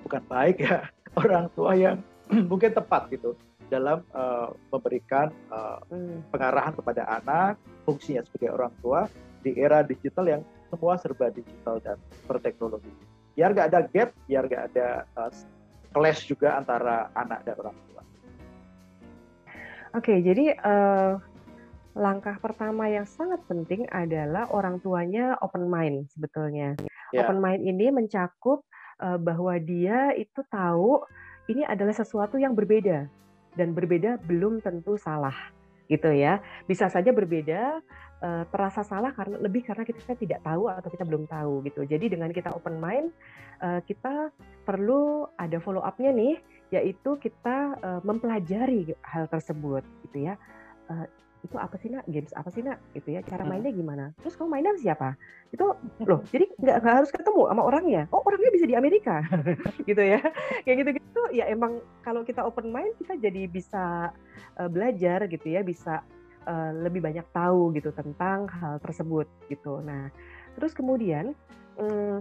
bukan 0.07 0.23
baik 0.31 0.63
ya, 0.63 0.87
orang 1.21 1.51
tua 1.59 1.75
yang 1.75 1.99
mungkin 2.51 2.71
tepat 2.71 3.11
gitu 3.11 3.35
dalam 3.67 4.07
uh, 4.15 4.55
memberikan 4.71 5.35
uh, 5.51 5.83
pengarahan 6.31 6.71
kepada 6.79 7.03
anak, 7.19 7.59
fungsinya 7.83 8.23
sebagai 8.23 8.55
orang 8.55 8.71
tua 8.79 9.11
di 9.43 9.59
era 9.59 9.83
digital 9.83 10.27
yang 10.31 10.43
semua 10.71 10.95
serba 11.03 11.35
digital 11.35 11.83
dan 11.83 11.99
berteknologi. 12.31 12.91
Biar 13.35 13.51
nggak 13.51 13.69
ada 13.75 13.81
gap, 13.91 14.15
biar 14.31 14.47
nggak 14.47 14.65
ada 14.71 15.03
uh, 15.19 15.31
clash 15.91 16.31
juga 16.31 16.55
antara 16.55 17.11
anak 17.19 17.43
dan 17.43 17.59
orang 17.59 17.77
tua. 17.91 18.03
Oke, 19.99 20.15
jadi 20.23 20.55
uh, 20.61 21.19
langkah 21.97 22.37
pertama 22.37 22.87
yang 22.93 23.09
sangat 23.09 23.41
penting 23.49 23.89
adalah 23.89 24.45
orang 24.53 24.77
tuanya 24.85 25.41
open 25.41 25.73
mind 25.73 26.13
sebetulnya. 26.13 26.77
Yeah. 27.17 27.25
Open 27.25 27.41
mind 27.41 27.65
ini 27.65 27.89
mencakup 27.89 28.63
uh, 29.01 29.17
bahwa 29.17 29.57
dia 29.57 30.13
itu 30.15 30.45
tahu 30.53 31.01
ini 31.49 31.65
adalah 31.65 31.95
sesuatu 31.97 32.37
yang 32.37 32.53
berbeda 32.53 33.09
dan 33.57 33.73
berbeda 33.73 34.21
belum 34.29 34.61
tentu 34.61 35.01
salah 35.01 35.35
gitu 35.89 36.11
ya. 36.13 36.43
Bisa 36.67 36.91
saja 36.91 37.15
berbeda 37.15 37.81
uh, 38.21 38.45
terasa 38.51 38.83
salah 38.83 39.15
karena 39.15 39.39
lebih 39.41 39.65
karena 39.65 39.87
kita 39.87 40.15
tidak 40.19 40.41
tahu 40.43 40.69
atau 40.69 40.91
kita 40.91 41.05
belum 41.07 41.25
tahu 41.31 41.63
gitu. 41.67 41.87
Jadi 41.87 42.13
dengan 42.13 42.31
kita 42.35 42.53
open 42.53 42.77
mind 42.83 43.09
uh, 43.63 43.81
kita 43.87 44.35
perlu 44.67 45.31
ada 45.39 45.57
follow 45.63 45.83
up-nya 45.83 46.13
nih 46.13 46.37
yaitu 46.75 47.15
kita 47.23 47.79
uh, 47.79 48.01
mempelajari 48.03 48.91
hal 49.07 49.31
tersebut 49.31 49.87
gitu 50.11 50.27
ya. 50.27 50.35
Uh, 50.91 51.07
itu 51.47 51.57
apa 51.57 51.79
sih 51.79 51.89
nak? 51.95 52.05
Games 52.11 52.35
apa 52.35 52.51
sih 52.51 52.67
nak? 52.67 52.83
Gitu 52.93 53.15
ya 53.15 53.23
cara 53.23 53.47
mainnya 53.47 53.71
gimana? 53.71 54.11
Terus 54.19 54.35
kamu 54.35 54.51
mainnya 54.51 54.75
siapa? 54.77 55.15
Itu 55.55 55.79
loh 56.11 56.21
jadi 56.35 56.51
nggak 56.59 56.79
harus 56.83 57.11
ketemu 57.15 57.47
sama 57.47 57.63
orangnya. 57.63 58.03
Oh 58.11 58.21
orangnya 58.27 58.51
bisa 58.51 58.67
di 58.67 58.75
Amerika. 58.75 59.23
Gitu 59.89 60.03
ya. 60.03 60.21
Kayak 60.67 60.77
gitu 60.83 60.91
gitu 60.99 61.23
ya 61.31 61.47
emang 61.47 61.79
kalau 62.03 62.27
kita 62.27 62.43
open 62.43 62.75
mind 62.75 62.99
kita 62.99 63.15
jadi 63.17 63.47
bisa 63.47 64.11
uh, 64.59 64.69
belajar 64.69 65.31
gitu 65.31 65.47
ya 65.47 65.63
bisa 65.63 66.03
uh, 66.51 66.71
lebih 66.75 67.01
banyak 67.01 67.25
tahu 67.31 67.71
gitu 67.79 67.95
tentang 67.95 68.51
hal 68.51 68.83
tersebut 68.83 69.31
gitu. 69.47 69.79
Nah 69.81 70.11
terus 70.59 70.75
kemudian 70.75 71.33
um, 71.79 72.21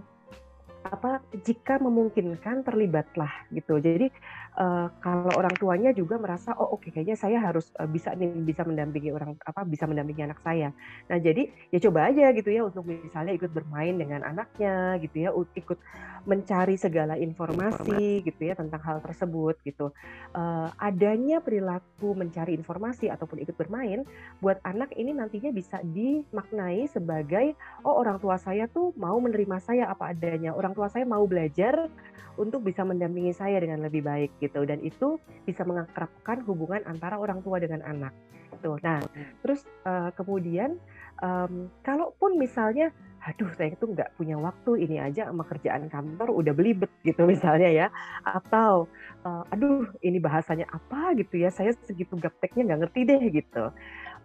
apa 0.86 1.18
jika 1.42 1.82
memungkinkan 1.82 2.62
terlibatlah 2.62 3.32
gitu. 3.50 3.82
Jadi 3.82 4.14
uh, 4.56 4.88
kalau 5.04 5.32
orang 5.36 5.56
tuanya 5.56 5.92
juga 5.92 6.16
merasa 6.20 6.56
oh 6.56 6.76
oke 6.76 6.88
okay, 6.88 6.90
kayaknya 6.92 7.18
saya 7.20 7.38
harus 7.40 7.70
uh, 7.78 7.88
bisa 7.88 8.16
nih 8.16 8.32
bisa 8.44 8.64
mendampingi 8.64 9.12
orang 9.12 9.36
apa 9.44 9.64
bisa 9.68 9.86
mendampingi 9.86 10.24
anak 10.26 10.40
saya. 10.42 10.72
Nah 11.12 11.18
jadi 11.20 11.48
ya 11.72 11.80
coba 11.88 12.12
aja 12.12 12.32
gitu 12.32 12.50
ya 12.52 12.62
untuk 12.68 12.88
misalnya 12.88 13.34
ikut 13.36 13.52
bermain 13.52 13.96
dengan 13.96 14.24
anaknya 14.24 14.98
gitu 15.04 15.28
ya 15.28 15.30
ikut 15.36 15.80
mencari 16.26 16.76
segala 16.76 17.16
informasi 17.20 18.26
gitu 18.26 18.42
ya 18.42 18.58
tentang 18.58 18.82
hal 18.82 18.98
tersebut 19.04 19.56
gitu. 19.62 19.94
Uh, 20.34 20.72
adanya 20.82 21.40
perilaku 21.44 22.18
mencari 22.18 22.58
informasi 22.58 23.12
ataupun 23.12 23.44
ikut 23.46 23.56
bermain 23.56 24.04
buat 24.42 24.58
anak 24.66 24.96
ini 24.98 25.14
nantinya 25.14 25.54
bisa 25.54 25.80
dimaknai 25.86 26.90
sebagai 26.90 27.54
oh 27.86 28.02
orang 28.02 28.18
tua 28.18 28.42
saya 28.42 28.66
tuh 28.72 28.92
mau 28.98 29.16
menerima 29.22 29.58
saya 29.62 29.92
apa 29.92 30.12
adanya. 30.16 30.56
Orang 30.56 30.74
tua 30.74 30.90
saya 30.90 31.06
mau 31.06 31.24
belajar 31.30 31.88
untuk 32.36 32.68
bisa 32.68 32.84
mendampingi 32.84 33.32
saya 33.32 33.60
dengan 33.64 33.84
lebih 33.84 34.04
baik 34.04 34.32
gitu 34.44 34.45
dan 34.54 34.82
itu 34.84 35.18
bisa 35.48 35.66
mengakrabkan 35.66 36.44
hubungan 36.46 36.84
antara 36.86 37.18
orang 37.18 37.42
tua 37.42 37.58
dengan 37.58 37.82
anak 37.86 38.14
tuh 38.62 38.78
nah 38.84 39.02
terus 39.44 39.66
uh, 39.88 40.10
kemudian 40.16 40.78
um, 41.22 41.70
kalaupun 41.84 42.36
misalnya 42.40 42.92
aduh 43.26 43.50
saya 43.58 43.74
itu 43.74 43.90
nggak 43.90 44.14
punya 44.22 44.38
waktu 44.38 44.86
ini 44.86 45.02
aja 45.02 45.34
sama 45.34 45.42
kerjaan 45.50 45.90
kantor 45.90 46.30
udah 46.30 46.54
belibet 46.54 46.94
gitu 47.02 47.26
misalnya 47.34 47.70
ya. 47.74 47.88
Atau 48.22 48.86
uh, 49.26 49.44
aduh 49.50 49.90
ini 50.06 50.22
bahasanya 50.22 50.70
apa 50.70 51.18
gitu 51.18 51.42
ya. 51.42 51.50
Saya 51.50 51.74
segitu 51.90 52.14
gapteknya 52.22 52.74
nggak 52.74 52.80
ngerti 52.86 53.02
deh 53.10 53.24
gitu. 53.34 53.66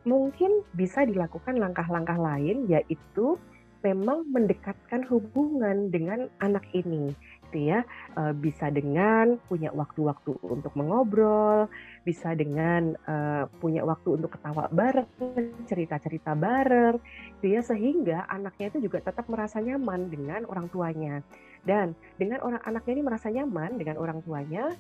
Mungkin 0.04 0.64
bisa 0.76 1.08
dilakukan 1.08 1.56
langkah-langkah 1.56 2.20
lain 2.20 2.68
yaitu 2.68 3.40
memang 3.80 4.28
mendekatkan 4.28 5.08
hubungan 5.08 5.88
dengan 5.88 6.28
anak 6.44 6.68
ini 6.76 7.16
gitu 7.51 7.66
ya 7.66 7.82
uh, 8.14 8.30
bisa 8.30 8.70
dengan 8.70 9.34
punya 9.51 9.74
waktu-waktu 9.74 10.38
untuk 10.46 10.70
mengobrol 10.78 11.66
bisa 12.07 12.30
dengan 12.38 12.94
uh, 13.11 13.51
punya 13.59 13.82
waktu 13.82 14.14
untuk 14.14 14.38
ketawa 14.38 14.70
bareng 14.70 15.11
cerita-cerita 15.66 16.38
bareng 16.38 17.03
gitu 17.42 17.46
ya 17.59 17.61
sehingga 17.66 18.30
anaknya 18.30 18.70
itu 18.70 18.86
juga 18.86 19.03
tetap 19.03 19.26
merasa 19.26 19.59
nyaman 19.59 20.07
dengan 20.07 20.46
orang 20.46 20.70
tuanya 20.70 21.26
dan 21.66 21.98
dengan 22.22 22.38
orang 22.46 22.62
anaknya 22.62 22.92
ini 22.94 23.05
merasa 23.05 23.26
nyaman 23.34 23.74
dengan 23.74 23.98
orang 23.98 24.22
tuanya 24.22 24.70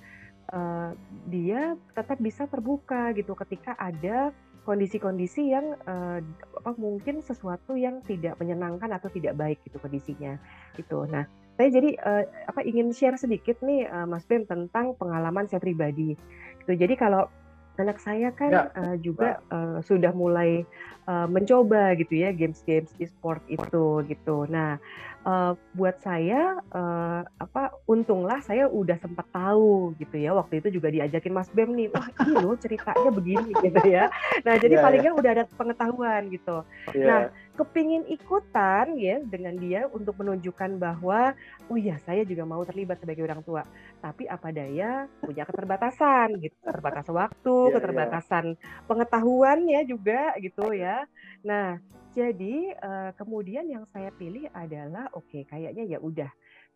uh, 0.54 0.94
dia 1.26 1.74
tetap 1.98 2.22
bisa 2.22 2.46
terbuka 2.46 3.10
gitu 3.18 3.34
ketika 3.34 3.74
ada 3.74 4.30
kondisi-kondisi 4.62 5.50
yang 5.50 5.74
uh, 5.88 6.20
apa 6.60 6.70
mungkin 6.76 7.24
sesuatu 7.24 7.74
yang 7.74 8.04
tidak 8.04 8.36
menyenangkan 8.36 8.92
atau 8.92 9.08
tidak 9.08 9.34
baik 9.34 9.58
gitu 9.64 9.80
kondisinya 9.80 10.36
gitu. 10.76 11.08
Nah, 11.08 11.24
saya 11.60 11.76
jadi 11.76 11.92
uh, 12.00 12.24
apa 12.48 12.64
ingin 12.64 12.88
share 12.88 13.20
sedikit 13.20 13.60
nih 13.60 13.84
uh, 13.84 14.08
Mas 14.08 14.24
Bem 14.24 14.48
tentang 14.48 14.96
pengalaman 14.96 15.44
saya 15.44 15.60
pribadi. 15.60 16.16
Gitu. 16.64 16.72
Jadi 16.72 16.96
kalau 16.96 17.28
anak 17.76 18.00
saya 18.00 18.32
kan 18.32 18.48
ya. 18.48 18.64
uh, 18.80 18.96
juga 18.96 19.44
uh, 19.52 19.84
sudah 19.84 20.16
mulai 20.16 20.64
uh, 21.04 21.28
mencoba 21.28 21.92
gitu 22.00 22.16
ya 22.16 22.32
games-games 22.32 22.96
e-sport 22.96 23.44
itu 23.52 24.00
gitu. 24.08 24.48
Nah, 24.48 24.80
uh, 25.24 25.52
buat 25.76 25.96
saya 26.00 26.60
uh, 26.72 27.20
apa 27.40 27.76
untunglah 27.84 28.40
saya 28.40 28.68
udah 28.68 28.96
sempat 29.00 29.26
tahu 29.32 29.92
gitu 30.00 30.16
ya 30.16 30.32
waktu 30.32 30.64
itu 30.64 30.80
juga 30.80 30.88
diajakin 30.92 31.34
Mas 31.34 31.50
Bem 31.52 31.72
nih 31.76 31.92
wah 31.92 32.06
ini 32.24 32.34
loh 32.40 32.56
ceritanya 32.56 33.10
begini 33.12 33.50
gitu 33.64 33.80
ya 33.84 34.08
nah 34.44 34.54
jadi 34.56 34.80
yeah, 34.80 34.84
paling 34.84 35.02
yeah. 35.04 35.14
udah 35.16 35.30
ada 35.36 35.44
pengetahuan 35.56 36.22
gitu 36.32 36.64
yeah. 36.96 37.06
nah 37.06 37.20
kepingin 37.58 38.06
ikutan 38.08 38.94
ya 38.96 39.20
dengan 39.26 39.54
dia 39.58 39.90
untuk 39.90 40.16
menunjukkan 40.22 40.80
bahwa 40.80 41.34
oh 41.68 41.76
iya 41.76 41.98
saya 42.02 42.22
juga 42.24 42.46
mau 42.46 42.62
terlibat 42.62 43.02
sebagai 43.02 43.26
orang 43.26 43.42
tua 43.42 43.62
tapi 44.00 44.24
apa 44.30 44.48
daya 44.54 45.10
punya 45.20 45.44
keterbatasan 45.44 46.40
gitu 46.40 46.56
keterbatasan 46.62 47.14
waktu 47.14 47.54
yeah, 47.54 47.68
iya. 47.68 47.74
keterbatasan 47.76 48.44
yeah. 48.54 48.82
pengetahuan 48.86 49.58
ya 49.68 49.80
juga 49.84 50.34
gitu 50.40 50.72
ya 50.72 51.04
nah 51.44 51.76
jadi 52.10 52.74
uh, 52.74 53.10
kemudian 53.14 53.70
yang 53.70 53.86
saya 53.94 54.10
pilih 54.14 54.50
adalah 54.50 55.06
oke 55.14 55.30
okay, 55.30 55.42
kayaknya 55.46 55.96
ya 55.96 55.98
udah 56.02 56.30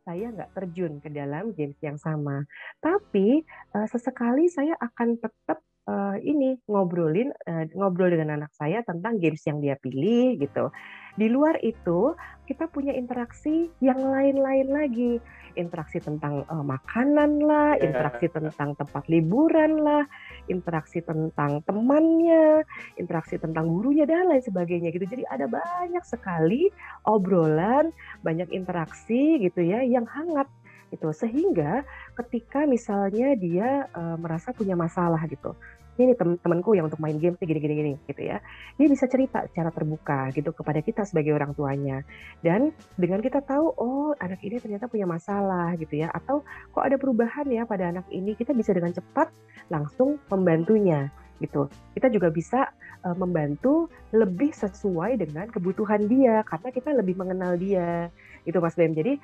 saya 0.05 0.31
nggak 0.31 0.53
terjun 0.53 1.01
ke 1.01 1.09
dalam 1.09 1.57
games 1.57 1.81
yang 1.81 1.97
sama. 1.97 2.45
Tapi 2.79 3.41
uh, 3.73 3.89
sesekali 3.89 4.53
saya 4.53 4.77
akan 4.77 5.17
tetap 5.17 5.65
uh, 5.89 6.17
ini 6.21 6.59
ngobrolin 6.69 7.33
uh, 7.49 7.65
ngobrol 7.77 8.13
dengan 8.13 8.41
anak 8.41 8.53
saya 8.57 8.81
tentang 8.85 9.21
games 9.21 9.43
yang 9.45 9.61
dia 9.61 9.77
pilih 9.79 10.41
gitu. 10.41 10.73
Di 11.15 11.31
luar 11.31 11.63
itu 11.63 12.19
kita 12.51 12.67
punya 12.67 12.91
interaksi 12.91 13.71
yang 13.79 14.03
lain-lain 14.03 14.69
lagi 14.69 15.13
interaksi 15.55 16.03
tentang 16.03 16.43
uh, 16.51 16.67
makanan 16.67 17.39
lah, 17.43 17.79
yeah. 17.79 17.87
interaksi 17.91 18.27
tentang 18.27 18.75
tempat 18.75 19.07
liburan 19.07 19.81
lah, 19.81 20.05
interaksi 20.51 21.01
tentang 21.01 21.63
temannya, 21.63 22.67
interaksi 22.99 23.39
tentang 23.39 23.71
gurunya 23.71 24.05
dan 24.05 24.29
lain 24.31 24.43
sebagainya 24.43 24.91
gitu. 24.91 25.07
Jadi 25.07 25.25
ada 25.31 25.47
banyak 25.47 26.05
sekali 26.05 26.69
obrolan, 27.07 27.95
banyak 28.27 28.51
interaksi 28.51 29.39
gitu 29.41 29.63
ya 29.63 29.83
yang 29.83 30.05
hangat 30.11 30.51
gitu. 30.95 31.11
Sehingga 31.11 31.83
ketika 32.15 32.65
misalnya 32.71 33.35
dia 33.35 33.91
uh, 33.91 34.15
merasa 34.15 34.55
punya 34.55 34.79
masalah 34.79 35.21
gitu, 35.27 35.59
ini 35.95 36.15
tem 36.19 36.35
temanku 36.43 36.75
yang 36.75 36.91
untuk 36.91 36.99
main 36.99 37.15
game 37.23 37.39
sih 37.39 37.47
gini-gini 37.47 37.75
gini 37.75 37.93
gitu 38.11 38.23
ya. 38.27 38.43
Dia 38.79 38.87
bisa 38.91 39.07
cerita 39.07 39.47
secara 39.47 39.71
terbuka 39.71 40.31
gitu 40.35 40.51
kepada 40.51 40.83
kita 40.83 41.07
sebagai 41.07 41.35
orang 41.35 41.55
tuanya. 41.55 42.03
Dan 42.43 42.75
dengan 42.99 43.23
kita 43.23 43.43
tahu 43.47 43.75
oh 43.79 44.11
anak 44.19 44.43
ini 44.43 44.59
ternyata 44.59 44.91
punya 44.91 45.07
masalah 45.07 45.75
gitu 45.79 46.03
ya 46.03 46.11
atau 46.11 46.43
kok 46.75 46.83
ada 46.83 46.99
perubahan 46.99 47.47
ya 47.47 47.63
pada 47.63 47.95
anak 47.95 48.07
ini, 48.11 48.35
kita 48.35 48.51
bisa 48.51 48.75
dengan 48.75 48.91
cepat 48.91 49.31
langsung 49.71 50.19
membantunya 50.31 51.11
gitu. 51.43 51.71
Kita 51.95 52.11
juga 52.11 52.31
bisa 52.31 52.75
uh, 53.07 53.17
membantu 53.17 53.91
lebih 54.11 54.51
sesuai 54.55 55.19
dengan 55.19 55.47
kebutuhan 55.51 56.07
dia 56.07 56.43
karena 56.47 56.69
kita 56.75 56.91
lebih 56.95 57.15
mengenal 57.19 57.55
dia. 57.59 58.11
Itu 58.45 58.61
Mas 58.61 58.77
Bem. 58.77 58.93
Jadi 58.93 59.19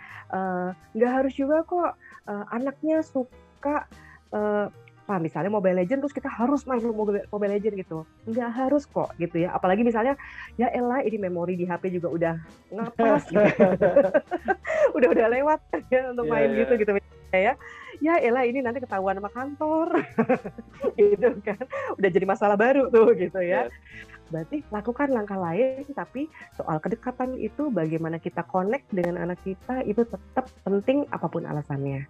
nggak 0.97 1.11
uh, 1.13 1.17
harus 1.17 1.33
juga 1.37 1.63
kok 1.65 1.97
uh, 2.29 2.45
anaknya 2.53 3.05
suka 3.05 3.87
uh, 4.33 4.69
apa 5.11 5.19
misalnya 5.19 5.51
Mobile 5.51 5.83
Legend 5.83 6.07
terus 6.07 6.15
kita 6.15 6.31
harus 6.31 6.63
main 6.71 6.79
Mobile, 6.79 7.27
Mobile 7.35 7.59
Legend 7.59 7.83
gitu 7.83 8.07
nggak 8.31 8.51
harus 8.55 8.87
kok 8.87 9.11
gitu 9.19 9.43
ya 9.43 9.51
apalagi 9.51 9.83
misalnya 9.83 10.15
ya 10.55 10.71
Ella 10.71 11.03
ini 11.03 11.19
memori 11.19 11.59
di 11.59 11.67
HP 11.67 11.99
juga 11.99 12.15
udah 12.15 12.35
ngapas 12.71 13.27
gitu. 13.27 13.43
udah 14.97 15.09
udah 15.11 15.27
lewat 15.35 15.59
ya 15.91 16.15
untuk 16.15 16.31
yeah, 16.31 16.35
main 16.39 16.51
yeah. 16.55 16.61
gitu 16.63 16.73
gitu 16.79 16.91
ya 17.35 17.55
ya 17.99 18.15
Ella 18.23 18.47
ini 18.47 18.63
nanti 18.63 18.79
ketahuan 18.79 19.19
sama 19.19 19.35
kantor 19.35 19.99
gitu 20.99 21.43
kan 21.43 21.59
udah 21.99 22.11
jadi 22.15 22.27
masalah 22.31 22.55
baru 22.55 22.87
tuh 22.87 23.11
gitu 23.19 23.43
ya 23.43 23.67
yeah. 23.67 24.20
Berarti 24.31 24.63
lakukan 24.71 25.11
langkah 25.11 25.37
lain 25.37 25.85
tapi 25.93 26.31
soal 26.55 26.79
kedekatan 26.79 27.37
itu 27.37 27.69
bagaimana 27.69 28.17
kita 28.23 28.47
connect 28.47 28.89
dengan 28.95 29.21
anak 29.21 29.43
kita 29.43 29.83
itu 29.85 30.07
tetap 30.07 30.47
penting 30.65 31.05
apa 31.11 31.27
pun 31.27 31.45
alasannya 31.45 32.07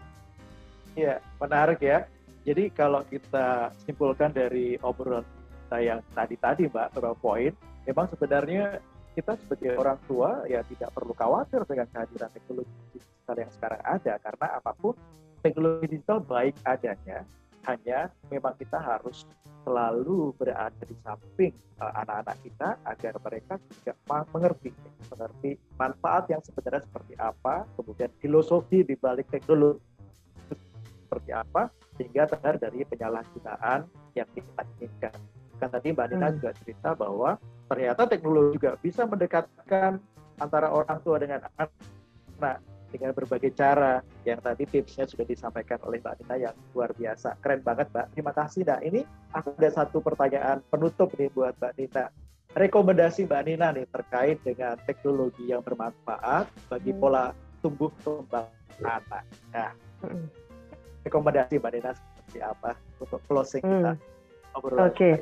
Iya, 0.98 1.22
menarik 1.38 1.80
ya. 1.82 2.06
Jadi 2.42 2.72
kalau 2.72 3.04
kita 3.06 3.70
simpulkan 3.86 4.34
dari 4.34 4.74
obrolan 4.80 5.22
kita 5.22 5.78
yang 5.78 6.00
tadi-tadi 6.16 6.66
Mbak, 6.66 6.98
beberapa 6.98 7.16
poin, 7.20 7.52
memang 7.86 8.10
sebenarnya 8.10 8.82
kita 9.14 9.36
sebagai 9.44 9.74
orang 9.78 9.98
tua 10.06 10.46
ya 10.46 10.62
tidak 10.66 10.90
perlu 10.94 11.12
khawatir 11.14 11.62
dengan 11.66 11.86
kehadiran 11.90 12.30
teknologi 12.30 12.72
digital 12.94 13.36
yang 13.36 13.50
sekarang 13.52 13.82
ada 13.82 14.12
karena 14.22 14.46
apa 14.54 14.72
pun 14.78 14.94
teknologi 15.42 15.86
digital 15.98 16.22
baik 16.22 16.54
adanya 16.62 17.26
hanya 17.68 18.08
memang 18.32 18.56
kita 18.56 18.80
harus 18.80 19.28
selalu 19.64 20.32
berada 20.40 20.82
di 20.88 20.96
samping 21.04 21.52
uh, 21.80 21.92
anak-anak 22.00 22.36
kita 22.40 22.68
agar 22.88 23.14
mereka 23.20 23.54
juga 23.60 23.92
mengerti 24.32 24.70
mengerti 25.12 25.50
manfaat 25.76 26.24
yang 26.32 26.40
sebenarnya 26.40 26.80
seperti 26.88 27.14
apa 27.20 27.68
kemudian 27.76 28.08
filosofi 28.24 28.80
di 28.80 28.96
balik 28.96 29.28
teknologi 29.28 29.84
seperti 31.10 31.30
apa 31.34 31.68
sehingga 31.98 32.30
terhindar 32.30 32.56
dari 32.62 32.86
penyalahgunaan 32.86 33.84
yang 34.14 34.28
kita 34.30 34.62
inginkan. 34.78 35.14
Kan 35.58 35.68
tadi 35.68 35.92
Mbak 35.92 36.06
Nina 36.14 36.28
hmm. 36.30 36.36
juga 36.40 36.50
cerita 36.62 36.88
bahwa 36.94 37.30
ternyata 37.66 38.06
teknologi 38.06 38.56
juga 38.56 38.78
bisa 38.78 39.02
mendekatkan 39.04 40.00
antara 40.40 40.72
orang 40.72 40.98
tua 41.04 41.20
dengan 41.20 41.44
anak 41.58 41.68
dengan 42.90 43.14
berbagai 43.14 43.54
cara 43.54 44.02
yang 44.26 44.42
tadi 44.42 44.66
tipsnya 44.66 45.06
sudah 45.06 45.24
disampaikan 45.24 45.78
oleh 45.86 46.02
Mbak 46.02 46.14
Nina 46.22 46.50
yang 46.50 46.54
luar 46.74 46.90
biasa. 46.92 47.38
Keren 47.40 47.62
banget 47.62 47.86
Mbak. 47.94 48.06
Terima 48.14 48.32
kasih. 48.34 48.62
Nah 48.66 48.78
ini 48.82 49.00
ada 49.32 49.68
satu 49.70 50.02
pertanyaan 50.02 50.60
penutup 50.68 51.14
nih 51.16 51.30
buat 51.32 51.54
Mbak 51.56 51.72
Nina. 51.78 52.04
Rekomendasi 52.58 53.30
Mbak 53.30 53.42
Nina 53.46 53.70
nih 53.70 53.86
terkait 53.88 54.38
dengan 54.42 54.74
teknologi 54.84 55.48
yang 55.48 55.62
bermanfaat 55.62 56.50
bagi 56.66 56.90
hmm. 56.90 57.00
pola 57.00 57.30
tumbuh 57.62 57.94
kembang 58.02 58.50
anak. 58.82 59.24
Nah, 59.54 59.70
hmm 60.02 60.50
rekomendasi 61.04 61.56
Mbak 61.60 61.72
Nina 61.74 61.90
seperti 61.96 62.38
apa 62.44 62.76
untuk 63.00 63.20
closing 63.28 63.64
hmm. 63.64 63.72
kita 63.72 63.92
Oke. 64.50 64.74
Okay. 64.90 65.14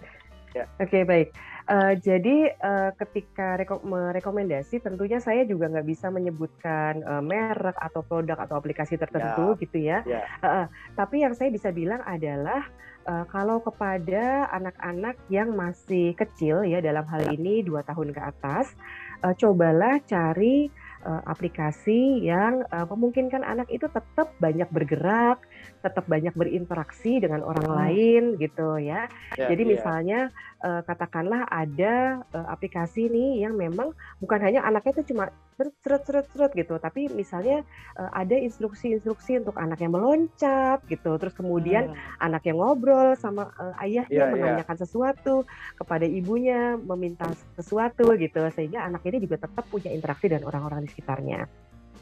Ya. 0.56 0.64
Oke 0.80 1.00
okay, 1.00 1.02
baik. 1.04 1.28
Uh, 1.68 1.92
jadi 2.00 2.56
uh, 2.64 2.90
ketika 2.96 3.60
reko 3.60 3.84
merekomendasi, 3.84 4.80
tentunya 4.80 5.20
saya 5.20 5.44
juga 5.44 5.68
nggak 5.68 5.84
bisa 5.84 6.08
menyebutkan 6.08 7.04
uh, 7.04 7.20
merek 7.20 7.76
atau 7.76 8.00
produk 8.00 8.40
atau 8.40 8.56
aplikasi 8.56 8.96
tertentu 8.96 9.52
ya. 9.52 9.60
gitu 9.60 9.78
ya. 9.78 9.98
ya. 10.08 10.22
Uh, 10.40 10.66
tapi 10.96 11.20
yang 11.20 11.36
saya 11.36 11.52
bisa 11.52 11.68
bilang 11.68 12.00
adalah 12.08 12.64
uh, 13.04 13.28
kalau 13.28 13.60
kepada 13.60 14.48
anak-anak 14.48 15.20
yang 15.28 15.52
masih 15.52 16.16
kecil 16.16 16.64
ya 16.64 16.80
dalam 16.80 17.04
hal 17.04 17.28
ya. 17.28 17.36
ini 17.36 17.60
dua 17.60 17.84
tahun 17.84 18.16
ke 18.16 18.20
atas, 18.24 18.72
uh, 19.20 19.36
cobalah 19.36 20.00
cari 20.08 20.72
uh, 21.08 21.22
aplikasi 21.24 22.20
yang 22.20 22.60
uh, 22.68 22.84
memungkinkan 22.84 23.40
anak 23.40 23.72
itu 23.72 23.88
tetap 23.88 24.36
banyak 24.36 24.68
bergerak, 24.68 25.40
tetap 25.80 26.04
banyak 26.04 26.36
berinteraksi 26.36 27.16
dengan 27.16 27.40
orang 27.40 27.64
hmm. 27.64 27.76
lain 27.80 28.22
gitu 28.36 28.76
ya. 28.76 29.08
Yeah, 29.40 29.48
Jadi 29.48 29.62
yeah. 29.64 29.72
misalnya 29.72 30.20
uh, 30.60 30.84
katakanlah 30.84 31.48
ada 31.48 32.20
uh, 32.36 32.46
aplikasi 32.52 33.08
nih 33.08 33.48
yang 33.48 33.56
memang 33.56 33.96
bukan 34.20 34.40
hanya 34.44 34.68
anaknya 34.68 35.00
itu 35.00 35.16
cuma 35.16 35.32
seret 35.58 36.02
seret 36.06 36.26
seret 36.30 36.52
gitu, 36.54 36.78
tapi 36.78 37.10
misalnya 37.10 37.66
uh, 37.98 38.10
ada 38.14 38.38
instruksi-instruksi 38.38 39.42
untuk 39.42 39.58
anak 39.58 39.82
yang 39.82 39.90
meloncat 39.90 40.78
gitu, 40.86 41.18
terus 41.18 41.34
kemudian 41.34 41.90
hmm. 41.90 42.22
anak 42.22 42.46
yang 42.46 42.62
ngobrol 42.62 43.18
sama 43.18 43.50
uh, 43.58 43.74
ayahnya 43.82 44.14
yeah, 44.14 44.30
iya. 44.30 44.34
menanyakan 44.38 44.76
yeah. 44.78 44.82
sesuatu 44.86 45.34
kepada 45.74 46.06
ibunya 46.06 46.78
meminta 46.78 47.26
sesuatu 47.58 48.14
gitu, 48.14 48.40
sehingga 48.54 48.86
anak 48.86 49.02
ini 49.10 49.26
juga 49.26 49.42
tetap 49.42 49.66
punya 49.66 49.90
interaksi 49.90 50.30
dengan 50.30 50.46
orang-orang 50.46 50.86
di 50.86 50.90
sekitarnya 50.94 51.50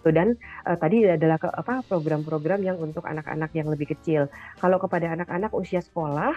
dan 0.06 0.38
uh, 0.66 0.78
tadi 0.78 1.02
adalah 1.02 1.38
ke, 1.40 1.48
apa 1.50 1.82
program-program 1.86 2.62
yang 2.62 2.78
untuk 2.78 3.02
anak-anak 3.02 3.50
yang 3.58 3.66
lebih 3.66 3.90
kecil. 3.90 4.30
Kalau 4.62 4.78
kepada 4.78 5.10
anak-anak 5.10 5.50
usia 5.50 5.82
sekolah 5.82 6.34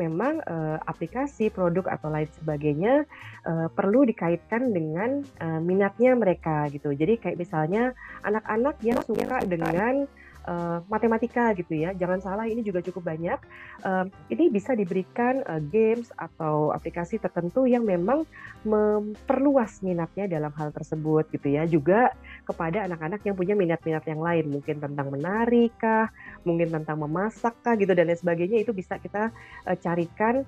memang 0.00 0.40
uh, 0.48 0.80
aplikasi, 0.88 1.52
produk 1.52 1.84
atau 1.92 2.08
lain 2.08 2.28
sebagainya 2.40 3.04
uh, 3.44 3.68
perlu 3.72 4.08
dikaitkan 4.08 4.72
dengan 4.72 5.20
uh, 5.42 5.60
minatnya 5.60 6.16
mereka 6.16 6.68
gitu. 6.72 6.96
Jadi 6.96 7.20
kayak 7.20 7.38
misalnya 7.40 7.92
anak-anak 8.24 8.80
yang 8.80 9.00
suka 9.04 9.44
dengan 9.44 10.08
uh, 10.46 10.78
matematika 10.90 11.54
gitu 11.54 11.74
ya. 11.74 11.94
Jangan 11.94 12.20
salah 12.22 12.46
ini 12.48 12.62
juga 12.62 12.82
cukup 12.82 13.14
banyak. 13.14 13.38
Uh, 13.82 14.06
ini 14.30 14.48
bisa 14.48 14.74
diberikan 14.74 15.42
uh, 15.46 15.62
games 15.62 16.10
atau 16.14 16.70
aplikasi 16.70 17.18
tertentu 17.18 17.66
yang 17.66 17.86
memang 17.86 18.26
memperluas 18.66 19.82
minatnya 19.82 20.26
dalam 20.30 20.52
hal 20.54 20.70
tersebut 20.74 21.28
gitu 21.30 21.48
ya. 21.52 21.66
Juga 21.66 22.12
kepada 22.46 22.86
anak-anak 22.86 23.22
yang 23.26 23.36
punya 23.38 23.54
minat-minat 23.54 24.04
yang 24.06 24.20
lain, 24.22 24.44
mungkin 24.50 24.76
tentang 24.82 25.08
menari 25.10 25.70
kah, 25.78 26.10
mungkin 26.42 26.70
tentang 26.70 26.98
memasak 27.02 27.54
kah 27.62 27.74
gitu 27.78 27.94
dan 27.94 28.10
lain 28.10 28.18
sebagainya 28.18 28.62
itu 28.62 28.74
bisa 28.74 28.98
kita 28.98 29.30
uh, 29.66 29.76
carikan 29.78 30.46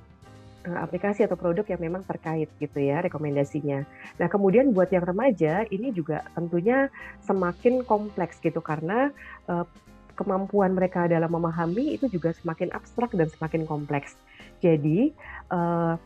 aplikasi 0.65 1.29
atau 1.29 1.37
produk 1.37 1.65
yang 1.69 1.81
memang 1.81 2.03
terkait 2.09 2.49
gitu 2.57 2.79
ya 2.81 3.05
rekomendasinya. 3.05 3.85
Nah 4.17 4.29
kemudian 4.33 4.73
buat 4.73 4.89
yang 4.89 5.05
remaja 5.05 5.69
ini 5.69 5.93
juga 5.93 6.25
tentunya 6.33 6.89
semakin 7.25 7.85
kompleks 7.85 8.41
gitu 8.41 8.65
karena 8.65 9.13
uh, 9.49 9.69
kemampuan 10.17 10.73
mereka 10.73 11.05
dalam 11.11 11.29
memahami 11.29 11.99
itu 11.99 12.09
juga 12.09 12.33
semakin 12.33 12.73
abstrak 12.73 13.13
dan 13.13 13.29
semakin 13.29 13.69
kompleks. 13.69 14.17
Jadi 14.65 15.13
uh, 15.53 16.01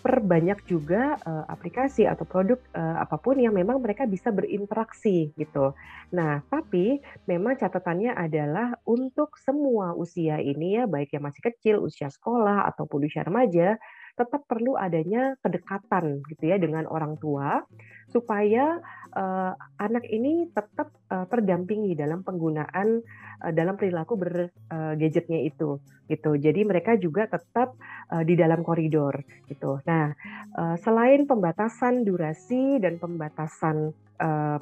perbanyak 0.00 0.62
juga 0.68 1.16
uh, 1.22 1.44
aplikasi 1.48 2.06
atau 2.06 2.26
produk 2.26 2.58
uh, 2.74 3.02
apa 3.02 3.16
pun 3.18 3.38
yang 3.38 3.54
memang 3.54 3.78
mereka 3.78 4.08
bisa 4.08 4.30
berinteraksi 4.34 5.34
gitu. 5.36 5.74
Nah, 6.12 6.44
tapi 6.46 7.00
memang 7.24 7.56
catatannya 7.56 8.12
adalah 8.12 8.76
untuk 8.84 9.38
semua 9.40 9.96
usia 9.96 10.38
ini 10.38 10.80
ya, 10.80 10.84
baik 10.84 11.16
yang 11.16 11.24
masih 11.24 11.42
kecil, 11.52 11.80
usia 11.80 12.12
sekolah 12.12 12.68
ataupun 12.74 13.08
usia 13.08 13.24
remaja, 13.24 13.80
tetap 14.12 14.44
perlu 14.44 14.76
adanya 14.76 15.34
kedekatan 15.40 16.20
gitu 16.28 16.44
ya 16.44 16.60
dengan 16.60 16.84
orang 16.84 17.16
tua 17.16 17.64
supaya 18.12 18.76
uh, 19.16 19.56
anak 19.80 20.04
ini 20.12 20.52
tetap 20.52 20.92
uh, 21.08 21.24
terdampingi 21.32 21.96
dalam 21.96 22.20
penggunaan 22.20 23.00
uh, 23.40 23.52
dalam 23.56 23.80
perilaku 23.80 24.20
bergadgetnya 24.20 25.40
uh, 25.40 25.48
itu 25.48 25.80
gitu. 26.12 26.30
Jadi 26.36 26.60
mereka 26.68 26.92
juga 27.00 27.24
tetap 27.24 27.72
uh, 28.12 28.20
di 28.20 28.36
dalam 28.36 28.60
koridor 28.60 29.24
gitu. 29.48 29.80
Nah, 29.88 30.12
uh, 30.60 30.76
selain 30.76 31.24
pembatasan 31.24 32.04
durasi 32.04 32.76
dan 32.84 33.00
pembatasan 33.00 33.96
uh, 34.20 34.60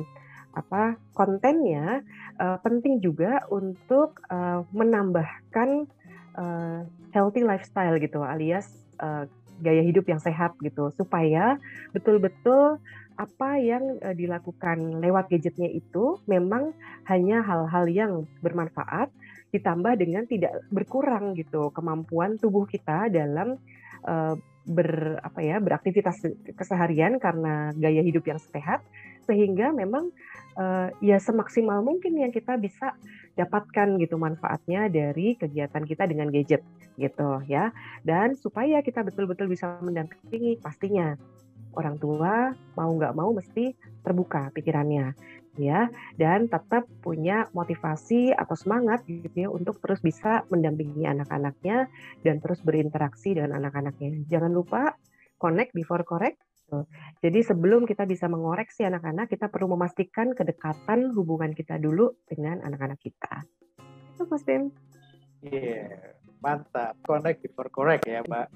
apa 0.50 0.98
kontennya 1.14 2.02
uh, 2.42 2.58
penting 2.62 2.98
juga 2.98 3.46
untuk 3.54 4.18
uh, 4.30 4.66
menambahkan 4.74 5.86
uh, 6.34 6.82
healthy 7.14 7.46
lifestyle 7.46 7.98
gitu 8.02 8.22
alias 8.22 8.66
uh, 8.98 9.30
gaya 9.60 9.84
hidup 9.84 10.08
yang 10.08 10.18
sehat 10.18 10.56
gitu. 10.64 10.90
Supaya 10.96 11.60
betul-betul 11.92 12.80
apa 13.20 13.50
yang 13.60 14.00
uh, 14.00 14.16
dilakukan 14.16 15.04
lewat 15.04 15.28
gadgetnya 15.28 15.68
itu 15.68 16.16
memang 16.24 16.72
hanya 17.04 17.44
hal-hal 17.44 17.84
yang 17.86 18.12
bermanfaat 18.40 19.12
ditambah 19.52 19.98
dengan 20.00 20.24
tidak 20.24 20.62
berkurang 20.70 21.36
gitu 21.36 21.68
kemampuan 21.74 22.38
tubuh 22.40 22.64
kita 22.64 23.12
dalam 23.12 23.60
uh, 24.08 24.34
ber 24.64 25.18
apa 25.20 25.40
ya 25.42 25.56
beraktivitas 25.58 26.22
keseharian 26.54 27.18
karena 27.20 27.74
gaya 27.76 28.00
hidup 28.00 28.24
yang 28.24 28.40
sehat. 28.40 28.80
Sehingga 29.28 29.70
memang 29.70 30.10
uh, 30.58 30.88
ya 31.02 31.18
semaksimal 31.20 31.82
mungkin 31.84 32.18
yang 32.18 32.32
kita 32.32 32.56
bisa 32.58 32.96
dapatkan 33.38 34.00
gitu 34.02 34.18
manfaatnya 34.18 34.90
dari 34.90 35.38
kegiatan 35.38 35.84
kita 35.86 36.08
dengan 36.10 36.32
gadget 36.32 36.64
gitu 36.98 37.42
ya. 37.46 37.70
Dan 38.02 38.34
supaya 38.34 38.80
kita 38.80 39.04
betul-betul 39.06 39.50
bisa 39.50 39.78
mendampingi 39.84 40.58
pastinya 40.58 41.14
orang 41.74 41.96
tua 42.02 42.50
mau 42.74 42.90
nggak 42.90 43.14
mau 43.14 43.30
mesti 43.30 43.74
terbuka 44.02 44.50
pikirannya 44.50 45.14
ya 45.58 45.90
dan 46.14 46.46
tetap 46.46 46.86
punya 47.02 47.50
motivasi 47.52 48.30
atau 48.32 48.54
semangat 48.54 49.02
gitu 49.06 49.46
ya 49.46 49.48
untuk 49.50 49.82
terus 49.82 49.98
bisa 50.00 50.46
mendampingi 50.48 51.04
anak-anaknya 51.04 51.90
dan 52.22 52.38
terus 52.38 52.62
berinteraksi 52.62 53.34
dengan 53.34 53.58
anak-anaknya. 53.58 54.24
Jangan 54.30 54.50
lupa 54.54 54.94
connect 55.42 55.74
before 55.74 56.06
correct 56.06 56.38
Gitu. 56.70 56.86
Jadi 57.26 57.40
sebelum 57.42 57.82
kita 57.82 58.06
bisa 58.06 58.30
mengoreksi 58.30 58.86
anak-anak, 58.86 59.26
kita 59.26 59.50
perlu 59.50 59.74
memastikan 59.74 60.30
kedekatan 60.38 61.10
hubungan 61.18 61.50
kita 61.50 61.82
dulu 61.82 62.14
dengan 62.30 62.62
anak-anak 62.62 63.02
kita. 63.02 63.42
Itu 64.14 64.30
Mas 64.30 64.46
Bim. 64.46 64.70
Iya, 65.42 65.90
yeah, 65.90 66.14
mantap. 66.38 66.94
Connect 67.02 67.42
before 67.42 67.74
correct 67.74 68.06
ya, 68.06 68.22
Mbak. 68.22 68.46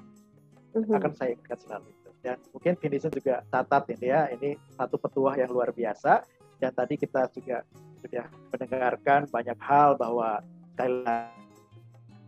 Mm-hmm. 0.79 0.95
Akan 0.95 1.13
saya 1.19 1.35
ingat 1.35 1.59
selalu 1.67 1.91
itu. 1.91 2.11
Dan 2.23 2.39
mungkin 2.55 2.73
Vinicius 2.79 3.15
juga 3.19 3.43
catat 3.51 3.83
ini 3.91 4.07
ya, 4.07 4.31
ini 4.31 4.55
satu 4.79 4.95
petuah 4.95 5.35
yang 5.35 5.51
luar 5.51 5.75
biasa. 5.75 6.23
Dan 6.63 6.71
tadi 6.71 6.95
kita 6.95 7.27
juga 7.35 7.67
sudah 7.99 8.31
mendengarkan 8.55 9.27
banyak 9.27 9.59
hal 9.59 9.99
bahwa 9.99 10.39
Thailand 10.79 11.44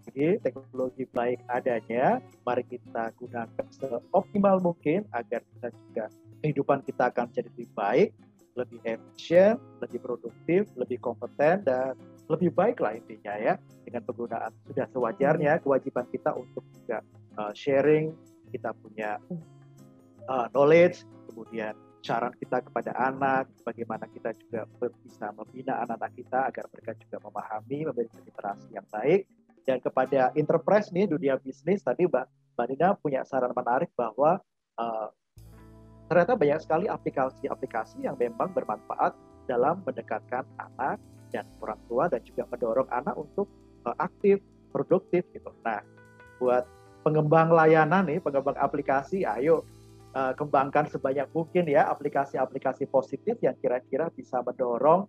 teknologi, 0.07 0.39
teknologi 0.43 1.05
baik 1.11 1.39
adanya, 1.51 2.23
mari 2.47 2.63
kita 2.63 3.11
gunakan 3.19 3.67
seoptimal 3.75 4.63
mungkin 4.63 5.03
agar 5.11 5.43
kita 5.43 5.69
juga 5.75 6.05
kehidupan 6.43 6.79
kita 6.87 7.11
akan 7.11 7.27
jadi 7.35 7.51
lebih 7.51 7.69
baik, 7.75 8.11
lebih 8.55 8.79
efisien, 8.87 9.59
lebih 9.83 9.99
produktif, 10.01 10.71
lebih 10.79 11.03
kompeten 11.03 11.67
dan 11.67 11.99
lebih 12.31 12.55
baik 12.55 12.83
lah 12.83 12.95
intinya 12.95 13.35
ya 13.39 13.55
dengan 13.87 14.03
penggunaan 14.03 14.51
sudah 14.67 14.87
sewajarnya 14.91 15.63
kewajiban 15.63 16.07
kita 16.11 16.35
untuk 16.35 16.67
juga 16.75 16.99
uh, 17.39 17.55
sharing 17.55 18.11
kita 18.51 18.75
punya 18.83 19.23
uh, 20.27 20.51
knowledge 20.51 21.07
kemudian 21.31 21.75
saran 22.03 22.31
kita 22.39 22.63
kepada 22.63 22.95
anak, 22.95 23.51
bagaimana 23.67 24.07
kita 24.07 24.31
juga 24.39 24.63
bisa 25.03 25.35
membina 25.35 25.83
anak-anak 25.83 26.15
kita 26.15 26.39
agar 26.55 26.65
mereka 26.71 26.93
juga 27.03 27.17
memahami, 27.19 27.79
memiliki 27.91 28.19
literasi 28.23 28.69
yang 28.71 28.87
baik, 28.95 29.27
dan 29.67 29.83
kepada 29.83 30.31
enterprise 30.39 30.95
nih 30.95 31.11
dunia 31.11 31.37
bisnis 31.43 31.83
tadi 31.83 32.07
Mbak 32.07 32.27
Mbak 32.57 32.67
Nina 32.73 32.89
punya 32.97 33.21
saran 33.27 33.53
menarik 33.53 33.93
bahwa 33.99 34.41
uh, 34.81 35.09
ternyata 36.09 36.39
banyak 36.39 36.63
sekali 36.63 36.87
aplikasi-aplikasi 36.89 38.07
yang 38.07 38.17
memang 38.17 38.55
bermanfaat 38.55 39.13
dalam 39.51 39.83
mendekatkan 39.85 40.47
anak 40.57 40.97
dan 41.35 41.45
orang 41.61 41.77
tua 41.91 42.09
dan 42.09 42.23
juga 42.23 42.47
mendorong 42.49 42.89
anak 42.89 43.13
untuk 43.19 43.51
uh, 43.85 43.93
aktif, 44.01 44.41
produktif 44.71 45.27
gitu. 45.35 45.51
Nah, 45.67 45.83
buat 46.39 46.65
pengembang 47.03 47.51
layanan 47.53 48.07
nih, 48.09 48.23
pengembang 48.23 48.57
aplikasi, 48.57 49.27
ayo 49.27 49.67
uh, 50.17 50.33
kembangkan 50.33 50.89
sebanyak 50.89 51.29
mungkin 51.37 51.69
ya 51.69 51.91
aplikasi-aplikasi 51.93 52.89
positif 52.89 53.37
yang 53.45 53.59
kira-kira 53.61 54.09
bisa 54.15 54.41
mendorong 54.41 55.05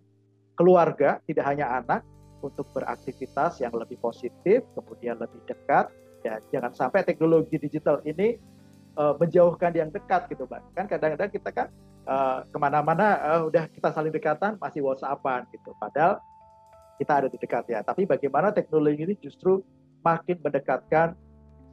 keluarga, 0.58 1.22
tidak 1.24 1.46
hanya 1.46 1.80
anak, 1.80 2.02
untuk 2.40 2.66
beraktivitas 2.70 3.58
yang 3.58 3.74
lebih 3.74 3.98
positif, 3.98 4.62
kemudian 4.74 5.18
lebih 5.18 5.42
dekat, 5.46 5.90
dan 6.22 6.42
jangan 6.50 6.72
sampai 6.74 7.02
teknologi 7.02 7.58
digital 7.58 8.02
ini 8.06 8.38
uh, 8.98 9.14
menjauhkan 9.18 9.74
yang 9.74 9.90
dekat 9.90 10.30
gitu, 10.30 10.46
Mbak. 10.46 10.62
Kan 10.74 10.86
kadang-kadang 10.86 11.30
kita 11.30 11.50
kan 11.50 11.66
uh, 12.06 12.46
ke 12.46 12.56
mana-mana 12.58 13.06
uh, 13.22 13.40
udah 13.50 13.66
kita 13.70 13.90
saling 13.90 14.14
dekatan 14.14 14.54
masih 14.58 14.82
WhatsAppan 14.82 15.46
gitu, 15.50 15.74
padahal 15.78 16.22
kita 16.98 17.12
ada 17.24 17.28
di 17.30 17.38
dekat 17.38 17.64
ya. 17.70 17.80
Tapi 17.86 18.06
bagaimana 18.06 18.50
teknologi 18.50 19.06
ini 19.06 19.14
justru 19.18 19.62
makin 20.02 20.38
mendekatkan 20.42 21.14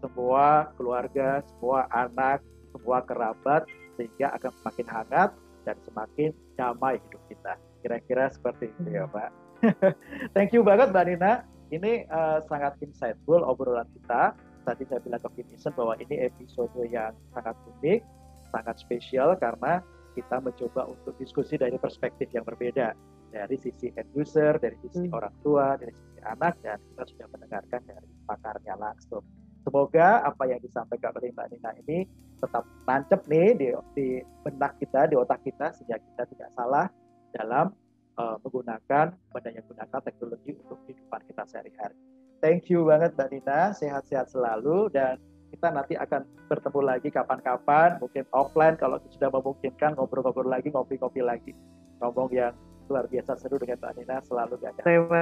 semua 0.02 0.70
keluarga, 0.78 1.42
semua 1.50 1.90
anak, 1.90 2.46
semua 2.74 3.02
kerabat 3.02 3.66
sehingga 3.98 4.36
akan 4.38 4.52
semakin 4.62 4.88
hangat 4.92 5.30
dan 5.66 5.78
semakin 5.82 6.30
damai 6.54 7.02
hidup 7.02 7.22
kita. 7.26 7.54
Kira-kira 7.82 8.30
seperti 8.30 8.70
itu 8.70 9.02
ya 9.02 9.10
Pak. 9.10 9.45
Thank 10.36 10.54
you 10.54 10.62
banget 10.62 10.92
Mbak 10.94 11.06
Nina. 11.10 11.34
Ini 11.74 12.06
uh, 12.10 12.40
sangat 12.46 12.78
insightful 12.82 13.42
obrolan 13.42 13.90
kita. 13.98 14.38
Tadi 14.66 14.84
saya 14.90 15.02
bilang 15.02 15.22
ke 15.22 15.30
Vincent 15.38 15.78
bahwa 15.78 15.94
ini 16.02 16.26
episode 16.26 16.74
yang 16.90 17.14
sangat 17.34 17.54
unik, 17.78 18.02
sangat 18.50 18.76
spesial 18.82 19.38
karena 19.38 19.82
kita 20.18 20.42
mencoba 20.42 20.90
untuk 20.90 21.14
diskusi 21.22 21.60
dari 21.60 21.78
perspektif 21.78 22.30
yang 22.34 22.46
berbeda. 22.46 22.94
Dari 23.36 23.58
sisi 23.60 23.92
end 23.92 24.10
user, 24.16 24.56
dari 24.64 24.80
sisi 24.80 25.12
hmm. 25.12 25.18
orang 25.18 25.36
tua, 25.44 25.76
dari 25.76 25.92
sisi 25.92 26.24
anak, 26.24 26.56
dan 26.64 26.80
kita 26.80 27.04
sudah 27.04 27.28
mendengarkan 27.36 27.82
dari 27.84 28.10
pakarnya 28.24 28.80
langsung. 28.80 29.26
Semoga 29.66 30.24
apa 30.24 30.46
yang 30.48 30.62
disampaikan 30.62 31.12
oleh 31.18 31.34
Mbak 31.36 31.48
Nina 31.52 31.72
ini 31.84 32.06
tetap 32.40 32.64
nancep 32.86 33.26
nih 33.28 33.58
di, 33.58 33.68
di 33.98 34.08
benak 34.46 34.78
kita, 34.80 35.10
di 35.10 35.20
otak 35.20 35.42
kita, 35.44 35.74
sehingga 35.76 36.00
kita 36.00 36.24
tidak 36.32 36.50
salah 36.56 36.88
dalam 37.36 37.76
uh, 38.18 38.38
menggunakan 38.44 39.16
banyak 39.32 39.64
gunakan 39.68 40.00
teknologi 40.04 40.52
untuk 40.60 40.80
kehidupan 40.88 41.22
kita 41.28 41.44
sehari-hari. 41.48 41.98
Thank 42.44 42.70
you 42.70 42.86
banget 42.86 43.16
Mbak 43.16 43.30
Nina, 43.32 43.74
sehat-sehat 43.74 44.30
selalu 44.30 44.92
dan 44.92 45.18
kita 45.56 45.72
nanti 45.72 45.96
akan 45.96 46.28
bertemu 46.52 46.80
lagi 46.84 47.10
kapan-kapan, 47.10 47.96
mungkin 48.04 48.28
offline 48.36 48.76
kalau 48.76 49.00
sudah 49.08 49.32
memungkinkan 49.32 49.96
ngobrol-ngobrol 49.96 50.52
lagi, 50.52 50.68
ngopi-ngopi 50.68 51.24
lagi. 51.24 51.56
Ngomong 52.04 52.28
yang 52.36 52.52
luar 52.92 53.08
biasa 53.08 53.40
seru 53.40 53.58
dengan 53.58 53.80
Mbak 53.82 53.94
Nina 53.98 54.18
selalu 54.28 54.62
gak 54.62 54.76
Oke, 54.86 55.16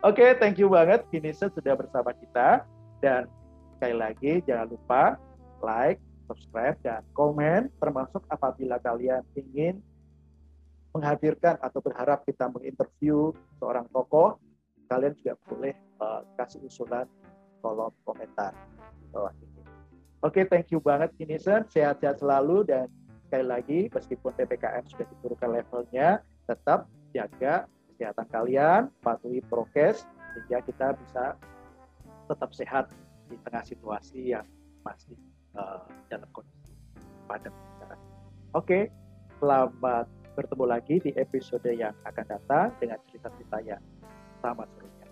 okay, 0.00 0.30
thank 0.40 0.56
you 0.56 0.68
banget 0.72 1.04
Kinisa 1.12 1.52
sudah 1.52 1.76
bersama 1.76 2.12
kita 2.16 2.64
dan 3.04 3.28
sekali 3.76 3.96
lagi 3.96 4.32
jangan 4.44 4.68
lupa 4.68 5.16
like, 5.64 6.00
subscribe 6.28 6.76
dan 6.84 7.04
komen 7.16 7.68
termasuk 7.80 8.24
apabila 8.32 8.80
kalian 8.80 9.24
ingin 9.36 9.80
menghadirkan 10.90 11.58
atau 11.62 11.78
berharap 11.78 12.26
kita 12.26 12.50
menginterview 12.50 13.30
seorang 13.62 13.86
tokoh, 13.94 14.38
kalian 14.90 15.14
juga 15.22 15.38
boleh 15.46 15.74
uh, 16.02 16.26
kasih 16.34 16.58
usulan 16.66 17.06
kolom 17.62 17.94
komentar 18.02 18.50
di 18.98 19.06
bawah 19.14 19.30
ini. 19.38 19.62
Oke, 20.20 20.44
thank 20.44 20.68
you 20.68 20.82
banget 20.82 21.14
Kinison, 21.16 21.64
sehat-sehat 21.70 22.20
selalu 22.20 22.66
dan 22.68 22.90
sekali 23.24 23.46
lagi 23.46 23.80
meskipun 23.88 24.34
PPKM 24.36 24.84
sudah 24.90 25.06
diturunkan 25.16 25.50
levelnya, 25.54 26.20
tetap 26.44 26.90
jaga 27.14 27.70
kesehatan 27.94 28.26
kalian, 28.28 28.80
patuhi 29.00 29.40
prokes 29.46 30.04
sehingga 30.34 30.60
kita 30.66 30.92
bisa 30.98 31.38
tetap 32.28 32.50
sehat 32.52 32.84
di 33.30 33.38
tengah 33.46 33.62
situasi 33.64 34.34
yang 34.34 34.46
masih 34.82 35.14
uh, 35.54 35.86
dalam 36.10 36.26
kondisi 36.34 36.74
pandemi. 37.30 37.56
Oke, 38.50 38.66
okay, 38.66 38.82
selamat 39.38 40.19
bertemu 40.34 40.64
lagi 40.66 40.96
di 41.02 41.10
episode 41.18 41.66
yang 41.70 41.94
akan 42.06 42.24
datang 42.26 42.68
dengan 42.78 42.98
cerita-cerita 43.10 43.58
yang 43.66 43.82
sama 44.40 44.64
serunya. 44.74 45.06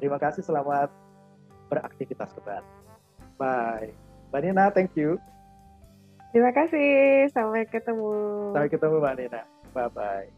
Terima 0.00 0.16
kasih, 0.16 0.42
selamat 0.42 0.88
beraktivitas 1.68 2.32
kembali. 2.34 2.70
Bye. 3.36 3.92
Mbak 4.30 4.40
Nina, 4.46 4.64
thank 4.72 4.94
you. 4.94 5.18
Terima 6.30 6.54
kasih, 6.54 7.26
sampai 7.34 7.66
ketemu. 7.66 8.10
Sampai 8.54 8.70
ketemu 8.70 8.96
Mbak 9.02 9.14
Nina. 9.18 9.42
Bye-bye. 9.74 10.28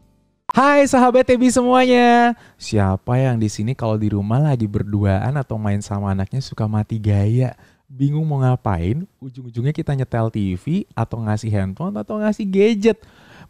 Hai 0.53 0.85
sahabat 0.85 1.25
Tebi 1.25 1.49
semuanya. 1.49 2.37
Siapa 2.61 3.17
yang 3.17 3.41
di 3.41 3.49
sini 3.49 3.73
kalau 3.73 3.97
di 3.97 4.13
rumah 4.13 4.37
lagi 4.37 4.69
berduaan 4.69 5.33
atau 5.33 5.57
main 5.57 5.81
sama 5.81 6.13
anaknya 6.13 6.45
suka 6.45 6.69
mati 6.69 7.01
gaya? 7.01 7.57
Bingung 7.89 8.25
mau 8.25 8.37
ngapain? 8.37 9.05
Ujung-ujungnya 9.17 9.73
kita 9.73 9.97
nyetel 9.97 10.29
TV 10.29 10.85
atau 10.93 11.25
ngasih 11.25 11.49
handphone 11.49 11.97
atau 11.97 12.21
ngasih 12.21 12.45
gadget 12.45 13.01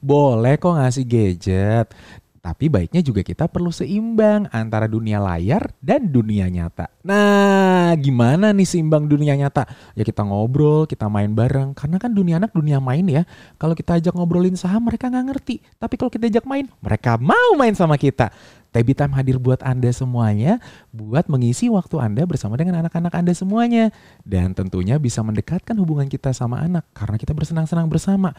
boleh 0.04 0.60
kok 0.60 0.76
ngasih 0.76 1.08
gadget. 1.08 1.88
Tapi 2.44 2.68
baiknya 2.68 3.00
juga 3.00 3.24
kita 3.24 3.48
perlu 3.48 3.72
seimbang 3.72 4.52
antara 4.52 4.84
dunia 4.84 5.16
layar 5.16 5.72
dan 5.80 6.12
dunia 6.12 6.52
nyata. 6.52 6.92
Nah, 7.00 7.96
gimana 7.96 8.52
nih 8.52 8.68
seimbang 8.68 9.08
dunia 9.08 9.32
nyata? 9.40 9.64
Ya 9.96 10.04
kita 10.04 10.28
ngobrol, 10.28 10.84
kita 10.84 11.08
main 11.08 11.32
bareng. 11.32 11.72
Karena 11.72 12.04
kan 12.04 12.12
dunia 12.12 12.44
anak 12.44 12.52
dunia 12.52 12.84
main 12.84 13.08
ya. 13.08 13.24
Kalau 13.56 13.72
kita 13.72 13.96
ajak 13.96 14.12
ngobrolin 14.12 14.60
saham 14.60 14.84
mereka 14.84 15.08
nggak 15.08 15.24
ngerti. 15.32 15.64
Tapi 15.80 15.96
kalau 15.96 16.12
kita 16.12 16.28
ajak 16.28 16.44
main, 16.44 16.68
mereka 16.84 17.16
mau 17.16 17.56
main 17.56 17.72
sama 17.80 17.96
kita. 17.96 18.28
Tebi 18.74 18.92
Time 18.98 19.14
hadir 19.14 19.38
buat 19.38 19.62
Anda 19.62 19.94
semuanya, 19.94 20.58
buat 20.90 21.30
mengisi 21.30 21.70
waktu 21.70 21.96
Anda 22.02 22.26
bersama 22.26 22.58
dengan 22.58 22.82
anak-anak 22.82 23.14
Anda 23.14 23.32
semuanya. 23.38 23.94
Dan 24.26 24.58
tentunya 24.58 24.98
bisa 24.98 25.22
mendekatkan 25.22 25.78
hubungan 25.78 26.10
kita 26.10 26.34
sama 26.34 26.60
anak, 26.60 26.90
karena 26.92 27.22
kita 27.22 27.32
bersenang-senang 27.38 27.86
bersama. 27.86 28.34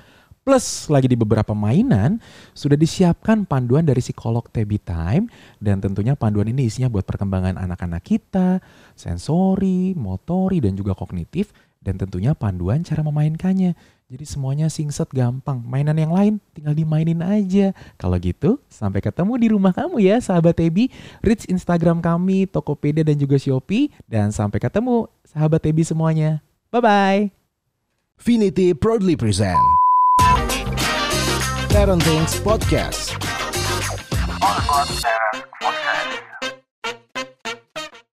Plus 0.45 0.93
lagi 0.93 1.09
di 1.09 1.17
beberapa 1.17 1.57
mainan 1.57 2.21
sudah 2.53 2.77
disiapkan 2.77 3.49
panduan 3.49 3.81
dari 3.81 4.05
psikolog 4.05 4.45
TB 4.53 4.77
Time 4.85 5.25
dan 5.57 5.81
tentunya 5.81 6.13
panduan 6.13 6.45
ini 6.53 6.69
isinya 6.69 6.93
buat 6.93 7.09
perkembangan 7.09 7.57
anak-anak 7.57 8.05
kita, 8.05 8.61
sensori, 8.93 9.97
motori 9.97 10.61
dan 10.61 10.77
juga 10.77 10.93
kognitif 10.93 11.49
dan 11.81 11.97
tentunya 11.97 12.37
panduan 12.37 12.85
cara 12.85 13.01
memainkannya. 13.01 13.73
Jadi 14.13 14.25
semuanya 14.29 14.69
singset 14.69 15.09
gampang. 15.17 15.65
Mainan 15.65 15.97
yang 15.97 16.13
lain 16.13 16.37
tinggal 16.53 16.77
dimainin 16.77 17.25
aja. 17.25 17.73
Kalau 17.97 18.21
gitu, 18.21 18.61
sampai 18.69 19.01
ketemu 19.01 19.33
di 19.41 19.49
rumah 19.49 19.73
kamu 19.73 19.97
ya 20.05 20.21
sahabat 20.21 20.61
Tebi. 20.61 20.93
Reach 21.25 21.49
Instagram 21.49 22.05
kami, 22.05 22.45
Tokopedia 22.45 23.01
dan 23.01 23.17
juga 23.17 23.41
Shopee. 23.41 23.89
Dan 24.05 24.29
sampai 24.29 24.61
ketemu 24.61 25.09
sahabat 25.25 25.65
Tebi 25.65 25.89
semuanya. 25.89 26.45
Bye-bye. 26.69 27.33
Finity 28.21 28.77
proudly 28.77 29.17
present 29.17 29.84
Parenting 31.75 32.25
Podcast. 32.45 33.19
All 34.41 34.57
about 34.63 34.87
parents 34.87 35.03
podcast. 35.03 35.54